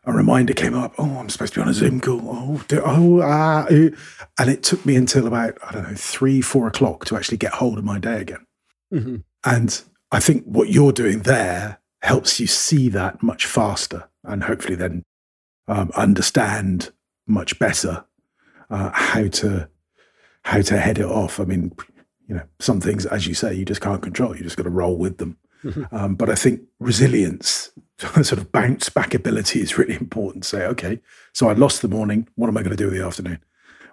reminder 0.06 0.54
came 0.54 0.76
up. 0.76 0.94
Oh, 0.98 1.18
I'm 1.18 1.30
supposed 1.30 1.54
to 1.54 1.60
be 1.60 1.64
on 1.64 1.70
a 1.70 1.74
Zoom 1.74 2.00
call. 2.00 2.22
Oh, 2.24 2.64
oh 2.86 3.22
ah, 3.22 3.66
and 3.68 4.50
it 4.50 4.64
took 4.64 4.86
me 4.86 4.96
until 4.96 5.28
about 5.28 5.58
I 5.68 5.72
don't 5.72 5.90
know 5.90 5.96
three, 5.96 6.42
four 6.42 6.68
o'clock 6.68 7.06
to 7.06 7.16
actually 7.16 7.38
get 7.38 7.54
hold 7.54 7.78
of 7.78 7.84
my 7.84 8.00
day 8.00 8.22
again. 8.22 8.46
Mm-hmm. 8.94 9.16
And 9.46 9.82
I 10.12 10.20
think 10.20 10.46
what 10.46 10.70
you're 10.70 10.92
doing 10.92 11.20
there 11.20 11.80
helps 12.02 12.40
you 12.40 12.48
see 12.48 12.90
that 12.90 13.22
much 13.22 13.46
faster, 13.46 14.10
and 14.24 14.44
hopefully 14.44 14.76
then 14.76 15.04
um, 15.68 15.92
understand 15.96 16.92
much 17.28 17.60
better 17.60 18.06
uh, 18.70 18.92
how 18.94 19.28
to 19.28 19.70
how 20.44 20.62
to 20.62 20.80
head 20.80 20.98
it 20.98 21.06
off. 21.06 21.40
I 21.40 21.44
mean, 21.44 21.74
you 22.28 22.36
know, 22.36 22.44
some 22.60 22.80
things, 22.80 23.06
as 23.06 23.28
you 23.28 23.34
say, 23.34 23.54
you 23.54 23.66
just 23.66 23.82
can't 23.82 24.02
control. 24.02 24.36
You 24.36 24.44
just 24.44 24.58
got 24.58 24.64
to 24.64 24.70
roll 24.70 24.98
with 24.98 25.18
them. 25.18 25.38
Mm-hmm. 25.64 25.96
Um, 25.96 26.16
but 26.16 26.30
I 26.30 26.36
think 26.36 26.62
resilience, 26.80 27.72
sort 28.24 28.34
of 28.34 28.52
bounce 28.52 28.90
back 28.90 29.14
ability 29.14 29.62
is 29.62 29.78
really 29.78 29.96
important. 29.96 30.46
Say, 30.46 30.66
okay, 30.66 31.00
so 31.34 31.50
I 31.50 31.54
lost 31.54 31.82
the 31.82 31.88
morning. 31.88 32.28
What 32.36 32.48
am 32.48 32.58
I 32.58 32.64
going 32.64 32.76
to 32.76 32.82
do 32.82 32.90
in 32.90 32.98
the 32.98 33.06
afternoon? 33.06 33.40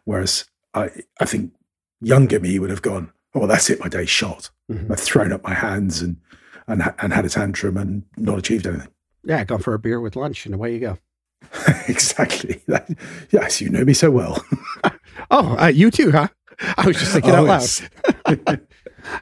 Whereas 0.04 0.44
I, 0.74 0.90
I 1.20 1.24
think 1.24 1.52
younger 2.00 2.38
me 2.38 2.58
would 2.58 2.70
have 2.70 2.82
gone, 2.82 3.12
oh, 3.34 3.40
well, 3.40 3.48
that's 3.48 3.68
it. 3.68 3.80
My 3.80 3.88
day's 3.88 4.08
shot. 4.08 4.50
Mm-hmm. 4.70 4.92
I've 4.92 5.00
thrown 5.00 5.32
up 5.32 5.42
my 5.42 5.54
hands 5.54 6.02
and, 6.02 6.16
and, 6.68 6.82
and 7.00 7.12
had 7.12 7.24
a 7.24 7.28
tantrum 7.28 7.76
and 7.76 8.04
not 8.16 8.38
achieved 8.38 8.66
anything. 8.66 8.88
Yeah, 9.24 9.42
gone 9.44 9.60
for 9.60 9.74
a 9.74 9.78
beer 9.78 10.00
with 10.00 10.14
lunch 10.14 10.46
and 10.46 10.54
away 10.54 10.74
you 10.74 10.80
go. 10.80 10.98
exactly. 11.88 12.62
yes, 13.30 13.60
you 13.60 13.70
know 13.70 13.84
me 13.84 13.92
so 13.92 14.10
well. 14.10 14.44
oh, 15.30 15.56
uh, 15.58 15.66
you 15.66 15.90
too, 15.90 16.12
huh? 16.12 16.28
I 16.76 16.86
was 16.86 16.96
just 16.96 17.12
thinking 17.12 17.32
oh, 17.32 17.46
out 17.46 17.88
loud. 18.26 18.60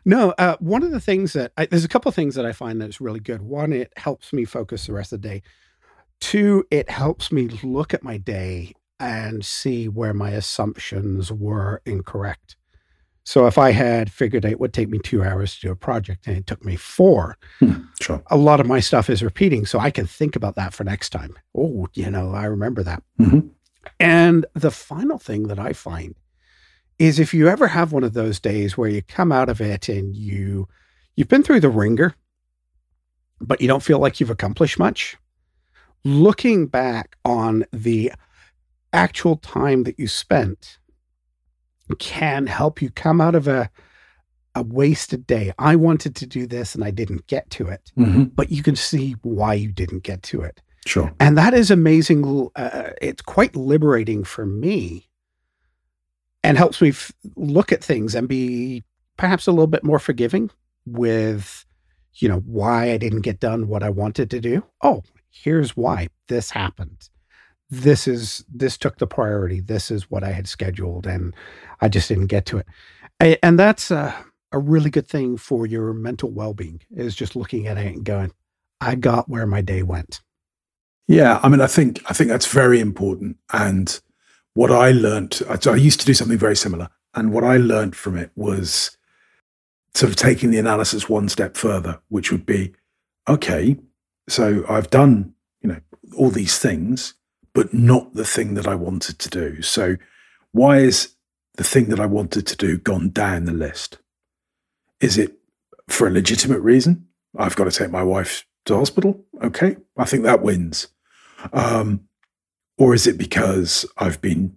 No, 0.04 0.30
uh, 0.38 0.56
one 0.60 0.82
of 0.82 0.90
the 0.90 1.00
things 1.00 1.32
that 1.34 1.52
I, 1.56 1.66
there's 1.66 1.84
a 1.84 1.88
couple 1.88 2.08
of 2.08 2.14
things 2.14 2.34
that 2.34 2.46
I 2.46 2.52
find 2.52 2.80
that's 2.80 3.00
really 3.00 3.20
good. 3.20 3.42
One, 3.42 3.72
it 3.72 3.92
helps 3.96 4.32
me 4.32 4.44
focus 4.44 4.86
the 4.86 4.92
rest 4.92 5.12
of 5.12 5.22
the 5.22 5.28
day. 5.28 5.42
Two, 6.20 6.64
it 6.70 6.88
helps 6.90 7.32
me 7.32 7.48
look 7.62 7.92
at 7.92 8.02
my 8.02 8.16
day 8.16 8.74
and 9.00 9.44
see 9.44 9.88
where 9.88 10.14
my 10.14 10.30
assumptions 10.30 11.30
were 11.32 11.82
incorrect. 11.84 12.56
So 13.24 13.46
if 13.46 13.56
I 13.56 13.72
had 13.72 14.12
figured 14.12 14.44
it 14.44 14.60
would 14.60 14.74
take 14.74 14.90
me 14.90 14.98
two 14.98 15.24
hours 15.24 15.54
to 15.54 15.68
do 15.68 15.72
a 15.72 15.76
project 15.76 16.26
and 16.26 16.36
it 16.36 16.46
took 16.46 16.64
me 16.64 16.76
four, 16.76 17.38
hmm, 17.58 17.84
sure. 18.00 18.22
a 18.30 18.36
lot 18.36 18.60
of 18.60 18.66
my 18.66 18.80
stuff 18.80 19.08
is 19.08 19.22
repeating. 19.22 19.64
So 19.64 19.78
I 19.78 19.90
can 19.90 20.06
think 20.06 20.36
about 20.36 20.56
that 20.56 20.74
for 20.74 20.84
next 20.84 21.10
time. 21.10 21.34
Oh, 21.56 21.88
you 21.94 22.10
know, 22.10 22.32
I 22.32 22.44
remember 22.44 22.82
that. 22.82 23.02
Mm-hmm. 23.18 23.48
And 23.98 24.46
the 24.54 24.70
final 24.70 25.18
thing 25.18 25.44
that 25.44 25.58
I 25.58 25.72
find 25.72 26.14
is 26.98 27.18
if 27.18 27.34
you 27.34 27.48
ever 27.48 27.66
have 27.68 27.92
one 27.92 28.04
of 28.04 28.12
those 28.14 28.38
days 28.40 28.76
where 28.76 28.88
you 28.88 29.02
come 29.02 29.32
out 29.32 29.48
of 29.48 29.60
it 29.60 29.88
and 29.88 30.14
you 30.16 30.68
you've 31.16 31.28
been 31.28 31.42
through 31.42 31.60
the 31.60 31.68
ringer 31.68 32.14
but 33.40 33.60
you 33.60 33.68
don't 33.68 33.82
feel 33.82 33.98
like 33.98 34.20
you've 34.20 34.30
accomplished 34.30 34.78
much 34.78 35.16
looking 36.04 36.66
back 36.66 37.16
on 37.24 37.64
the 37.72 38.12
actual 38.92 39.36
time 39.36 39.82
that 39.84 39.98
you 39.98 40.06
spent 40.06 40.78
can 41.98 42.46
help 42.46 42.80
you 42.80 42.90
come 42.90 43.20
out 43.20 43.34
of 43.34 43.48
a 43.48 43.70
a 44.56 44.62
wasted 44.62 45.26
day. 45.26 45.52
I 45.58 45.74
wanted 45.74 46.14
to 46.14 46.26
do 46.26 46.46
this 46.46 46.76
and 46.76 46.84
I 46.84 46.92
didn't 46.92 47.26
get 47.26 47.50
to 47.50 47.66
it, 47.66 47.90
Mm-hmm. 47.98 48.22
but 48.36 48.52
you 48.52 48.62
can 48.62 48.76
see 48.76 49.16
why 49.22 49.54
you 49.54 49.72
didn't 49.72 50.04
get 50.04 50.22
to 50.24 50.42
it. 50.42 50.62
Sure. 50.86 51.12
And 51.18 51.36
that 51.36 51.54
is 51.54 51.72
amazing. 51.72 52.48
Uh, 52.54 52.90
it's 53.02 53.20
quite 53.20 53.56
liberating 53.56 54.22
for 54.22 54.46
me 54.46 55.08
and 56.44 56.56
helps 56.58 56.80
me 56.80 56.90
f- 56.90 57.10
look 57.36 57.72
at 57.72 57.82
things 57.82 58.14
and 58.14 58.28
be 58.28 58.84
perhaps 59.16 59.46
a 59.46 59.50
little 59.50 59.66
bit 59.66 59.82
more 59.82 59.98
forgiving 59.98 60.50
with, 60.86 61.64
you 62.14 62.28
know, 62.28 62.40
why 62.40 62.92
I 62.92 62.98
didn't 62.98 63.22
get 63.22 63.40
done 63.40 63.66
what 63.68 63.82
I 63.82 63.90
wanted 63.90 64.30
to 64.30 64.40
do. 64.40 64.62
Oh, 64.82 65.02
here's 65.30 65.76
why 65.76 66.08
this 66.28 66.50
happened. 66.50 67.08
This 67.70 68.06
is, 68.06 68.44
this 68.52 68.76
took 68.76 68.98
the 68.98 69.06
priority. 69.06 69.60
This 69.60 69.90
is 69.90 70.10
what 70.10 70.22
I 70.22 70.30
had 70.32 70.46
scheduled 70.46 71.06
and 71.06 71.34
I 71.80 71.88
just 71.88 72.08
didn't 72.08 72.26
get 72.26 72.46
to 72.46 72.58
it. 72.58 72.66
A- 73.22 73.44
And 73.44 73.58
that's 73.58 73.90
a, 73.90 74.14
a 74.52 74.58
really 74.58 74.90
good 74.90 75.08
thing 75.08 75.36
for 75.36 75.66
your 75.66 75.92
mental 75.94 76.30
well 76.30 76.54
being 76.54 76.80
is 76.90 77.16
just 77.16 77.34
looking 77.34 77.66
at 77.66 77.78
it 77.78 77.86
and 77.86 78.04
going, 78.04 78.30
I 78.80 78.94
got 78.96 79.28
where 79.28 79.46
my 79.46 79.62
day 79.62 79.82
went. 79.82 80.20
Yeah, 81.08 81.40
I 81.42 81.48
mean, 81.48 81.60
I 81.60 81.66
think 81.66 82.02
I 82.08 82.14
think 82.14 82.30
that's 82.30 82.46
very 82.46 82.80
important. 82.80 83.36
And 83.52 84.00
what 84.54 84.70
I 84.70 84.92
learned, 84.92 85.34
so 85.60 85.72
I 85.72 85.76
used 85.76 86.00
to 86.00 86.06
do 86.06 86.14
something 86.14 86.38
very 86.38 86.56
similar, 86.56 86.88
and 87.14 87.32
what 87.32 87.44
I 87.44 87.56
learned 87.56 87.94
from 87.94 88.16
it 88.16 88.30
was 88.34 88.96
sort 89.94 90.10
of 90.10 90.16
taking 90.16 90.50
the 90.50 90.58
analysis 90.58 91.08
one 91.08 91.28
step 91.28 91.56
further, 91.56 92.00
which 92.08 92.32
would 92.32 92.46
be, 92.46 92.72
okay, 93.28 93.76
so 94.28 94.64
I've 94.68 94.90
done 94.90 95.34
you 95.60 95.68
know 95.68 95.80
all 96.16 96.30
these 96.30 96.58
things, 96.58 97.14
but 97.52 97.74
not 97.74 98.14
the 98.14 98.24
thing 98.24 98.54
that 98.54 98.66
I 98.66 98.74
wanted 98.74 99.18
to 99.18 99.28
do. 99.28 99.62
So 99.62 99.96
why 100.52 100.78
is 100.78 101.14
the 101.56 101.64
thing 101.64 101.86
that 101.86 102.00
I 102.00 102.06
wanted 102.06 102.46
to 102.46 102.56
do 102.56 102.78
gone 102.78 103.10
down 103.10 103.44
the 103.44 103.52
list? 103.52 103.98
Is 105.00 105.18
it 105.18 105.36
for 105.88 106.06
a 106.06 106.10
legitimate 106.10 106.60
reason? 106.60 107.06
I've 107.36 107.56
got 107.56 107.64
to 107.64 107.70
take 107.70 107.90
my 107.90 108.02
wife 108.02 108.46
to 108.66 108.76
hospital. 108.76 109.24
Okay, 109.42 109.76
I 109.96 110.04
think 110.04 110.22
that 110.22 110.42
wins. 110.42 110.88
Um, 111.52 112.08
or 112.78 112.94
is 112.94 113.06
it 113.06 113.16
because 113.18 113.86
I've 113.98 114.20
been, 114.20 114.56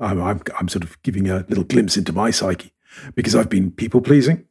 I'm, 0.00 0.20
I'm, 0.22 0.40
I'm 0.58 0.68
sort 0.68 0.84
of 0.84 1.00
giving 1.02 1.28
a 1.30 1.44
little 1.48 1.64
glimpse 1.64 1.96
into 1.96 2.12
my 2.12 2.30
psyche 2.30 2.72
because 3.14 3.34
I've 3.34 3.48
been 3.50 3.70
people 3.70 4.00
pleasing? 4.00 4.44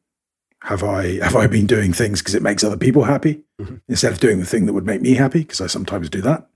Have 0.64 0.84
I 0.84 1.18
have 1.24 1.36
I 1.36 1.46
been 1.48 1.68
doing 1.68 1.94
things 1.94 2.22
because 2.22 2.34
it 2.34 2.42
makes 2.42 2.64
other 2.64 2.78
people 2.78 3.04
happy 3.04 3.44
Mhm. 3.62 3.82
instead 3.88 4.12
of 4.12 4.20
doing 4.20 4.40
the 4.40 4.46
thing 4.46 4.66
that 4.66 4.74
would 4.74 4.86
make 4.86 5.02
me 5.02 5.14
happy? 5.14 5.40
Because 5.40 5.62
I 5.62 5.68
sometimes 5.68 6.10
do 6.10 6.22
that. 6.22 6.50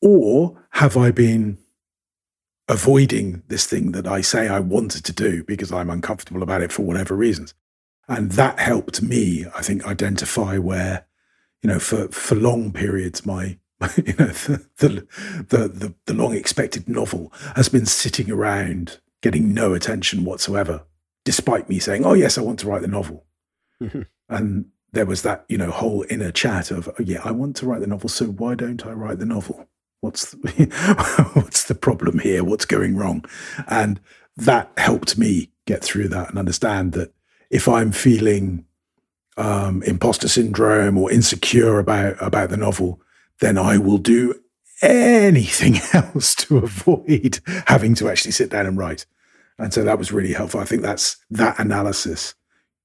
Or 0.00 0.58
have 0.70 0.96
I 0.96 1.10
been 1.12 1.58
avoiding 2.68 3.42
this 3.48 3.66
thing 3.66 3.92
that 3.92 4.06
I 4.06 4.20
say 4.20 4.48
I 4.48 4.60
wanted 4.60 5.04
to 5.04 5.12
do 5.12 5.44
because 5.44 5.72
I'm 5.72 5.90
uncomfortable 5.90 6.42
about 6.42 6.62
it 6.62 6.72
for 6.72 6.82
whatever 6.82 7.14
reasons? 7.14 7.54
And 8.08 8.32
that 8.32 8.58
helped 8.58 9.00
me, 9.02 9.46
I 9.56 9.62
think, 9.62 9.86
identify 9.86 10.58
where, 10.58 11.06
you 11.62 11.68
know, 11.68 11.78
for 11.78 12.08
for 12.08 12.34
long 12.34 12.72
periods, 12.72 13.24
my 13.24 13.58
you 13.96 14.14
know 14.18 14.26
the 14.26 14.66
the 14.78 14.88
the, 15.48 15.68
the, 15.68 15.94
the 16.06 16.14
long 16.14 16.34
expected 16.34 16.88
novel 16.88 17.32
has 17.56 17.68
been 17.68 17.86
sitting 17.86 18.30
around 18.30 19.00
getting 19.22 19.54
no 19.54 19.74
attention 19.74 20.24
whatsoever, 20.24 20.84
despite 21.24 21.68
me 21.68 21.78
saying, 21.78 22.04
"Oh 22.04 22.14
yes, 22.14 22.38
I 22.38 22.42
want 22.42 22.58
to 22.60 22.68
write 22.68 22.82
the 22.82 22.88
novel." 22.88 23.24
Mhm. 23.82 24.06
And 24.28 24.66
there 24.92 25.06
was 25.06 25.22
that 25.22 25.44
you 25.48 25.58
know 25.58 25.70
whole 25.70 26.04
inner 26.10 26.30
chat 26.30 26.70
of, 26.70 26.88
"Oh 26.88 27.02
yeah, 27.02 27.20
I 27.24 27.30
want 27.30 27.56
to 27.56 27.66
write 27.66 27.80
the 27.80 27.86
novel, 27.86 28.08
so 28.08 28.26
why 28.26 28.54
don't 28.54 28.86
I 28.86 28.92
write 28.92 29.18
the 29.18 29.26
novel? 29.26 29.68
What's 30.00 30.32
the, 30.32 31.30
what's 31.34 31.64
the 31.64 31.74
problem 31.74 32.18
here? 32.18 32.44
What's 32.44 32.64
going 32.64 32.96
wrong?" 32.96 33.24
And 33.68 34.00
that 34.36 34.72
helped 34.76 35.18
me 35.18 35.50
get 35.66 35.82
through 35.82 36.08
that 36.08 36.30
and 36.30 36.38
understand 36.38 36.92
that 36.92 37.12
if 37.50 37.68
I'm 37.68 37.92
feeling 37.92 38.64
um, 39.36 39.82
imposter 39.84 40.28
syndrome 40.28 40.98
or 40.98 41.10
insecure 41.10 41.78
about 41.78 42.16
about 42.20 42.50
the 42.50 42.56
novel, 42.56 43.00
then 43.40 43.58
I 43.58 43.78
will 43.78 43.98
do 43.98 44.34
anything 44.82 45.78
else 45.92 46.34
to 46.36 46.58
avoid 46.58 47.40
having 47.66 47.94
to 47.96 48.08
actually 48.08 48.32
sit 48.32 48.50
down 48.50 48.66
and 48.66 48.76
write. 48.76 49.06
And 49.58 49.72
so 49.72 49.84
that 49.84 49.98
was 49.98 50.12
really 50.12 50.32
helpful. 50.32 50.60
I 50.60 50.64
think 50.64 50.82
that's 50.82 51.16
that 51.30 51.58
analysis 51.58 52.34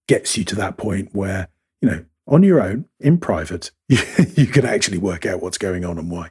gets 0.08 0.38
you 0.38 0.46
to 0.46 0.56
that 0.56 0.78
point 0.78 1.10
where 1.14 1.50
you 1.82 1.90
know 1.90 2.06
on 2.28 2.44
your 2.44 2.62
own 2.62 2.86
in 3.00 3.18
private 3.18 3.72
you, 3.88 4.48
can 4.48 4.66
actually 4.66 4.98
work 4.98 5.26
out 5.26 5.42
what's 5.42 5.58
going 5.58 5.86
on 5.86 5.98
and 5.98 6.12
why. 6.12 6.30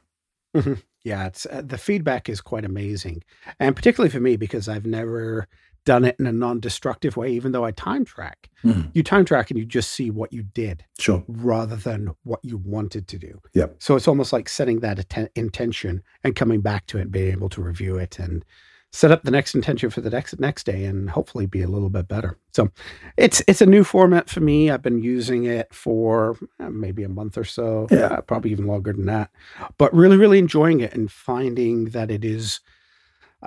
Yeah, 1.03 1.27
it's 1.27 1.45
uh, 1.45 1.61
the 1.65 1.77
feedback 1.77 2.27
is 2.27 2.41
quite 2.41 2.65
amazing, 2.65 3.23
and 3.59 3.75
particularly 3.75 4.09
for 4.09 4.19
me 4.19 4.35
because 4.35 4.67
I've 4.67 4.85
never 4.85 5.47
done 5.87 6.03
it 6.05 6.15
in 6.19 6.27
a 6.27 6.31
non-destructive 6.33 7.15
way. 7.17 7.29
Even 7.31 7.53
though 7.53 7.63
I 7.65 7.71
time 7.71 8.03
track, 8.03 8.49
Mhm. 8.63 8.89
you 8.93 9.03
time 9.03 9.23
track 9.25 9.49
and 9.49 9.57
you 9.57 9.65
just 9.65 9.91
see 9.91 10.11
what 10.11 10.33
you 10.33 10.43
did 10.43 10.83
Sure. 10.99 11.23
rather 11.27 11.77
than 11.77 12.11
what 12.23 12.41
you 12.43 12.57
wanted 12.57 13.07
to 13.07 13.17
do. 13.17 13.41
Yep. 13.53 13.77
So 13.79 13.95
it's 13.95 14.07
almost 14.07 14.33
like 14.33 14.49
setting 14.49 14.81
that 14.81 14.99
atten- 14.99 15.29
intention 15.35 16.03
and 16.23 16.35
coming 16.35 16.59
back 16.61 16.85
to 16.87 16.97
it, 16.97 17.03
and 17.03 17.11
being 17.11 17.31
able 17.31 17.49
to 17.49 17.61
review 17.63 17.95
it 17.97 18.19
and 18.19 18.43
set 18.91 19.11
up 19.11 19.23
the 19.23 19.31
next 19.31 19.53
intention 19.55 19.89
for 19.89 20.01
the 20.01 20.09
next 20.09 20.39
next 20.39 20.65
day, 20.65 20.83
and 20.85 21.09
hopefully 21.09 21.45
be 21.45 21.61
a 21.61 21.67
little 21.67 21.89
bit 21.89 22.07
better. 22.07 22.37
So 22.53 22.69
it's 23.17 23.41
it's 23.47 23.61
a 23.61 23.65
new 23.65 23.83
format 23.83 24.29
for 24.29 24.39
me. 24.41 24.69
I've 24.71 24.81
been 24.81 25.01
using 25.01 25.43
it 25.45 25.73
for 25.73 26.37
uh, 26.59 26.69
maybe 26.69 27.03
a 27.03 27.09
month 27.09 27.37
or 27.37 27.43
so, 27.43 27.87
Yeah. 27.91 28.19
probably 28.21 28.51
even 28.51 28.65
longer 28.67 28.93
than 28.93 29.05
that, 29.05 29.29
but 29.77 29.93
really 29.93 30.17
really 30.17 30.39
enjoying 30.39 30.79
it 30.81 30.93
and 30.93 31.09
finding 31.11 31.85
that 31.91 32.09
it 32.11 32.23
is 32.25 32.59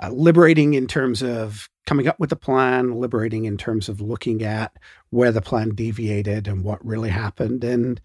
uh, 0.01 0.09
liberating 0.09 0.73
in 0.73 0.87
terms 0.87 1.21
of 1.21 1.69
coming 1.85 2.07
up 2.07 2.19
with 2.19 2.31
a 2.31 2.37
plan, 2.37 2.95
liberating 2.95 3.45
in 3.45 3.57
terms 3.57 3.89
of 3.89 3.99
looking 3.99 4.43
at 4.43 4.77
where 5.09 5.31
the 5.31 5.41
plan 5.41 5.73
deviated 5.75 6.47
and 6.47 6.63
what 6.63 6.85
really 6.85 7.09
happened, 7.09 7.63
and 7.63 7.99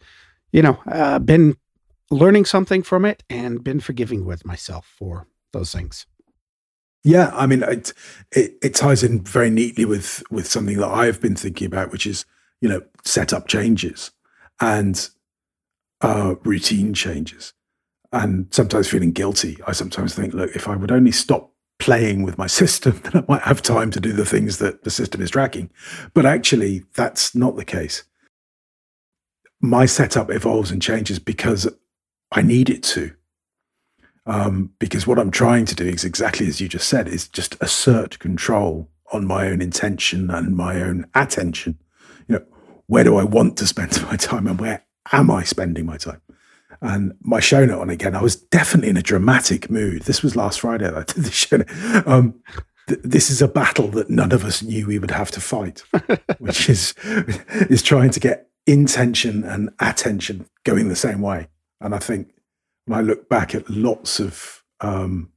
you 0.53 0.63
know, 0.63 0.79
uh, 0.91 1.19
been 1.19 1.57
learning 2.11 2.45
something 2.45 2.83
from 2.83 3.05
it 3.05 3.23
and 3.29 3.63
been 3.63 3.81
forgiving 3.81 4.25
with 4.25 4.47
myself 4.47 4.87
for 4.99 5.27
those 5.53 5.73
things. 5.73 6.07
Yeah, 7.05 7.31
I 7.35 7.47
mean, 7.47 7.63
it, 7.63 7.93
it 8.33 8.57
it 8.63 8.75
ties 8.75 9.05
in 9.05 9.23
very 9.23 9.51
neatly 9.51 9.85
with 9.85 10.25
with 10.31 10.47
something 10.47 10.77
that 10.79 10.89
I've 10.89 11.21
been 11.21 11.37
thinking 11.37 11.67
about, 11.67 11.93
which 11.93 12.07
is 12.07 12.25
you 12.61 12.69
know 12.69 12.83
setup 13.05 13.47
changes 13.47 14.11
and 14.61 15.09
uh, 16.01 16.35
routine 16.43 16.95
changes, 16.95 17.53
and 18.13 18.49
sometimes 18.51 18.89
feeling 18.89 19.13
guilty. 19.13 19.59
I 19.69 19.73
sometimes 19.73 20.17
think, 20.17 20.35
look, 20.35 20.57
if 20.57 20.67
I 20.67 20.75
would 20.75 20.91
only 20.91 21.13
stop 21.13 21.53
playing 21.79 22.23
with 22.23 22.39
my 22.39 22.47
system, 22.61 23.01
then 23.05 23.23
I 23.23 23.25
might 23.33 23.43
have 23.43 23.63
time 23.63 23.91
to 23.93 24.01
do 24.01 24.13
the 24.13 24.27
things 24.27 24.59
that 24.59 24.85
the 24.85 24.91
system 24.91 25.21
is 25.21 25.31
tracking. 25.31 25.71
But 26.15 26.27
actually, 26.27 26.85
that's 26.95 27.35
not 27.35 27.57
the 27.57 27.65
case. 27.65 28.05
My 29.61 29.87
setup 29.87 30.31
evolves 30.31 30.71
and 30.71 30.83
changes 30.83 31.19
because 31.19 31.69
I 32.33 32.43
need 32.43 32.69
it 32.69 32.83
to 32.85 33.13
um, 34.27 34.73
because 34.79 35.07
what 35.07 35.19
I'm 35.19 35.31
trying 35.31 35.67
to 35.67 35.75
do 35.75 35.87
is 35.87 36.05
exactly 36.05 36.49
as 36.49 36.61
you 36.61 36.69
just 36.69 36.89
said, 36.89 37.09
is 37.09 37.29
just 37.29 37.57
assert 37.61 38.19
control 38.19 38.91
on 39.13 39.25
my 39.25 39.47
own 39.47 39.63
intention 39.63 40.31
and 40.31 40.57
my 40.57 40.83
own 40.83 41.07
attention. 41.15 41.79
You 42.27 42.37
know, 42.37 42.45
where 42.87 43.05
do 43.05 43.17
I 43.17 43.25
want 43.25 43.57
to 43.59 43.67
spend 43.67 44.03
my 44.11 44.17
time 44.17 44.47
and 44.47 44.61
where 44.61 44.85
am 45.13 45.31
I 45.31 45.45
spending 45.45 45.87
my 45.87 45.97
time? 45.97 46.21
And 46.81 47.15
my 47.21 47.41
show 47.41 47.65
note 47.65 47.81
on 47.81 47.91
again, 47.91 48.15
I 48.15 48.23
was 48.23 48.37
definitely 48.37 48.91
in 48.91 48.97
a 48.97 49.03
dramatic 49.03 49.71
mood. 49.71 50.03
This 50.03 50.23
was 50.23 50.37
last 50.37 50.61
Friday 50.61 50.85
that 50.85 50.97
I 50.97 51.03
did 51.05 51.25
the 51.25 51.31
show. 51.31 51.63
Um, 52.07 52.35
th- 52.89 53.01
this 53.03 53.31
is 53.31 53.43
a 53.43 53.49
battle 53.49 53.89
that 53.89 54.11
none 54.11 54.33
of 54.33 54.45
us 54.45 54.63
knew 54.63 54.87
we 54.87 54.99
would 54.99 55.11
have 55.11 55.31
to 55.33 55.41
fight, 55.41 55.83
which 56.39 56.69
is 56.69 56.95
is 57.69 57.83
trying 57.83 58.11
to 58.11 58.21
get 58.21 58.49
intention 58.67 59.45
and 59.45 59.71
attention 59.81 60.47
going 60.65 60.89
the 60.89 60.97
same 60.97 61.21
way. 61.21 61.49
And 61.81 61.95
I 61.95 61.99
think 61.99 62.33
when 62.87 62.99
I 62.99 63.03
look 63.03 63.29
back 63.29 63.55
at 63.55 63.69
lots 63.71 64.21
of 64.21 64.63
um, 64.81 65.31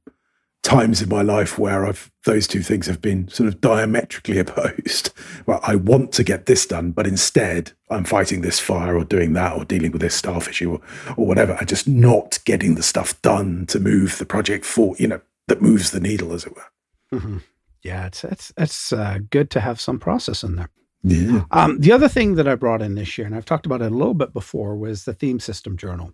times 0.62 1.00
in 1.00 1.08
my 1.08 1.22
life 1.22 1.58
where 1.58 1.86
I've 1.86 2.10
those 2.24 2.46
two 2.46 2.62
things 2.62 2.86
have 2.86 3.00
been 3.00 3.28
sort 3.28 3.48
of 3.48 3.60
diametrically 3.60 4.38
opposed. 4.40 5.12
Well, 5.46 5.60
I 5.62 5.76
want 5.76 6.12
to 6.12 6.24
get 6.24 6.46
this 6.46 6.66
done, 6.66 6.92
but 6.92 7.06
instead 7.06 7.72
I'm 7.88 8.04
fighting 8.04 8.42
this 8.42 8.60
fire 8.60 8.96
or 8.96 9.04
doing 9.04 9.32
that 9.34 9.56
or 9.56 9.64
dealing 9.64 9.92
with 9.92 10.02
this 10.02 10.14
staff 10.14 10.48
issue 10.48 10.72
or, 10.72 10.80
or 11.16 11.26
whatever, 11.26 11.52
and 11.54 11.68
just 11.68 11.88
not 11.88 12.38
getting 12.44 12.74
the 12.74 12.82
stuff 12.82 13.20
done 13.22 13.66
to 13.66 13.80
move 13.80 14.18
the 14.18 14.26
project 14.26 14.64
for 14.64 14.94
you 14.98 15.08
know 15.08 15.20
that 15.48 15.62
moves 15.62 15.90
the 15.90 16.00
needle, 16.00 16.32
as 16.32 16.44
it 16.44 16.54
were. 16.54 17.18
Mm-hmm. 17.18 17.38
Yeah, 17.82 18.06
it's 18.06 18.24
it's 18.24 18.52
it's 18.56 18.92
uh, 18.92 19.18
good 19.30 19.50
to 19.50 19.60
have 19.60 19.80
some 19.80 19.98
process 19.98 20.42
in 20.42 20.56
there. 20.56 20.68
Yeah. 21.02 21.44
Um, 21.50 21.80
the 21.80 21.92
other 21.92 22.08
thing 22.08 22.34
that 22.34 22.46
I 22.46 22.54
brought 22.54 22.82
in 22.82 22.94
this 22.94 23.16
year, 23.16 23.26
and 23.26 23.34
I've 23.34 23.46
talked 23.46 23.64
about 23.66 23.80
it 23.80 23.90
a 23.90 23.94
little 23.94 24.14
bit 24.14 24.34
before, 24.34 24.76
was 24.76 25.04
the 25.04 25.14
theme 25.14 25.40
system 25.40 25.76
journal. 25.76 26.12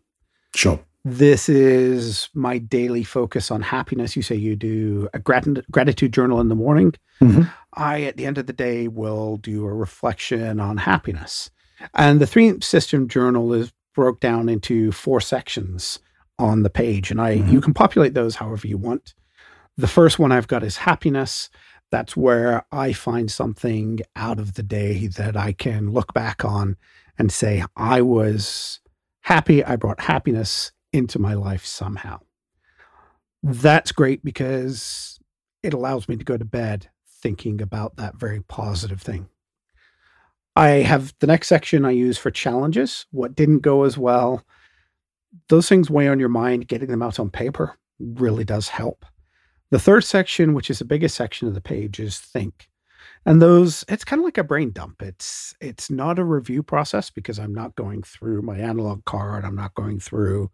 Sure. 0.54 0.80
This 1.08 1.48
is 1.48 2.28
my 2.34 2.58
daily 2.58 3.04
focus 3.04 3.52
on 3.52 3.62
happiness. 3.62 4.16
You 4.16 4.22
say 4.22 4.34
you 4.34 4.56
do 4.56 5.08
a 5.14 5.20
grat- 5.20 5.70
gratitude 5.70 6.12
journal 6.12 6.40
in 6.40 6.48
the 6.48 6.56
morning. 6.56 6.94
Mhm. 7.22 7.48
I, 7.74 8.02
at 8.02 8.16
the 8.16 8.26
end 8.26 8.38
of 8.38 8.46
the 8.48 8.52
day, 8.52 8.88
will 8.88 9.36
do 9.36 9.64
a 9.66 9.72
reflection 9.72 10.58
on 10.58 10.78
happiness. 10.78 11.48
And 11.94 12.18
the 12.20 12.26
theme 12.26 12.60
system 12.60 13.06
journal 13.06 13.52
is 13.54 13.72
broke 13.94 14.18
down 14.18 14.48
into 14.48 14.90
four 14.90 15.20
sections 15.20 16.00
on 16.40 16.64
the 16.64 16.70
page, 16.70 17.12
and 17.12 17.20
I 17.20 17.38
Mhm. 17.38 17.52
you 17.52 17.60
can 17.60 17.72
populate 17.72 18.14
those 18.14 18.34
however 18.34 18.66
you 18.66 18.76
want. 18.76 19.14
The 19.76 19.86
first 19.86 20.18
one 20.18 20.32
I've 20.32 20.48
got 20.48 20.64
is 20.64 20.78
happiness. 20.78 21.50
That's 21.92 22.16
where 22.16 22.64
I 22.72 22.92
find 22.92 23.30
something 23.30 24.00
out 24.16 24.40
of 24.40 24.54
the 24.54 24.64
day 24.64 25.06
that 25.06 25.36
I 25.36 25.52
can 25.52 25.92
look 25.92 26.12
back 26.14 26.44
on 26.44 26.74
and 27.16 27.30
say, 27.30 27.62
I 27.76 28.02
was 28.02 28.80
happy. 29.20 29.62
I 29.64 29.76
brought 29.76 30.00
happiness 30.00 30.72
into 30.96 31.18
my 31.18 31.34
life 31.34 31.64
somehow. 31.64 32.20
That's 33.42 33.92
great 33.92 34.24
because 34.24 35.20
it 35.62 35.72
allows 35.72 36.08
me 36.08 36.16
to 36.16 36.24
go 36.24 36.36
to 36.36 36.44
bed 36.44 36.88
thinking 37.08 37.60
about 37.60 37.96
that 37.96 38.16
very 38.16 38.40
positive 38.40 39.00
thing. 39.00 39.28
I 40.56 40.68
have 40.68 41.14
the 41.20 41.26
next 41.26 41.48
section 41.48 41.84
I 41.84 41.90
use 41.90 42.16
for 42.16 42.30
challenges. 42.30 43.06
What 43.10 43.36
didn't 43.36 43.60
go 43.60 43.84
as 43.84 43.98
well. 43.98 44.42
Those 45.48 45.68
things 45.68 45.90
weigh 45.90 46.08
on 46.08 46.18
your 46.18 46.30
mind. 46.30 46.66
Getting 46.66 46.88
them 46.88 47.02
out 47.02 47.20
on 47.20 47.30
paper 47.30 47.78
really 47.98 48.44
does 48.44 48.68
help. 48.68 49.04
The 49.70 49.78
third 49.78 50.04
section, 50.04 50.54
which 50.54 50.70
is 50.70 50.78
the 50.78 50.84
biggest 50.84 51.14
section 51.14 51.46
of 51.46 51.54
the 51.54 51.60
page, 51.60 52.00
is 52.00 52.18
think. 52.18 52.68
And 53.26 53.42
those, 53.42 53.84
it's 53.88 54.04
kind 54.04 54.20
of 54.20 54.24
like 54.24 54.38
a 54.38 54.44
brain 54.44 54.70
dump. 54.70 55.02
It's 55.02 55.54
it's 55.60 55.90
not 55.90 56.18
a 56.18 56.24
review 56.24 56.62
process 56.62 57.10
because 57.10 57.38
I'm 57.38 57.54
not 57.54 57.74
going 57.74 58.02
through 58.02 58.42
my 58.42 58.56
analog 58.56 59.04
card. 59.04 59.44
I'm 59.44 59.56
not 59.56 59.74
going 59.74 59.98
through 59.98 60.50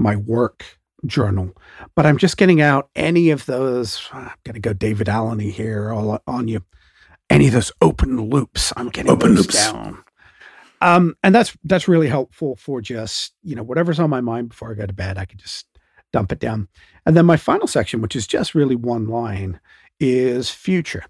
my 0.00 0.16
work 0.16 0.64
journal, 1.06 1.56
but 1.94 2.06
I'm 2.06 2.18
just 2.18 2.36
getting 2.36 2.60
out 2.60 2.90
any 2.96 3.30
of 3.30 3.46
those. 3.46 4.08
I'm 4.12 4.30
going 4.44 4.54
to 4.54 4.60
go 4.60 4.72
David 4.72 5.08
Allen 5.08 5.38
here 5.38 5.92
all 5.92 6.20
on 6.26 6.48
you 6.48 6.64
any 7.28 7.46
of 7.46 7.52
those 7.52 7.72
open 7.80 8.28
loops. 8.28 8.72
I'm 8.76 8.88
getting 8.88 9.10
open 9.10 9.34
loops 9.34 9.54
down. 9.54 10.02
Um, 10.82 11.14
and 11.22 11.34
that's 11.34 11.56
that's 11.64 11.88
really 11.88 12.08
helpful 12.08 12.56
for 12.56 12.80
just 12.80 13.34
you 13.42 13.54
know 13.54 13.62
whatever's 13.62 14.00
on 14.00 14.10
my 14.10 14.20
mind 14.20 14.48
before 14.48 14.70
I 14.70 14.74
go 14.74 14.86
to 14.86 14.92
bed. 14.92 15.18
I 15.18 15.26
can 15.26 15.38
just 15.38 15.66
dump 16.12 16.32
it 16.32 16.40
down. 16.40 16.68
And 17.06 17.16
then 17.16 17.26
my 17.26 17.36
final 17.36 17.66
section, 17.66 18.00
which 18.00 18.16
is 18.16 18.26
just 18.26 18.54
really 18.54 18.76
one 18.76 19.06
line, 19.06 19.60
is 20.00 20.50
future. 20.50 21.04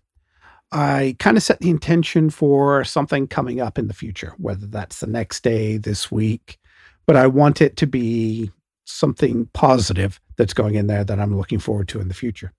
I 0.73 1.17
kind 1.19 1.37
of 1.37 1.43
set 1.43 1.61
the 1.61 1.71
intention 1.71 2.31
for 2.31 2.85
something 2.85 3.27
coming 3.27 3.61
up 3.61 3.79
in 3.79 3.89
the 3.89 3.95
future, 3.95 4.35
whether 4.39 4.67
that's 4.67 5.01
the 5.01 5.07
next 5.07 5.43
day, 5.43 5.79
this 5.79 6.13
week, 6.13 6.59
but 7.07 7.17
I 7.17 7.27
want 7.27 7.61
it 7.61 7.77
to 7.79 7.87
be 7.87 8.53
something 8.91 9.49
positive 9.53 10.21
that's 10.37 10.55
going 10.55 10.75
in 10.75 10.87
there 10.87 11.05
that 11.05 11.21
I'm 11.21 11.37
looking 11.37 11.59
forward 11.59 11.89
to 11.89 12.01
in 12.01 12.09
the 12.09 12.15
future. 12.15 12.53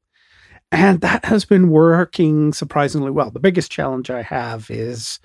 And 0.72 1.02
that 1.02 1.26
has 1.26 1.44
been 1.44 1.70
working 1.70 2.54
surprisingly 2.54 3.12
well. 3.12 3.30
The 3.30 3.40
biggest 3.40 3.72
challenge 3.72 4.10
I 4.10 4.22
have 4.22 4.70
is, 4.72 5.20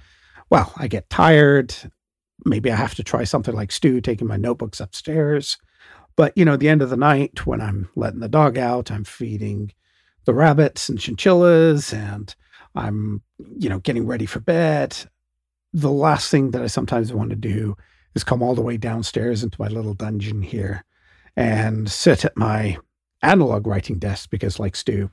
well, 0.51 0.73
I 0.77 0.89
get 0.89 1.09
tired. 1.09 1.75
Maybe 2.45 2.71
I 2.71 2.77
have 2.77 2.95
to 2.97 3.05
try 3.05 3.25
something 3.25 3.55
like 3.55 3.71
Stu, 3.71 4.01
taking 4.01 4.27
my 4.27 4.37
notebooks 4.37 4.81
upstairs. 4.81 5.57
But, 6.17 6.33
you 6.37 6.45
know, 6.45 6.57
the 6.57 6.69
end 6.69 6.83
of 6.83 6.91
the 6.91 6.97
night, 6.97 7.47
when 7.47 7.61
I'm 7.61 7.89
letting 7.95 8.21
the 8.21 8.29
dog 8.29 8.59
out, 8.59 8.91
I'm 8.91 9.05
feeding 9.05 9.73
the 10.25 10.35
rabbits 10.35 10.89
and 10.89 10.99
chinchillas 10.99 11.93
and 11.93 12.35
I'm, 12.75 13.23
you 13.59 13.69
know, 13.69 13.79
getting 13.79 14.07
ready 14.07 14.27
for 14.27 14.41
bed. 14.41 14.97
The 15.73 15.93
last 15.93 16.31
thing 16.31 16.51
that 16.51 16.63
I 16.63 16.67
sometimes 16.67 17.13
want 17.13 17.31
to 17.31 17.37
do 17.37 17.77
is 18.15 18.25
come 18.25 18.43
all 18.43 18.55
the 18.55 18.63
way 18.63 18.79
downstairs 18.79 19.45
into 19.45 19.61
my 19.61 19.69
little 19.69 19.95
dungeon 19.95 20.43
here 20.43 20.85
and 21.37 21.91
sit 21.91 22.25
at 22.25 22.37
my 22.37 22.79
analog 23.23 23.67
writing 23.67 23.99
desk 23.99 24.31
because, 24.31 24.59
like 24.59 24.77
Stu, 24.77 25.11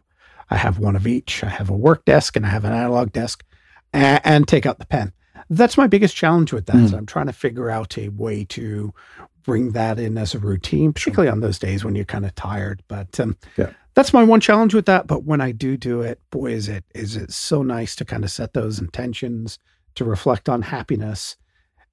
I 0.49 0.57
have 0.57 0.79
one 0.79 0.95
of 0.95 1.07
each. 1.07 1.43
I 1.43 1.49
have 1.49 1.69
a 1.69 1.75
work 1.75 2.05
desk 2.05 2.35
and 2.35 2.45
I 2.45 2.49
have 2.49 2.65
an 2.65 2.73
analog 2.73 3.11
desk 3.11 3.43
and, 3.91 4.21
and 4.23 4.47
take 4.47 4.65
out 4.65 4.79
the 4.79 4.85
pen. 4.85 5.11
That's 5.49 5.77
my 5.77 5.87
biggest 5.87 6.15
challenge 6.15 6.53
with 6.53 6.65
that. 6.67 6.75
Mm. 6.75 6.93
I'm 6.93 7.05
trying 7.05 7.27
to 7.27 7.33
figure 7.33 7.69
out 7.69 7.97
a 7.97 8.09
way 8.09 8.45
to 8.45 8.93
bring 9.43 9.71
that 9.71 9.99
in 9.99 10.17
as 10.17 10.33
a 10.33 10.39
routine, 10.39 10.93
particularly 10.93 11.29
on 11.29 11.41
those 11.41 11.59
days 11.59 11.83
when 11.83 11.95
you're 11.95 12.05
kind 12.05 12.25
of 12.25 12.33
tired. 12.35 12.81
But 12.87 13.19
um, 13.19 13.37
yeah. 13.57 13.71
that's 13.93 14.13
my 14.13 14.23
one 14.23 14.39
challenge 14.39 14.73
with 14.73 14.85
that. 14.85 15.05
But 15.05 15.23
when 15.23 15.41
I 15.41 15.51
do 15.51 15.75
do 15.77 16.01
it, 16.01 16.19
boy, 16.31 16.53
is 16.53 16.69
it 16.69 16.85
is 16.95 17.15
it 17.15 17.31
so 17.31 17.61
nice 17.61 17.95
to 17.97 18.05
kind 18.05 18.23
of 18.23 18.31
set 18.31 18.53
those 18.53 18.79
intentions, 18.79 19.59
to 19.95 20.05
reflect 20.05 20.49
on 20.49 20.61
happiness, 20.61 21.35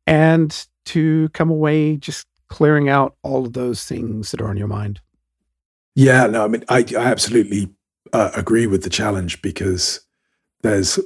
and 0.06 0.66
to 0.86 1.28
come 1.30 1.50
away 1.50 1.96
just 1.96 2.26
clearing 2.50 2.88
out 2.88 3.16
all 3.22 3.46
of 3.46 3.54
those 3.54 3.84
things 3.84 4.30
that 4.30 4.40
are 4.40 4.48
on 4.48 4.56
your 4.56 4.68
mind. 4.68 5.00
Yeah, 5.94 6.26
no, 6.26 6.44
I 6.44 6.48
mean, 6.48 6.64
I, 6.68 6.84
I 6.96 7.04
absolutely 7.04 7.72
uh, 8.12 8.30
agree 8.34 8.66
with 8.66 8.82
the 8.82 8.90
challenge 8.90 9.40
because 9.40 10.00
there's, 10.62 10.98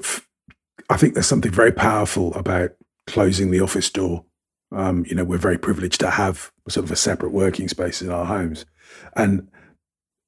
I 0.90 0.96
think 0.96 1.14
there's 1.14 1.26
something 1.26 1.52
very 1.52 1.72
powerful 1.72 2.34
about 2.34 2.70
closing 3.06 3.50
the 3.50 3.60
office 3.60 3.90
door. 3.90 4.24
Um, 4.72 5.04
you 5.06 5.14
know, 5.14 5.24
we're 5.24 5.38
very 5.38 5.58
privileged 5.58 6.00
to 6.00 6.10
have 6.10 6.50
sort 6.68 6.84
of 6.84 6.90
a 6.90 6.96
separate 6.96 7.30
working 7.30 7.68
space 7.68 8.02
in 8.02 8.10
our 8.10 8.24
homes, 8.24 8.64
and 9.14 9.46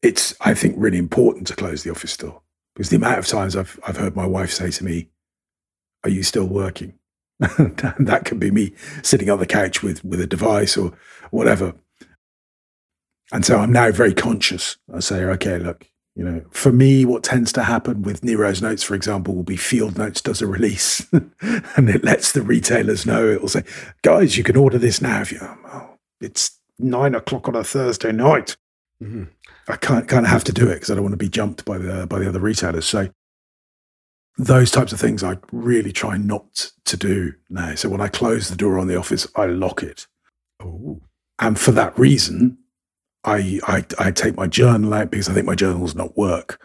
it's 0.02 0.36
I 0.40 0.54
think 0.54 0.76
really 0.78 0.98
important 0.98 1.48
to 1.48 1.56
close 1.56 1.82
the 1.82 1.90
office 1.90 2.16
door 2.16 2.42
because 2.74 2.90
the 2.90 2.96
amount 2.96 3.18
of 3.18 3.26
times 3.26 3.56
I've 3.56 3.80
I've 3.84 3.96
heard 3.96 4.14
my 4.14 4.26
wife 4.26 4.52
say 4.52 4.70
to 4.70 4.84
me, 4.84 5.08
"Are 6.04 6.10
you 6.10 6.22
still 6.22 6.46
working?" 6.46 6.94
that 7.98 8.22
could 8.24 8.40
be 8.40 8.50
me 8.50 8.72
sitting 9.02 9.30
on 9.30 9.38
the 9.38 9.46
couch 9.46 9.82
with 9.82 10.04
with 10.04 10.20
a 10.20 10.26
device 10.26 10.76
or 10.76 10.92
whatever. 11.30 11.74
And 13.32 13.44
so 13.44 13.58
I'm 13.58 13.72
now 13.72 13.90
very 13.90 14.14
conscious. 14.14 14.76
I 14.94 15.00
say, 15.00 15.24
okay, 15.24 15.58
look, 15.58 15.90
you 16.14 16.24
know, 16.24 16.42
for 16.50 16.72
me, 16.72 17.04
what 17.04 17.24
tends 17.24 17.52
to 17.52 17.64
happen 17.64 18.02
with 18.02 18.22
Nero's 18.22 18.62
Notes, 18.62 18.82
for 18.82 18.94
example, 18.94 19.34
will 19.34 19.42
be 19.42 19.56
Field 19.56 19.98
Notes 19.98 20.22
does 20.22 20.40
a 20.40 20.46
release 20.46 21.06
and 21.12 21.90
it 21.90 22.04
lets 22.04 22.32
the 22.32 22.40
retailers 22.40 23.04
know. 23.04 23.26
It'll 23.26 23.48
say, 23.48 23.64
guys, 24.02 24.38
you 24.38 24.44
can 24.44 24.56
order 24.56 24.78
this 24.78 25.02
now 25.02 25.20
if 25.20 25.32
you, 25.32 25.40
oh, 25.42 25.98
it's 26.20 26.58
nine 26.78 27.14
o'clock 27.14 27.48
on 27.48 27.56
a 27.56 27.64
Thursday 27.64 28.12
night. 28.12 28.56
Mm-hmm. 29.02 29.24
I 29.68 29.76
can't 29.76 30.08
kind 30.08 30.24
of 30.24 30.30
have 30.30 30.44
to 30.44 30.52
do 30.52 30.68
it 30.68 30.74
because 30.74 30.90
I 30.90 30.94
don't 30.94 31.02
want 31.02 31.12
to 31.12 31.18
be 31.18 31.28
jumped 31.28 31.64
by 31.64 31.76
the 31.76 32.06
by 32.06 32.18
the 32.18 32.28
other 32.28 32.40
retailers. 32.40 32.86
So 32.86 33.10
those 34.38 34.70
types 34.70 34.92
of 34.92 35.00
things 35.00 35.22
I 35.22 35.38
really 35.50 35.92
try 35.92 36.16
not 36.16 36.70
to 36.84 36.96
do 36.96 37.34
now. 37.48 37.74
So 37.74 37.88
when 37.88 38.00
I 38.00 38.08
close 38.08 38.48
the 38.48 38.56
door 38.56 38.78
on 38.78 38.86
the 38.86 38.96
office, 38.96 39.26
I 39.34 39.46
lock 39.46 39.82
it. 39.82 40.06
Oh. 40.62 41.00
And 41.38 41.58
for 41.58 41.72
that 41.72 41.98
reason, 41.98 42.58
I, 43.24 43.60
I, 43.66 43.84
I 43.98 44.10
take 44.10 44.36
my 44.36 44.46
journal 44.46 44.94
out 44.94 45.10
because 45.10 45.28
I 45.28 45.32
think 45.32 45.46
my 45.46 45.54
journal's 45.54 45.94
not 45.94 46.16
work. 46.16 46.60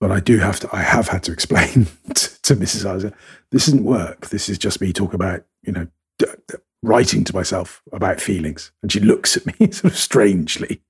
But 0.00 0.10
I 0.10 0.20
do 0.20 0.38
have 0.38 0.60
to, 0.60 0.68
I 0.72 0.82
have 0.82 1.08
had 1.08 1.22
to 1.24 1.32
explain 1.32 1.86
to, 2.14 2.42
to 2.42 2.56
Mrs. 2.56 2.96
Isa, 2.96 3.12
this 3.50 3.68
isn't 3.68 3.84
work. 3.84 4.28
This 4.28 4.48
is 4.48 4.58
just 4.58 4.80
me 4.80 4.92
talking 4.92 5.14
about, 5.14 5.44
you 5.62 5.72
know, 5.72 5.86
d- 6.18 6.26
d- 6.48 6.56
writing 6.82 7.24
to 7.24 7.34
myself 7.34 7.80
about 7.92 8.20
feelings. 8.20 8.72
And 8.82 8.92
she 8.92 9.00
looks 9.00 9.36
at 9.36 9.46
me 9.46 9.54
sort 9.72 9.92
of 9.92 9.96
strangely. 9.96 10.82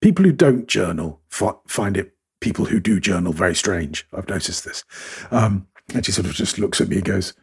People 0.00 0.24
who 0.24 0.32
don't 0.32 0.66
journal 0.66 1.20
f- 1.30 1.58
find 1.68 1.96
it, 1.96 2.15
people 2.46 2.64
who 2.64 2.78
do 2.78 3.00
journal 3.00 3.32
very 3.32 3.56
strange. 3.56 4.06
I've 4.12 4.28
noticed 4.28 4.64
this. 4.64 4.84
Um, 5.32 5.66
and 5.92 6.06
she 6.06 6.12
sort 6.12 6.28
of 6.28 6.32
just 6.32 6.60
looks 6.60 6.80
at 6.80 6.86
me 6.86 6.98
and 6.98 7.04
goes, 7.04 7.34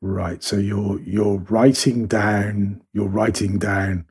right. 0.00 0.42
So 0.42 0.56
you're, 0.56 0.98
you're 1.02 1.38
writing 1.48 2.08
down, 2.08 2.82
you're 2.92 3.06
writing 3.06 3.60
down 3.60 4.06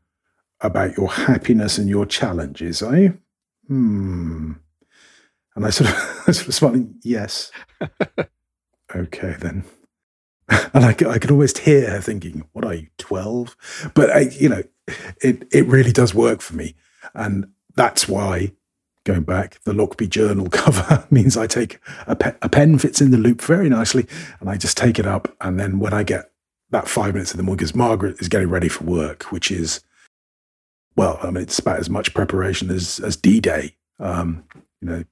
about 0.62 0.96
your 0.96 1.12
happiness 1.12 1.78
and 1.78 1.90
your 1.90 2.06
challenges, 2.06 2.82
are 2.82 2.98
you?" 2.98 3.18
Hmm. 3.68 4.54
And 5.58 5.66
I 5.66 5.70
sort 5.70 5.90
of, 5.90 5.96
I 6.28 6.32
sort 6.32 6.48
of 6.48 6.56
smiling, 6.56 6.96
yes. 7.04 7.52
okay, 8.96 9.36
then. 9.42 9.66
And 10.74 10.86
I, 10.86 10.96
I 11.10 11.20
could 11.20 11.32
almost 11.32 11.58
hear 11.58 11.90
her 11.90 12.00
thinking, 12.00 12.48
what 12.54 12.64
are 12.64 12.74
you, 12.74 12.88
12? 13.00 13.92
But, 13.94 14.12
I, 14.12 14.20
you 14.32 14.48
know, 14.48 14.64
it, 15.22 15.46
it 15.52 15.66
really 15.66 15.92
does 15.92 16.16
work 16.16 16.40
for 16.40 16.56
me. 16.56 16.76
And 17.14 17.48
that's 17.76 18.08
why, 18.08 18.54
going 19.08 19.24
back, 19.24 19.60
the 19.64 19.74
Lochby 19.74 20.10
Journal 20.10 20.50
cover 20.52 21.08
means 21.10 21.38
I 21.38 21.48
take 21.48 21.80
a, 22.06 22.16
pe- 22.16 22.36
a 22.42 22.50
pen 22.50 22.78
fits 22.78 23.02
in 23.02 23.12
the 23.12 23.18
loop 23.18 23.42
very 23.42 23.70
nicely 23.70 24.06
and 24.40 24.50
I 24.50 24.58
just 24.58 24.78
take 24.78 25.00
it 25.00 25.08
up. 25.08 25.36
And 25.42 25.60
then 25.60 25.80
when 25.80 25.94
I 25.94 26.04
get 26.04 26.32
that 26.72 26.88
five 26.88 27.14
minutes 27.14 27.32
in 27.32 27.38
the 27.38 27.44
morning, 27.44 27.58
because 27.58 27.76
Margaret 27.76 28.18
is 28.20 28.28
getting 28.28 28.50
ready 28.50 28.68
for 28.68 28.84
work, 28.84 29.24
which 29.32 29.50
is 29.50 29.82
well, 30.98 31.20
I 31.22 31.28
mean, 31.28 31.44
it's 31.44 31.60
about 31.60 31.80
as 31.80 31.90
much 31.90 32.14
preparation 32.14 32.70
as 32.72 33.00
as 33.00 33.16
D 33.16 33.40
Day. 33.40 33.76
Um, 34.00 34.44
you 34.82 34.90
know, 34.90 35.04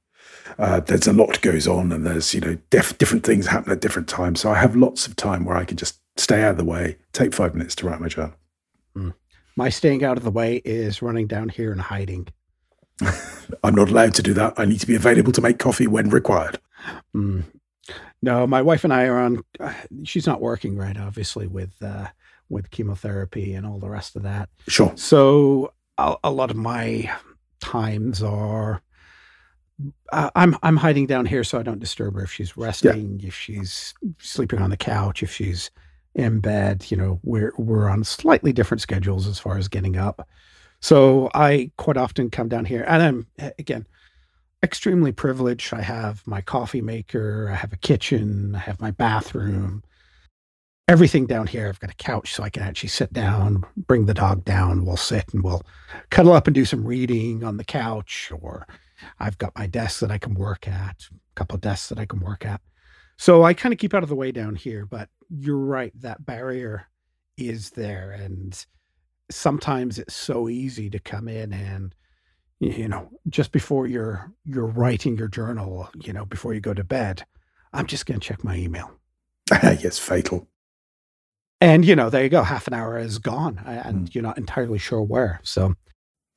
uh, 0.58 0.80
there's 0.80 1.08
a 1.08 1.14
lot 1.14 1.40
goes 1.42 1.68
on, 1.68 1.92
and 1.92 2.06
there's 2.06 2.34
you 2.34 2.42
know 2.42 2.58
def- 2.72 2.98
different 2.98 3.24
things 3.24 3.46
happen 3.46 3.72
at 3.72 3.82
different 3.82 4.10
times. 4.10 4.42
So 4.42 4.50
I 4.50 4.56
have 4.56 4.76
lots 4.76 5.08
of 5.08 5.16
time 5.16 5.46
where 5.46 5.56
I 5.56 5.64
can 5.64 5.78
just 5.78 6.00
stay 6.18 6.42
out 6.42 6.52
of 6.52 6.58
the 6.58 6.66
way, 6.66 6.98
take 7.14 7.34
five 7.34 7.54
minutes 7.54 7.76
to 7.76 7.88
write 7.88 8.02
my 8.02 8.08
journal. 8.08 8.34
Mm. 8.98 9.14
My 9.56 9.70
staying 9.70 10.04
out 10.04 10.18
of 10.18 10.24
the 10.24 10.32
way 10.32 10.58
is 10.66 11.04
running 11.04 11.28
down 11.28 11.50
here 11.50 11.72
and 11.72 11.80
hiding. 11.80 12.28
I'm 13.64 13.76
not 13.76 13.90
allowed 13.90 14.14
to 14.16 14.24
do 14.24 14.34
that. 14.34 14.54
I 14.58 14.66
need 14.66 14.80
to 14.80 14.88
be 14.88 14.96
available 14.96 15.32
to 15.34 15.42
make 15.42 15.60
coffee 15.60 15.88
when 15.88 16.10
required. 16.10 16.60
Mm. 17.16 17.44
No, 18.22 18.48
my 18.48 18.62
wife 18.62 18.84
and 18.84 18.94
I 18.94 19.06
are 19.06 19.20
on. 19.20 19.44
She's 20.04 20.26
not 20.26 20.42
working 20.42 20.76
right, 20.76 20.98
obviously, 20.98 21.48
with 21.48 21.74
uh, 21.82 22.08
with 22.50 22.72
chemotherapy 22.72 23.54
and 23.54 23.66
all 23.66 23.80
the 23.80 23.90
rest 23.90 24.16
of 24.16 24.24
that. 24.24 24.50
Sure. 24.68 24.94
So 24.96 25.74
a, 25.98 26.16
a 26.24 26.32
lot 26.32 26.52
of 26.52 26.58
my 26.58 27.12
times 27.60 28.24
are 28.24 28.82
uh, 30.12 30.30
I'm 30.36 30.58
I'm 30.64 30.78
hiding 30.78 31.08
down 31.08 31.26
here 31.26 31.44
so 31.44 31.60
I 31.60 31.64
don't 31.64 31.80
disturb 31.80 32.16
her 32.16 32.24
if 32.24 32.32
she's 32.32 32.56
resting, 32.56 33.20
yeah. 33.20 33.28
if 33.28 33.36
she's 33.36 33.94
sleeping 34.20 34.60
on 34.60 34.70
the 34.70 34.78
couch, 34.78 35.22
if 35.22 35.32
she's 35.32 35.70
in 36.14 36.40
bed. 36.40 36.86
You 36.90 36.98
know, 36.98 37.20
we're 37.24 37.54
we're 37.58 37.90
on 37.90 38.04
slightly 38.04 38.54
different 38.54 38.82
schedules 38.82 39.28
as 39.28 39.40
far 39.40 39.58
as 39.58 39.68
getting 39.68 39.98
up. 39.98 40.28
So 40.86 41.32
I 41.34 41.72
quite 41.78 41.98
often 41.98 42.30
come 42.30 42.48
down 42.48 42.66
here, 42.66 42.86
and 42.88 43.02
I'm 43.02 43.28
again, 43.58 43.88
extremely 44.62 45.12
privileged. 45.12 45.74
I 45.74 45.82
have 45.82 46.22
my 46.28 46.42
coffee 46.42 46.80
maker, 46.80 47.50
I 47.52 47.56
have 47.56 47.74
a 47.74 47.78
kitchen, 47.78 48.54
I 48.54 48.60
have 48.60 48.80
my 48.80 48.92
bathroom, 48.92 49.84
everything 50.88 51.26
down 51.26 51.48
here. 51.48 51.70
I've 51.70 51.80
got 51.80 51.90
a 51.90 51.96
couch 51.96 52.36
so 52.36 52.44
I 52.44 52.52
can 52.52 52.62
actually 52.62 52.90
sit 52.90 53.12
down, 53.12 53.66
bring 53.76 54.06
the 54.06 54.14
dog 54.14 54.46
down, 54.46 54.86
we'll 54.86 54.96
sit 54.96 55.34
and 55.34 55.44
we'll 55.44 55.64
cuddle 56.12 56.34
up 56.34 56.46
and 56.46 56.54
do 56.54 56.66
some 56.66 56.86
reading 56.86 57.44
on 57.44 57.58
the 57.58 57.64
couch, 57.64 58.32
or 58.32 58.68
I've 59.20 59.40
got 59.40 59.58
my 59.58 59.66
desk 59.66 60.02
that 60.02 60.12
I 60.12 60.20
can 60.20 60.36
work 60.36 60.68
at, 60.68 60.98
a 61.10 61.34
couple 61.34 61.58
desks 61.58 61.90
that 61.90 61.98
I 61.98 62.06
can 62.06 62.20
work 62.20 62.46
at. 62.46 62.62
So 63.18 63.42
I 63.42 63.56
kind 63.56 63.74
of 63.74 63.80
keep 63.80 63.96
out 63.96 64.04
of 64.04 64.10
the 64.10 64.14
way 64.14 64.32
down 64.32 64.54
here, 64.54 64.86
but 64.86 65.10
you're 65.32 65.58
right, 65.58 66.00
that 66.02 66.28
barrier 66.28 66.86
is 67.38 67.72
there. 67.72 68.12
And 68.12 68.64
sometimes 69.32 69.98
it's 70.00 70.16
so 70.16 70.50
easy 70.50 70.90
to 70.90 71.00
come 71.00 71.28
in 71.28 71.54
and 71.54 71.96
you 72.60 72.88
know 72.88 73.10
just 73.30 73.52
before 73.52 73.88
you're 73.88 74.32
you're 74.46 74.66
writing 74.66 75.18
your 75.18 75.28
journal 75.28 75.90
you 75.96 76.14
know 76.14 76.26
before 76.26 76.54
you 76.54 76.62
go 76.62 76.74
to 76.74 76.84
bed 76.84 77.26
i'm 77.74 77.86
just 77.86 78.06
going 78.06 78.20
to 78.20 78.26
check 78.26 78.44
my 78.44 78.56
email. 78.56 78.92
Yes 79.64 80.00
fatal. 80.00 80.48
And 81.62 81.86
you 81.86 81.96
know 81.96 82.10
there 82.10 82.24
you 82.24 82.30
go 82.30 82.44
half 82.44 82.68
an 82.68 82.74
hour 82.74 82.98
is 82.98 83.18
gone 83.18 83.62
and 83.66 84.08
mm. 84.08 84.16
you're 84.16 84.24
not 84.24 84.38
entirely 84.38 84.78
sure 84.78 85.02
where 85.02 85.40
so. 85.44 85.76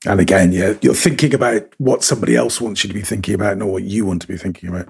And 0.06 0.20
again 0.20 0.52
yeah 0.52 0.74
you're 0.82 0.94
thinking 0.94 1.34
about 1.34 1.74
what 1.78 2.04
somebody 2.04 2.36
else 2.36 2.60
wants 2.60 2.84
you 2.84 2.88
to 2.88 2.94
be 2.94 3.02
thinking 3.02 3.34
about 3.34 3.58
not 3.58 3.68
what 3.68 3.84
you 3.84 4.04
want 4.04 4.22
to 4.22 4.28
be 4.28 4.36
thinking 4.36 4.68
about. 4.68 4.88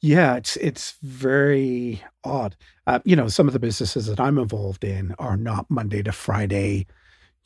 Yeah 0.00 0.36
it's 0.36 0.56
it's 0.56 0.94
very 1.02 2.02
odd. 2.24 2.56
Uh, 2.86 3.00
you 3.04 3.16
know 3.16 3.28
some 3.28 3.46
of 3.46 3.52
the 3.52 3.58
businesses 3.58 4.06
that 4.06 4.18
i'm 4.18 4.38
involved 4.38 4.82
in 4.82 5.14
are 5.18 5.36
not 5.36 5.66
monday 5.68 6.02
to 6.02 6.12
friday 6.12 6.86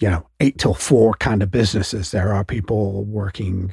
you 0.03 0.11
know, 0.11 0.27
eight 0.41 0.59
till 0.59 0.75
four 0.75 1.15
kind 1.15 1.45
of 1.45 1.51
businesses. 1.53 2.11
There 2.11 2.35
are 2.35 2.45
people 2.45 3.05
working 3.05 3.73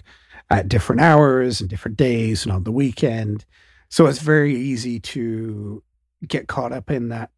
at 0.52 0.70
different 0.70 1.02
hours 1.02 1.60
and 1.60 1.68
different 1.68 1.98
days 1.98 2.46
and 2.46 2.54
on 2.54 2.66
the 2.66 2.72
weekend. 2.72 3.46
So 3.90 4.06
it's 4.06 4.20
very 4.20 4.56
easy 4.56 5.00
to 5.00 5.82
get 6.28 6.48
caught 6.48 6.72
up 6.72 6.92
in 6.92 7.10
that 7.10 7.32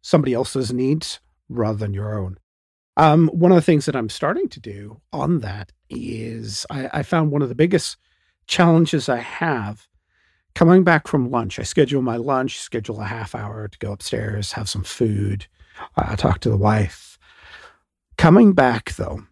somebody 0.00 0.32
else's 0.32 0.72
needs 0.72 1.20
rather 1.50 1.76
than 1.76 1.92
your 1.92 2.18
own. 2.18 2.38
Um, 2.96 3.28
one 3.34 3.52
of 3.52 3.56
the 3.56 3.62
things 3.62 3.84
that 3.84 3.96
I'm 3.96 4.08
starting 4.08 4.48
to 4.48 4.60
do 4.60 5.02
on 5.12 5.40
that 5.40 5.70
is 5.90 6.64
I, 6.70 6.88
I 6.90 7.02
found 7.02 7.32
one 7.32 7.42
of 7.42 7.50
the 7.50 7.54
biggest 7.54 7.98
challenges 8.46 9.10
I 9.10 9.18
have 9.18 9.86
coming 10.54 10.84
back 10.84 11.06
from 11.06 11.30
lunch. 11.30 11.58
I 11.58 11.64
schedule 11.64 12.00
my 12.00 12.16
lunch, 12.16 12.60
schedule 12.60 13.02
a 13.02 13.04
half 13.04 13.34
hour 13.34 13.68
to 13.68 13.78
go 13.78 13.92
upstairs, 13.92 14.52
have 14.52 14.70
some 14.70 14.84
food, 14.84 15.48
uh, 15.98 16.16
talk 16.16 16.40
to 16.40 16.48
the 16.48 16.56
wife, 16.56 17.13
Coming 18.16 18.52
back, 18.52 18.94
though, 18.96 19.24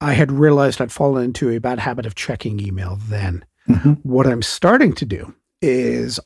I 0.00 0.12
had 0.14 0.32
realized 0.32 0.80
I'd 0.80 0.92
fallen 0.92 1.24
into 1.24 1.50
a 1.50 1.58
bad 1.58 1.78
habit 1.78 2.06
of 2.06 2.14
checking 2.14 2.60
email 2.60 2.98
then. 3.08 3.44
Mm-hmm. 3.68 3.92
What 4.02 4.26
I'm 4.26 4.42
starting 4.42 4.92
to 4.94 5.04
do 5.04 5.34
is 5.62 6.20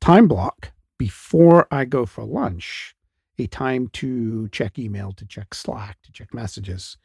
time 0.00 0.28
block 0.28 0.72
before 0.98 1.66
I 1.70 1.84
go 1.84 2.06
for 2.06 2.24
lunch, 2.24 2.94
a 3.38 3.46
time 3.46 3.88
to 3.88 4.48
check 4.48 4.78
email, 4.78 5.12
to 5.12 5.26
check 5.26 5.54
Slack, 5.54 5.98
to 6.04 6.12
check 6.12 6.32
messages. 6.32 6.96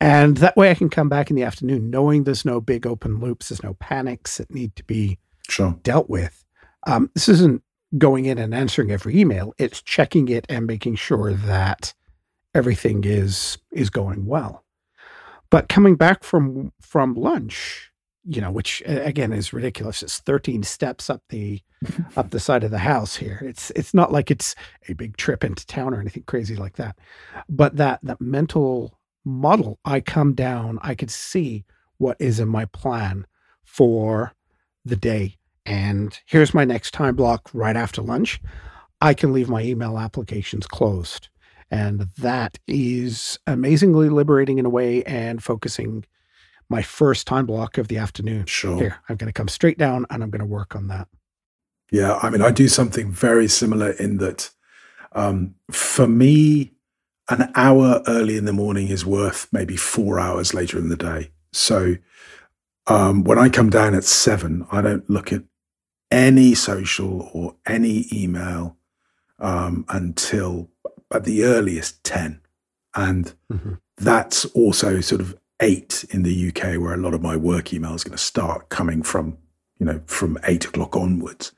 And 0.00 0.36
that 0.38 0.56
way 0.56 0.70
I 0.70 0.74
can 0.74 0.88
come 0.88 1.08
back 1.08 1.28
in 1.28 1.36
the 1.36 1.42
afternoon 1.42 1.90
knowing 1.90 2.24
there's 2.24 2.44
no 2.44 2.60
big 2.60 2.86
open 2.86 3.18
loops, 3.18 3.48
there's 3.48 3.62
no 3.62 3.74
panics 3.74 4.38
that 4.38 4.50
need 4.50 4.76
to 4.76 4.84
be 4.84 5.18
sure. 5.48 5.78
dealt 5.82 6.08
with. 6.08 6.44
Um, 6.86 7.10
this 7.14 7.28
isn't 7.28 7.62
going 7.98 8.26
in 8.26 8.38
and 8.38 8.54
answering 8.54 8.90
every 8.90 9.18
email, 9.18 9.52
it's 9.58 9.82
checking 9.82 10.28
it 10.28 10.46
and 10.48 10.66
making 10.66 10.96
sure 10.96 11.32
that 11.32 11.94
everything 12.56 13.04
is 13.04 13.58
is 13.72 13.90
going 13.90 14.26
well. 14.26 14.64
But 15.50 15.68
coming 15.68 15.94
back 15.96 16.24
from 16.24 16.72
from 16.80 17.14
lunch, 17.14 17.92
you 18.24 18.40
know, 18.40 18.50
which 18.50 18.82
again 18.86 19.32
is 19.32 19.52
ridiculous. 19.52 20.02
It's 20.02 20.18
13 20.18 20.62
steps 20.62 21.10
up 21.10 21.22
the 21.28 21.60
up 22.16 22.30
the 22.30 22.40
side 22.40 22.64
of 22.64 22.70
the 22.70 22.78
house 22.78 23.16
here. 23.16 23.40
It's 23.44 23.70
it's 23.72 23.94
not 23.94 24.10
like 24.10 24.30
it's 24.30 24.54
a 24.88 24.94
big 24.94 25.16
trip 25.16 25.44
into 25.44 25.66
town 25.66 25.94
or 25.94 26.00
anything 26.00 26.24
crazy 26.26 26.56
like 26.56 26.76
that. 26.76 26.98
But 27.48 27.76
that 27.76 28.00
that 28.02 28.20
mental 28.20 28.98
model, 29.24 29.78
I 29.84 30.00
come 30.00 30.34
down, 30.34 30.78
I 30.82 30.94
could 30.94 31.10
see 31.10 31.64
what 31.98 32.16
is 32.18 32.40
in 32.40 32.48
my 32.48 32.64
plan 32.64 33.26
for 33.64 34.32
the 34.84 34.96
day. 34.96 35.36
And 35.66 36.18
here's 36.26 36.54
my 36.54 36.64
next 36.64 36.92
time 36.92 37.16
block 37.16 37.50
right 37.52 37.76
after 37.76 38.00
lunch. 38.00 38.40
I 39.00 39.12
can 39.12 39.32
leave 39.32 39.48
my 39.48 39.62
email 39.62 39.98
applications 39.98 40.66
closed. 40.66 41.28
And 41.70 42.08
that 42.18 42.58
is 42.66 43.38
amazingly 43.46 44.08
liberating 44.08 44.58
in 44.58 44.66
a 44.66 44.70
way 44.70 45.02
and 45.04 45.42
focusing 45.42 46.04
my 46.68 46.82
first 46.82 47.26
time 47.26 47.46
block 47.46 47.78
of 47.78 47.88
the 47.88 47.98
afternoon. 47.98 48.46
Sure. 48.46 48.76
Here, 48.76 48.98
I'm 49.08 49.16
going 49.16 49.28
to 49.28 49.32
come 49.32 49.48
straight 49.48 49.78
down 49.78 50.06
and 50.10 50.22
I'm 50.22 50.30
going 50.30 50.40
to 50.40 50.46
work 50.46 50.76
on 50.76 50.88
that. 50.88 51.08
Yeah. 51.90 52.18
I 52.22 52.30
mean, 52.30 52.42
I 52.42 52.50
do 52.50 52.68
something 52.68 53.10
very 53.10 53.48
similar 53.48 53.90
in 53.92 54.18
that 54.18 54.50
um, 55.12 55.54
for 55.70 56.06
me, 56.06 56.72
an 57.28 57.50
hour 57.54 58.02
early 58.06 58.36
in 58.36 58.44
the 58.44 58.52
morning 58.52 58.88
is 58.88 59.04
worth 59.04 59.48
maybe 59.52 59.76
four 59.76 60.20
hours 60.20 60.54
later 60.54 60.78
in 60.78 60.88
the 60.88 60.96
day. 60.96 61.30
So 61.52 61.96
um, 62.86 63.24
when 63.24 63.38
I 63.38 63.48
come 63.48 63.70
down 63.70 63.94
at 63.94 64.04
seven, 64.04 64.66
I 64.70 64.80
don't 64.80 65.08
look 65.10 65.32
at 65.32 65.42
any 66.10 66.54
social 66.54 67.28
or 67.32 67.56
any 67.66 68.06
email 68.12 68.76
um, 69.40 69.84
until 69.88 70.70
at 71.12 71.24
the 71.24 71.44
earliest 71.44 72.02
10. 72.04 72.40
And 72.94 73.34
mm-hmm. 73.52 73.74
that's 73.96 74.44
also 74.46 75.00
sort 75.00 75.20
of 75.20 75.36
eight 75.60 76.04
in 76.10 76.22
the 76.22 76.48
UK, 76.48 76.80
where 76.80 76.94
a 76.94 76.98
lot 76.98 77.14
of 77.14 77.22
my 77.22 77.36
work 77.36 77.72
email 77.72 77.94
is 77.94 78.04
going 78.04 78.16
to 78.16 78.22
start 78.22 78.68
coming 78.68 79.02
from, 79.02 79.38
you 79.78 79.86
know, 79.86 80.00
from 80.06 80.38
eight 80.44 80.64
o'clock 80.64 80.96
onwards. 80.96 81.52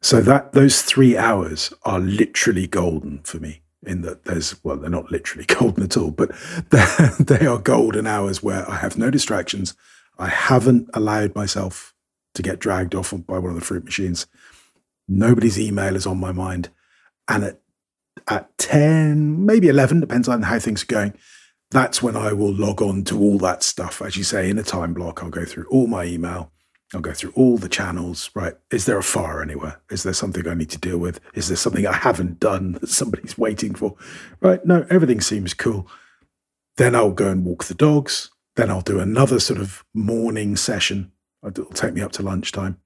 So 0.00 0.20
that 0.20 0.52
those 0.52 0.82
three 0.82 1.16
hours 1.16 1.72
are 1.84 2.00
literally 2.00 2.66
golden 2.66 3.22
for 3.22 3.38
me. 3.38 3.60
In 3.84 4.02
that 4.02 4.24
there's 4.24 4.62
well, 4.62 4.76
they're 4.76 4.90
not 4.90 5.10
literally 5.10 5.44
golden 5.58 5.84
at 5.84 5.96
all, 5.96 6.10
but 6.10 6.30
they 7.18 7.46
are 7.46 7.58
golden 7.58 8.06
hours 8.06 8.42
where 8.42 8.68
I 8.70 8.76
have 8.76 8.98
no 8.98 9.10
distractions. 9.10 9.74
I 10.18 10.28
haven't 10.28 10.88
allowed 10.94 11.34
myself 11.34 11.94
to 12.34 12.42
get 12.42 12.58
dragged 12.58 12.94
off 12.94 13.12
by 13.26 13.38
one 13.38 13.50
of 13.50 13.54
the 13.54 13.64
fruit 13.64 13.84
machines. 13.84 14.26
Nobody's 15.08 15.58
email 15.58 15.96
is 15.96 16.06
on 16.06 16.18
my 16.18 16.32
mind, 16.32 16.68
and 17.28 17.44
at 17.44 17.61
at 18.28 18.56
10, 18.58 19.44
maybe 19.44 19.68
11, 19.68 20.00
depends 20.00 20.28
on 20.28 20.42
how 20.42 20.58
things 20.58 20.82
are 20.82 20.86
going. 20.86 21.14
That's 21.70 22.02
when 22.02 22.16
I 22.16 22.32
will 22.32 22.52
log 22.52 22.82
on 22.82 23.04
to 23.04 23.18
all 23.18 23.38
that 23.38 23.62
stuff. 23.62 24.02
As 24.02 24.16
you 24.16 24.24
say, 24.24 24.50
in 24.50 24.58
a 24.58 24.62
time 24.62 24.92
block, 24.92 25.22
I'll 25.22 25.30
go 25.30 25.44
through 25.44 25.66
all 25.68 25.86
my 25.86 26.04
email. 26.04 26.52
I'll 26.94 27.00
go 27.00 27.14
through 27.14 27.32
all 27.34 27.56
the 27.56 27.70
channels, 27.70 28.30
right? 28.34 28.54
Is 28.70 28.84
there 28.84 28.98
a 28.98 29.02
fire 29.02 29.40
anywhere? 29.40 29.80
Is 29.90 30.02
there 30.02 30.12
something 30.12 30.46
I 30.46 30.54
need 30.54 30.68
to 30.70 30.78
deal 30.78 30.98
with? 30.98 31.20
Is 31.34 31.48
there 31.48 31.56
something 31.56 31.86
I 31.86 31.94
haven't 31.94 32.38
done 32.38 32.72
that 32.72 32.90
somebody's 32.90 33.38
waiting 33.38 33.74
for? 33.74 33.96
Right? 34.40 34.64
No, 34.66 34.86
everything 34.90 35.22
seems 35.22 35.54
cool. 35.54 35.88
Then 36.76 36.94
I'll 36.94 37.12
go 37.12 37.28
and 37.28 37.44
walk 37.44 37.64
the 37.64 37.74
dogs. 37.74 38.30
Then 38.56 38.68
I'll 38.68 38.82
do 38.82 39.00
another 39.00 39.40
sort 39.40 39.60
of 39.60 39.82
morning 39.94 40.56
session. 40.56 41.12
It'll 41.46 41.64
take 41.66 41.94
me 41.94 42.02
up 42.02 42.12
to 42.12 42.22
lunchtime. 42.22 42.78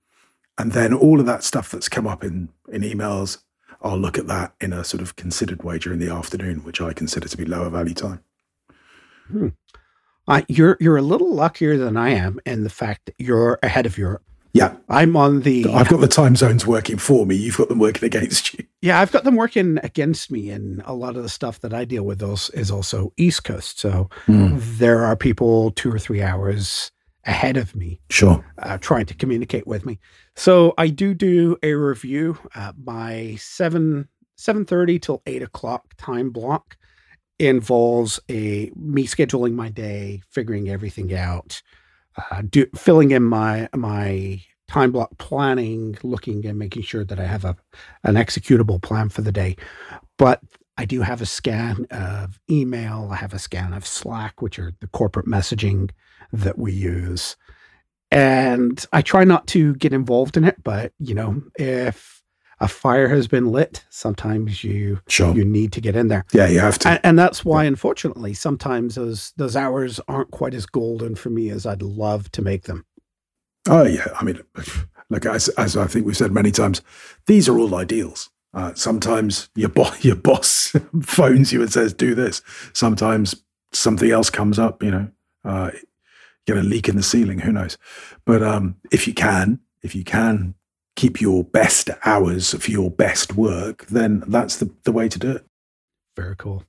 And 0.59 0.73
then 0.73 0.95
all 0.95 1.19
of 1.19 1.27
that 1.27 1.43
stuff 1.43 1.71
that's 1.71 1.89
come 1.89 2.07
up 2.07 2.23
in, 2.23 2.49
in 2.69 2.83
emails, 2.83 3.39
I'll 3.87 3.99
look 3.99 4.19
at 4.19 4.27
that 4.27 4.53
in 4.61 4.73
a 4.73 4.85
sort 4.85 5.01
of 5.01 5.17
considered 5.17 5.63
way 5.63 5.79
during 5.79 6.01
the 6.01 6.11
afternoon, 6.11 6.65
which 6.65 6.81
I 6.81 6.93
consider 6.93 7.29
to 7.29 7.37
be 7.37 7.45
lower 7.45 7.71
value 7.71 7.95
time. 7.95 8.21
Hmm. 9.29 9.49
Uh, 10.29 10.43
you're 10.49 10.77
you're 10.81 10.97
a 10.97 11.03
little 11.03 11.33
luckier 11.33 11.77
than 11.77 11.97
I 11.97 12.11
am 12.11 12.41
in 12.45 12.65
the 12.65 12.71
fact 12.71 13.07
that 13.07 13.15
you're 13.19 13.59
ahead 13.63 13.87
of 13.87 13.97
Europe. 13.97 14.23
Yeah, 14.53 14.75
I'm 14.89 15.17
on 15.17 15.43
the. 15.43 15.67
I've 15.73 15.89
got 15.89 16.01
the 16.01 16.09
time 16.09 16.35
zones 16.35 16.67
working 16.67 16.97
for 16.97 17.27
me. 17.27 17.37
You've 17.37 17.59
got 17.59 17.69
them 17.69 17.79
working 17.79 18.05
against 18.07 18.55
you. 18.55 18.65
Yeah, 18.81 19.01
I've 19.01 19.13
got 19.13 19.25
them 19.25 19.37
working 19.37 19.79
against 19.83 20.33
me, 20.33 20.51
and 20.51 20.83
a 20.87 20.95
lot 20.95 21.17
of 21.17 21.23
the 21.23 21.29
stuff 21.29 21.61
that 21.61 21.75
I 21.75 21.85
deal 21.85 22.05
with 22.05 22.23
is 22.55 22.71
also 22.71 23.13
East 23.17 23.45
Coast. 23.45 23.79
So 23.79 24.09
mm. 24.27 24.79
there 24.79 25.05
are 25.05 25.15
people 25.15 25.73
two 25.73 25.93
or 25.93 25.99
three 25.99 26.23
hours 26.23 26.91
ahead 27.27 27.57
of 27.57 27.75
me. 27.77 28.01
Sure. 28.11 28.45
Uh, 28.59 28.79
trying 28.79 29.07
to 29.07 29.15
communicate 29.15 29.67
with 29.67 29.85
me. 29.85 29.99
So 30.35 30.75
I 30.79 30.89
do 30.89 31.15
do 31.15 31.57
a 31.63 31.75
review. 31.75 32.39
Uh, 32.55 32.73
my 32.83 33.37
seven 33.39 34.09
seven 34.37 34.65
thirty 34.65 34.99
till 34.99 35.23
eight 35.27 35.43
o'clock 35.43 35.95
time 35.99 36.31
block 36.31 36.77
involves 37.39 38.19
a 38.31 38.71
me 38.77 39.07
scheduling 39.07 39.55
my 39.55 39.69
day, 39.69 40.23
figuring 40.31 40.69
everything 40.69 41.15
out, 41.15 41.61
uh, 42.31 42.43
do, 42.49 42.67
filling 42.75 43.11
in 43.11 43.23
my 43.23 43.69
my 43.75 44.41
time 44.69 44.93
block 44.93 45.17
planning, 45.19 45.97
looking 46.03 46.47
and 46.47 46.59
making 46.59 46.83
sure 46.83 47.05
that 47.05 47.21
I 47.21 47.25
have 47.25 47.45
a 47.45 47.57
an 48.05 48.15
executable 48.15 48.81
plan 48.81 49.09
for 49.09 49.23
the 49.23 49.33
day. 49.33 49.57
But 50.17 50.41
I 50.79 50.85
do 50.85 51.01
have 51.01 51.23
a 51.23 51.27
scan 51.27 51.87
of 51.91 52.39
email. 52.51 53.09
I 53.11 53.17
have 53.17 53.33
a 53.33 53.39
scan 53.39 53.73
of 53.73 53.87
Slack, 53.87 54.43
which 54.43 54.59
are 54.59 54.73
the 54.81 54.87
corporate 54.89 55.27
messaging 55.27 55.91
that 56.33 56.59
we 56.59 56.73
use. 56.73 57.37
And 58.11 58.85
I 58.93 59.03
try 59.03 59.25
not 59.25 59.47
to 59.49 59.75
get 59.77 59.93
involved 59.93 60.37
in 60.37 60.45
it, 60.45 60.63
but 60.63 60.93
you 60.99 61.15
know, 61.15 61.43
if 61.59 62.23
a 62.61 62.69
fire 62.69 63.09
has 63.09 63.29
been 63.29 63.53
lit, 63.53 63.85
sometimes 63.91 64.65
you 64.65 65.01
sure. 65.09 65.35
you 65.35 65.45
need 65.45 65.73
to 65.73 65.81
get 65.81 65.97
in 65.97 66.09
there. 66.09 66.25
Yeah, 66.33 66.47
you 66.49 66.61
have 66.61 66.79
to. 66.81 66.89
And, 66.89 67.01
and 67.03 67.19
that's 67.19 67.45
why, 67.45 67.63
yeah. 67.63 67.69
unfortunately, 67.69 68.35
sometimes 68.35 68.95
those 68.95 69.33
those 69.37 69.57
hours 69.57 70.01
aren't 70.09 70.31
quite 70.31 70.55
as 70.55 70.67
golden 70.67 71.17
for 71.17 71.31
me 71.31 71.51
as 71.51 71.67
I'd 71.67 71.83
love 71.83 72.31
to 72.33 72.43
make 72.43 72.65
them. 72.65 72.87
Oh 73.69 73.85
yeah, 73.85 74.07
I 74.19 74.25
mean, 74.25 74.41
like 75.11 75.27
as 75.27 75.49
as 75.51 75.77
I 75.77 75.87
think 75.87 76.07
we've 76.07 76.17
said 76.17 76.33
many 76.33 76.51
times, 76.51 76.83
these 77.27 77.49
are 77.49 77.59
all 77.59 77.75
ideals. 77.75 78.31
Uh, 78.55 78.73
sometimes 78.75 79.51
your 79.55 79.69
boss 79.69 80.05
your 80.05 80.17
boss 80.17 80.75
phones 81.03 81.53
you 81.53 81.61
and 81.61 81.73
says, 81.73 81.93
"Do 81.93 82.15
this." 82.15 82.43
Sometimes 82.73 83.35
something 83.73 84.11
else 84.11 84.31
comes 84.31 84.59
up. 84.59 84.83
You 84.83 84.91
know, 84.91 85.09
uh, 85.45 85.71
get 86.47 86.57
a 86.57 86.63
leak 86.63 86.89
in 86.89 86.97
the 86.97 87.03
ceiling. 87.03 87.41
Who 87.41 87.53
knows? 87.53 87.77
But 88.25 88.43
um, 88.43 88.77
if 88.91 89.07
you 89.07 89.15
can, 89.15 89.61
if 89.83 89.95
you 89.95 90.05
can 90.05 90.55
keep 90.95 91.21
your 91.21 91.45
best 91.45 91.91
hours 92.05 92.55
for 92.55 92.71
your 92.71 92.91
best 92.91 93.35
work, 93.35 93.87
then 93.87 94.23
that's 94.27 94.57
the 94.57 94.71
the 94.85 94.93
way 94.93 95.09
to 95.09 95.19
do 95.19 95.33
it. 95.33 95.47
Very 96.17 96.37
cool. 96.37 96.65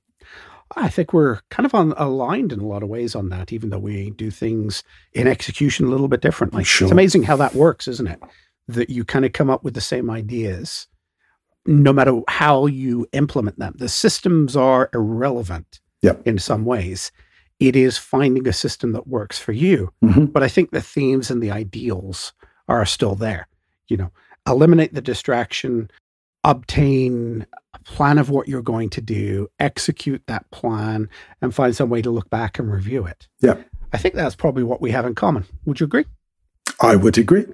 I 0.76 0.88
think 0.88 1.12
we're 1.12 1.40
kind 1.50 1.64
of 1.64 1.74
on, 1.74 1.94
aligned 1.96 2.52
in 2.52 2.60
a 2.60 2.66
lot 2.66 2.82
of 2.82 2.90
ways 2.90 3.14
on 3.14 3.30
that, 3.30 3.52
even 3.52 3.70
though 3.70 3.78
we 3.78 4.10
do 4.10 4.30
things 4.30 4.82
in 5.14 5.26
execution 5.26 5.86
a 5.86 5.88
little 5.88 6.08
bit 6.08 6.20
differently. 6.20 6.62
Sure. 6.62 6.86
It's 6.86 6.92
amazing 6.92 7.22
how 7.22 7.36
that 7.36 7.54
works, 7.54 7.88
isn't 7.88 8.06
it? 8.06 8.20
That 8.68 8.90
you 8.90 9.04
kind 9.04 9.24
of 9.24 9.32
come 9.32 9.48
up 9.48 9.64
with 9.64 9.72
the 9.72 9.80
same 9.80 10.10
ideas, 10.10 10.86
no 11.64 11.92
matter 11.92 12.20
how 12.28 12.66
you 12.66 13.06
implement 13.12 13.58
them. 13.58 13.74
The 13.78 13.88
systems 13.88 14.56
are 14.56 14.90
irrelevant 14.92 15.80
yep. 16.02 16.20
in 16.26 16.38
some 16.38 16.66
ways. 16.66 17.10
It 17.60 17.74
is 17.74 17.98
finding 17.98 18.46
a 18.46 18.52
system 18.52 18.92
that 18.92 19.08
works 19.08 19.38
for 19.38 19.52
you. 19.52 19.92
Mm-hmm. 20.04 20.26
But 20.26 20.42
I 20.42 20.48
think 20.48 20.70
the 20.70 20.80
themes 20.80 21.30
and 21.30 21.42
the 21.42 21.50
ideals 21.50 22.32
are 22.68 22.86
still 22.86 23.14
there. 23.14 23.48
You 23.88 23.96
know, 23.96 24.12
eliminate 24.46 24.94
the 24.94 25.00
distraction, 25.00 25.90
obtain 26.44 27.46
a 27.74 27.78
plan 27.80 28.18
of 28.18 28.30
what 28.30 28.48
you're 28.48 28.62
going 28.62 28.90
to 28.90 29.00
do, 29.00 29.48
execute 29.58 30.22
that 30.26 30.48
plan, 30.50 31.08
and 31.42 31.54
find 31.54 31.74
some 31.74 31.90
way 31.90 32.02
to 32.02 32.10
look 32.10 32.30
back 32.30 32.58
and 32.58 32.70
review 32.70 33.06
it. 33.06 33.26
Yeah. 33.40 33.56
I 33.92 33.98
think 33.98 34.14
that's 34.14 34.36
probably 34.36 34.62
what 34.62 34.80
we 34.80 34.90
have 34.90 35.06
in 35.06 35.14
common. 35.14 35.44
Would 35.64 35.80
you 35.80 35.84
agree? 35.84 36.04
I 36.80 36.96
would 36.96 37.18
agree. 37.18 37.46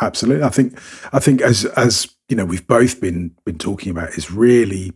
Absolutely. 0.00 0.44
I 0.44 0.50
think 0.50 0.78
I 1.12 1.18
think 1.18 1.40
as 1.40 1.64
as 1.64 2.14
you 2.28 2.36
know 2.36 2.44
we've 2.44 2.66
both 2.66 3.00
been 3.00 3.34
been 3.44 3.58
talking 3.58 3.90
about 3.90 4.10
is 4.10 4.30
really 4.30 4.92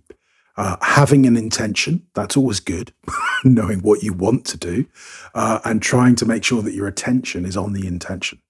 uh, 0.57 0.77
having 0.81 1.27
an 1.27 1.37
intention. 1.37 2.07
That's 2.15 2.37
always 2.37 2.61
good. 2.61 2.93
Knowing 3.45 3.81
what 3.81 4.03
you 4.03 4.13
want 4.13 4.45
to 4.47 4.57
do, 4.57 4.87
uh, 5.35 5.61
and 5.65 5.83
trying 5.83 6.17
to 6.17 6.27
make 6.27 6.45
sure 6.45 6.63
that 6.63 6.75
your 6.75 6.87
attention 6.87 7.45
is 7.45 7.57
on 7.57 7.73
the 7.73 7.87
intention. 7.87 8.41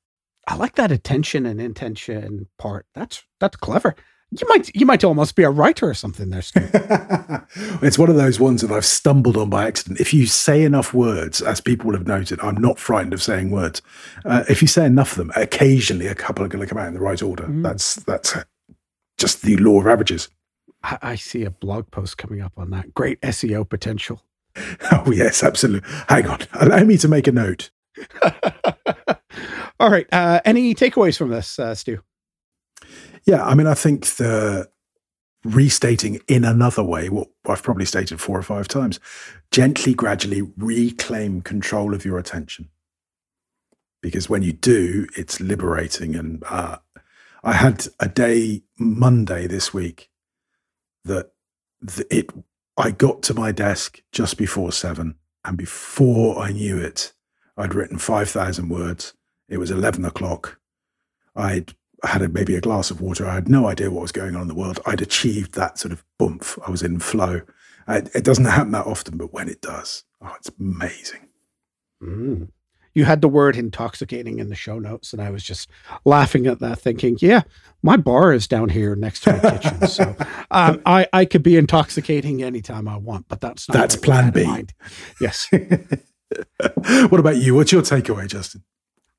I 0.47 0.55
like 0.55 0.77
that 0.77 0.93
attention 0.93 1.45
and 1.45 1.61
intention 1.61 2.49
part. 2.59 2.87
That's 2.95 3.25
that's 3.41 3.57
clever. 3.57 3.97
You 4.31 4.47
might 4.49 4.75
you 4.75 4.87
might 4.87 5.05
almost 5.05 5.37
be 5.37 5.45
a 5.45 5.51
writer 5.51 5.89
or 5.89 5.95
something 5.95 6.31
there, 6.31 6.43
it's 7.83 7.99
one 7.99 8.11
of 8.11 8.17
those 8.17 8.41
ones 8.41 8.61
that 8.63 8.73
I've 8.73 8.85
stumbled 8.85 9.37
on 9.37 9.51
by 9.51 9.67
accident. 9.67 10.01
If 10.01 10.13
you 10.13 10.27
say 10.27 10.63
enough 10.63 10.93
words, 10.93 11.41
as 11.41 11.61
people 11.61 11.87
will 11.87 11.97
have 11.97 12.09
noted, 12.09 12.41
I'm 12.41 12.61
not 12.61 12.79
frightened 12.79 13.13
of 13.13 13.23
saying 13.23 13.51
words. 13.51 13.83
Uh, 14.25 14.43
if 14.49 14.63
you 14.63 14.69
say 14.69 14.85
enough 14.85 15.13
of 15.13 15.19
them, 15.19 15.33
occasionally 15.37 16.09
a 16.09 16.15
couple 16.15 16.45
are 16.45 16.49
going 16.49 16.61
to 16.61 16.69
come 16.69 16.79
out 16.79 16.89
in 16.89 16.95
the 16.95 17.01
right 17.01 17.23
order. 17.23 17.45
Mm. 17.45 17.63
That's 17.63 17.95
that's 17.97 18.35
just 19.17 19.43
the 19.43 19.57
law 19.59 19.81
of 19.81 19.87
averages. 19.87 20.29
I, 20.83 20.99
I 21.03 21.15
see 21.17 21.45
a 21.45 21.51
blog 21.51 21.91
post 21.91 22.19
coming 22.19 22.41
up 22.41 22.53
on 22.57 22.71
that. 22.71 22.95
Great 22.95 23.21
SEO 23.23 23.69
potential. 23.69 24.23
Oh 24.91 25.13
yes, 25.13 25.43
absolutely. 25.43 25.87
Hang 26.09 26.27
on, 26.29 26.39
allow 26.55 26.83
me 26.83 26.97
to 26.99 27.09
make 27.09 27.27
a 27.27 27.33
note. 27.33 27.71
All 29.81 29.91
right. 29.91 30.07
Uh, 30.11 30.41
any 30.45 30.75
takeaways 30.75 31.19
from 31.19 31.29
this, 31.29 31.59
uh, 31.59 31.75
Stu? 31.75 32.01
Yeah, 33.27 33.45
I 33.45 33.55
mean, 33.55 33.67
I 33.67 33.75
think 33.75 34.07
the 34.07 34.71
restating 35.45 36.21
in 36.27 36.45
another 36.45 36.83
way 36.83 37.09
what 37.09 37.29
I've 37.47 37.63
probably 37.63 37.85
stated 37.85 38.21
four 38.21 38.39
or 38.39 38.43
five 38.43 38.67
times 38.69 38.99
gently, 39.51 39.95
gradually 39.95 40.43
reclaim 40.57 41.41
control 41.41 41.95
of 41.95 42.05
your 42.05 42.19
attention. 42.19 42.69
Because 44.03 44.29
when 44.29 44.43
you 44.43 44.53
do, 44.53 45.07
it's 45.17 45.41
liberating. 45.41 46.15
And 46.15 46.43
uh, 46.49 46.79
I 47.43 47.53
had 47.53 47.87
a 48.01 48.09
day 48.09 48.63
Monday 48.79 49.47
this 49.47 49.73
week 49.73 50.11
that 51.07 51.31
it 52.11 52.31
I 52.77 52.91
got 52.91 53.23
to 53.25 53.35
my 53.35 53.53
desk 53.53 54.03
just 54.13 54.37
before 54.37 54.73
seven, 54.73 55.17
and 55.45 55.57
before 55.57 56.39
I 56.39 56.53
knew 56.53 56.79
it, 56.79 57.13
I'd 57.57 57.75
written 57.75 57.99
five 57.99 58.29
thousand 58.29 58.69
words. 58.69 59.15
It 59.49 59.59
was 59.59 59.71
eleven 59.71 60.05
o'clock. 60.05 60.59
I'd 61.35 61.75
had 62.05 62.23
a, 62.23 62.29
maybe 62.29 62.55
a 62.55 62.61
glass 62.61 62.91
of 62.91 63.01
water. 63.01 63.27
I 63.27 63.35
had 63.35 63.49
no 63.49 63.67
idea 63.67 63.91
what 63.91 64.03
was 64.03 64.13
going 64.13 64.37
on 64.37 64.43
in 64.43 64.49
the 64.49 64.55
world. 64.55 64.81
I'd 64.87 65.01
achieved 65.01 65.55
that 65.55 65.79
sort 65.79 65.93
of 65.93 66.05
boomph. 66.19 66.59
I 66.67 66.71
was 66.71 66.83
in 66.83 66.99
flow. 66.99 67.43
I, 67.87 67.99
it 68.15 68.25
doesn't 68.25 68.45
happen 68.45 68.73
that 68.73 68.87
often, 68.87 69.17
but 69.17 69.33
when 69.33 69.49
it 69.49 69.61
does, 69.61 70.05
oh, 70.21 70.35
it's 70.37 70.51
amazing. 70.59 71.29
Mm. 72.03 72.49
You 72.97 73.05
had 73.05 73.21
the 73.21 73.29
word 73.29 73.57
intoxicating 73.57 74.39
in 74.39 74.49
the 74.49 74.55
show 74.55 74.79
notes, 74.79 75.13
and 75.13 75.21
I 75.21 75.31
was 75.31 75.45
just 75.45 75.69
laughing 76.07 76.47
at 76.47 76.61
that, 76.61 76.79
thinking, 76.79 77.19
"Yeah, 77.21 77.43
my 77.83 77.99
bar 77.99 78.33
is 78.33 78.49
down 78.49 78.71
here 78.71 78.97
next 78.97 79.21
to 79.25 79.35
my 79.35 79.51
kitchen, 79.51 79.87
so 79.87 80.17
um, 80.51 80.81
I 80.87 81.07
I 81.13 81.27
could 81.27 81.43
be 81.43 81.59
intoxicating 81.59 82.43
anytime 82.43 82.89
I 82.89 82.97
want." 82.97 83.29
But 83.29 83.43
that's 83.43 83.69
not 83.69 83.75
that's 83.75 83.97
Plan 83.97 84.33
B. 84.33 84.65
Yes. 85.21 85.47
what 87.11 87.21
about 87.21 87.37
you? 87.37 87.55
What's 87.55 87.71
your 87.71 87.83
takeaway, 87.83 88.27
Justin? 88.27 88.65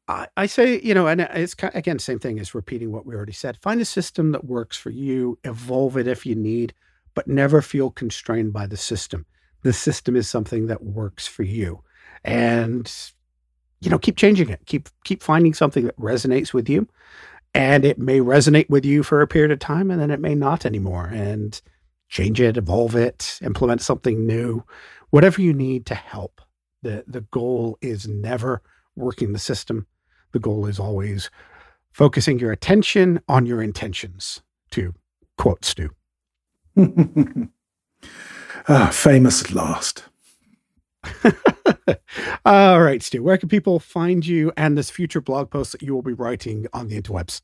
I, 0.08 0.28
I 0.36 0.46
say, 0.48 0.82
you 0.82 0.96
know, 0.96 1.06
and 1.06 1.22
it's 1.22 1.54
kind 1.54 1.76
again, 1.76 2.00
same 2.00 2.18
thing 2.18 2.40
as 2.40 2.56
repeating 2.56 2.92
what 2.92 3.06
we 3.06 3.14
already 3.14 3.32
said. 3.32 3.58
Find 3.58 3.80
a 3.80 3.86
system 3.86 4.32
that 4.32 4.46
works 4.46 4.76
for 4.76 4.90
you, 4.90 5.38
evolve 5.44 5.98
it 5.98 6.08
if 6.08 6.26
you 6.26 6.34
need, 6.34 6.74
but 7.14 7.28
never 7.28 7.62
feel 7.62 7.92
constrained 7.92 8.54
by 8.54 8.66
the 8.66 8.78
system. 8.78 9.28
The 9.62 9.74
system 9.74 10.16
is 10.16 10.28
something 10.28 10.66
that 10.66 10.84
works 10.84 11.28
for 11.28 11.44
you. 11.44 11.84
And, 12.24 12.92
you 13.82 13.90
know, 13.90 14.00
keep 14.00 14.18
changing 14.18 14.50
it. 14.50 14.62
Keep 14.66 14.90
keep 15.04 15.22
finding 15.24 15.54
something 15.54 15.86
that 15.86 15.98
resonates 15.98 16.54
with 16.54 16.70
you. 16.70 16.88
And 17.54 17.86
it 17.86 17.98
may 17.98 18.20
resonate 18.20 18.70
with 18.70 18.86
you 18.86 19.04
for 19.04 19.22
a 19.22 19.28
period 19.28 19.52
of 19.52 19.60
time 19.60 19.90
and 19.90 20.00
then 20.00 20.12
it 20.12 20.20
may 20.20 20.36
not 20.36 20.66
anymore. 20.66 21.08
And 21.08 21.60
change 22.10 22.40
it, 22.40 22.58
evolve 22.58 22.96
it, 22.96 23.40
implement 23.42 23.82
something 23.82 24.26
new, 24.26 24.64
whatever 25.10 25.42
you 25.42 25.54
need 25.54 25.86
to 25.88 25.96
help. 25.96 26.42
The 26.84 27.04
the 27.08 27.22
goal 27.22 27.78
is 27.82 28.08
never 28.08 28.62
working 28.96 29.34
the 29.34 29.40
system 29.40 29.88
the 30.32 30.40
goal 30.40 30.66
is 30.66 30.80
always 30.80 31.30
focusing 31.92 32.40
your 32.40 32.52
attention 32.52 33.22
on 33.28 33.46
your 33.46 33.62
intentions, 33.62 34.42
to 34.72 34.94
quote 35.38 35.66
Stu. 35.66 35.90
ah, 38.68 38.90
famous 38.92 39.44
at 39.44 39.52
last. 39.52 40.04
All 42.46 42.82
right, 42.82 43.02
Stu, 43.02 43.24
where 43.24 43.38
can 43.38 43.50
people 43.50 43.80
find 43.80 44.26
you 44.26 44.52
and 44.58 44.78
this 44.78 44.90
future 44.90 45.22
blog 45.22 45.50
post 45.50 45.72
that 45.72 45.82
you 45.82 45.94
will 45.94 46.02
be 46.02 46.14
writing 46.14 46.68
on 46.74 46.88
the 46.88 47.02
interwebs? 47.02 47.42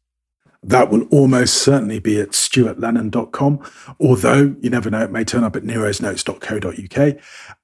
That 0.66 0.90
will 0.90 1.04
almost 1.10 1.56
certainly 1.56 2.00
be 2.00 2.22
at 2.22 2.30
stuartlennon.com, 2.30 3.60
although 4.00 4.56
you 4.62 4.70
never 4.70 4.90
know, 4.90 5.04
it 5.04 5.12
may 5.12 5.26
turn 5.26 5.44
up 5.44 5.58
at 5.58 5.64
nerosnotes.co.uk. 5.64 7.18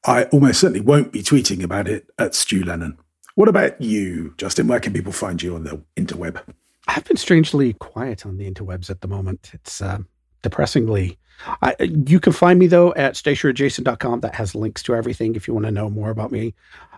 I 0.06 0.24
almost 0.26 0.60
certainly 0.60 0.82
won't 0.82 1.14
be 1.14 1.24
tweeting 1.24 1.64
about 1.64 1.88
it 1.88 2.08
at 2.18 2.36
Stu 2.36 2.64
Lennon. 2.64 2.98
What 3.36 3.48
about 3.48 3.80
you, 3.82 4.34
Justin? 4.38 4.68
Where 4.68 4.82
can 4.82 4.92
people 4.92 5.14
find 5.14 5.42
you 5.42 5.56
on 5.56 5.64
the 5.64 5.82
interweb? 5.96 6.42
I've 6.88 7.06
been 7.06 7.16
strangely 7.16 7.72
quiet 7.74 8.26
on 8.26 8.38
the 8.38 8.52
interwebs 8.52 8.90
at 8.90 9.00
the 9.00 9.08
moment. 9.08 9.52
It's 9.54 9.82
uh, 9.82 10.00
depressingly. 10.42 11.18
I, 11.62 11.76
you 11.80 12.20
can 12.20 12.34
find 12.34 12.60
me 12.60 12.68
though 12.68 12.94
at 12.96 13.14
stationeryadjacent.com. 13.14 14.22
That 14.22 14.36
has 14.36 14.56
links 14.56 14.84
to 14.84 14.96
everything 14.96 15.36
if 15.36 15.48
you 15.48 15.54
want 15.54 15.66
to 15.66 15.72
know 15.72 15.90
more 15.90 16.10
about 16.10 16.32
me. 16.32 16.54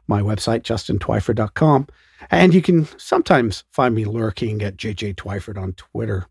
My 0.08 0.22
website, 0.22 0.62
justintwyford.com. 0.62 1.88
And 2.30 2.54
you 2.54 2.62
can 2.62 2.88
sometimes 2.98 3.64
find 3.72 3.96
me 3.96 4.06
lurking 4.06 4.62
at 4.62 4.78
JJ 4.78 5.16
Twyford 5.16 5.62
on 5.62 5.74
Twitter. 5.74 6.28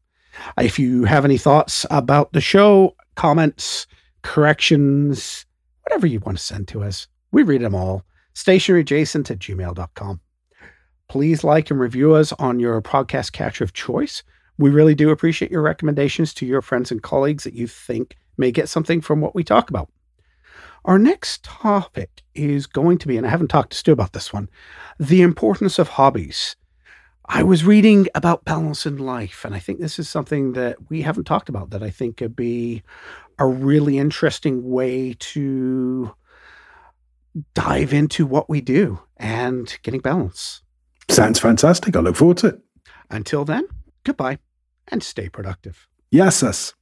If 0.58 0.78
you 0.78 1.04
have 1.04 1.24
any 1.24 1.38
thoughts 1.38 1.84
about 1.90 2.32
the 2.32 2.40
show, 2.40 2.94
comments, 3.16 3.86
corrections, 4.22 5.46
whatever 5.82 6.06
you 6.06 6.20
want 6.20 6.38
to 6.38 6.44
send 6.44 6.68
to 6.68 6.82
us, 6.82 7.08
we 7.32 7.42
read 7.42 7.62
them 7.62 7.74
all 7.74 8.04
stationaryadjacent 8.34 9.30
at 9.30 9.38
gmail.com. 9.38 10.20
Please 11.08 11.42
like 11.42 11.70
and 11.70 11.80
review 11.80 12.14
us 12.14 12.32
on 12.34 12.60
your 12.60 12.80
podcast 12.80 13.32
catcher 13.32 13.64
of 13.64 13.72
choice. 13.72 14.22
We 14.60 14.68
really 14.68 14.94
do 14.94 15.08
appreciate 15.08 15.50
your 15.50 15.62
recommendations 15.62 16.34
to 16.34 16.44
your 16.44 16.60
friends 16.60 16.92
and 16.92 17.02
colleagues 17.02 17.44
that 17.44 17.54
you 17.54 17.66
think 17.66 18.18
may 18.36 18.52
get 18.52 18.68
something 18.68 19.00
from 19.00 19.22
what 19.22 19.34
we 19.34 19.42
talk 19.42 19.70
about. 19.70 19.88
Our 20.84 20.98
next 20.98 21.42
topic 21.42 22.10
is 22.34 22.66
going 22.66 22.98
to 22.98 23.08
be, 23.08 23.16
and 23.16 23.26
I 23.26 23.30
haven't 23.30 23.48
talked 23.48 23.72
to 23.72 23.78
Stu 23.78 23.90
about 23.90 24.12
this 24.12 24.34
one, 24.34 24.50
the 24.98 25.22
importance 25.22 25.78
of 25.78 25.88
hobbies. 25.88 26.56
I 27.24 27.42
was 27.42 27.64
reading 27.64 28.06
about 28.14 28.44
balance 28.44 28.84
in 28.84 28.98
life, 28.98 29.46
and 29.46 29.54
I 29.54 29.60
think 29.60 29.80
this 29.80 29.98
is 29.98 30.10
something 30.10 30.52
that 30.52 30.76
we 30.90 31.00
haven't 31.00 31.24
talked 31.24 31.48
about 31.48 31.70
that 31.70 31.82
I 31.82 31.88
think 31.88 32.18
could 32.18 32.36
be 32.36 32.82
a 33.38 33.46
really 33.46 33.96
interesting 33.96 34.68
way 34.68 35.16
to 35.20 36.12
dive 37.54 37.94
into 37.94 38.26
what 38.26 38.50
we 38.50 38.60
do 38.60 39.00
and 39.16 39.78
getting 39.82 40.00
balance. 40.00 40.60
Sounds 41.08 41.38
fantastic. 41.38 41.96
I 41.96 42.00
look 42.00 42.16
forward 42.16 42.36
to 42.38 42.48
it. 42.48 42.60
Until 43.08 43.46
then, 43.46 43.66
goodbye 44.04 44.38
and 44.90 45.02
stay 45.02 45.28
productive. 45.28 45.86
Yes, 46.10 46.42
yes. 46.42 46.74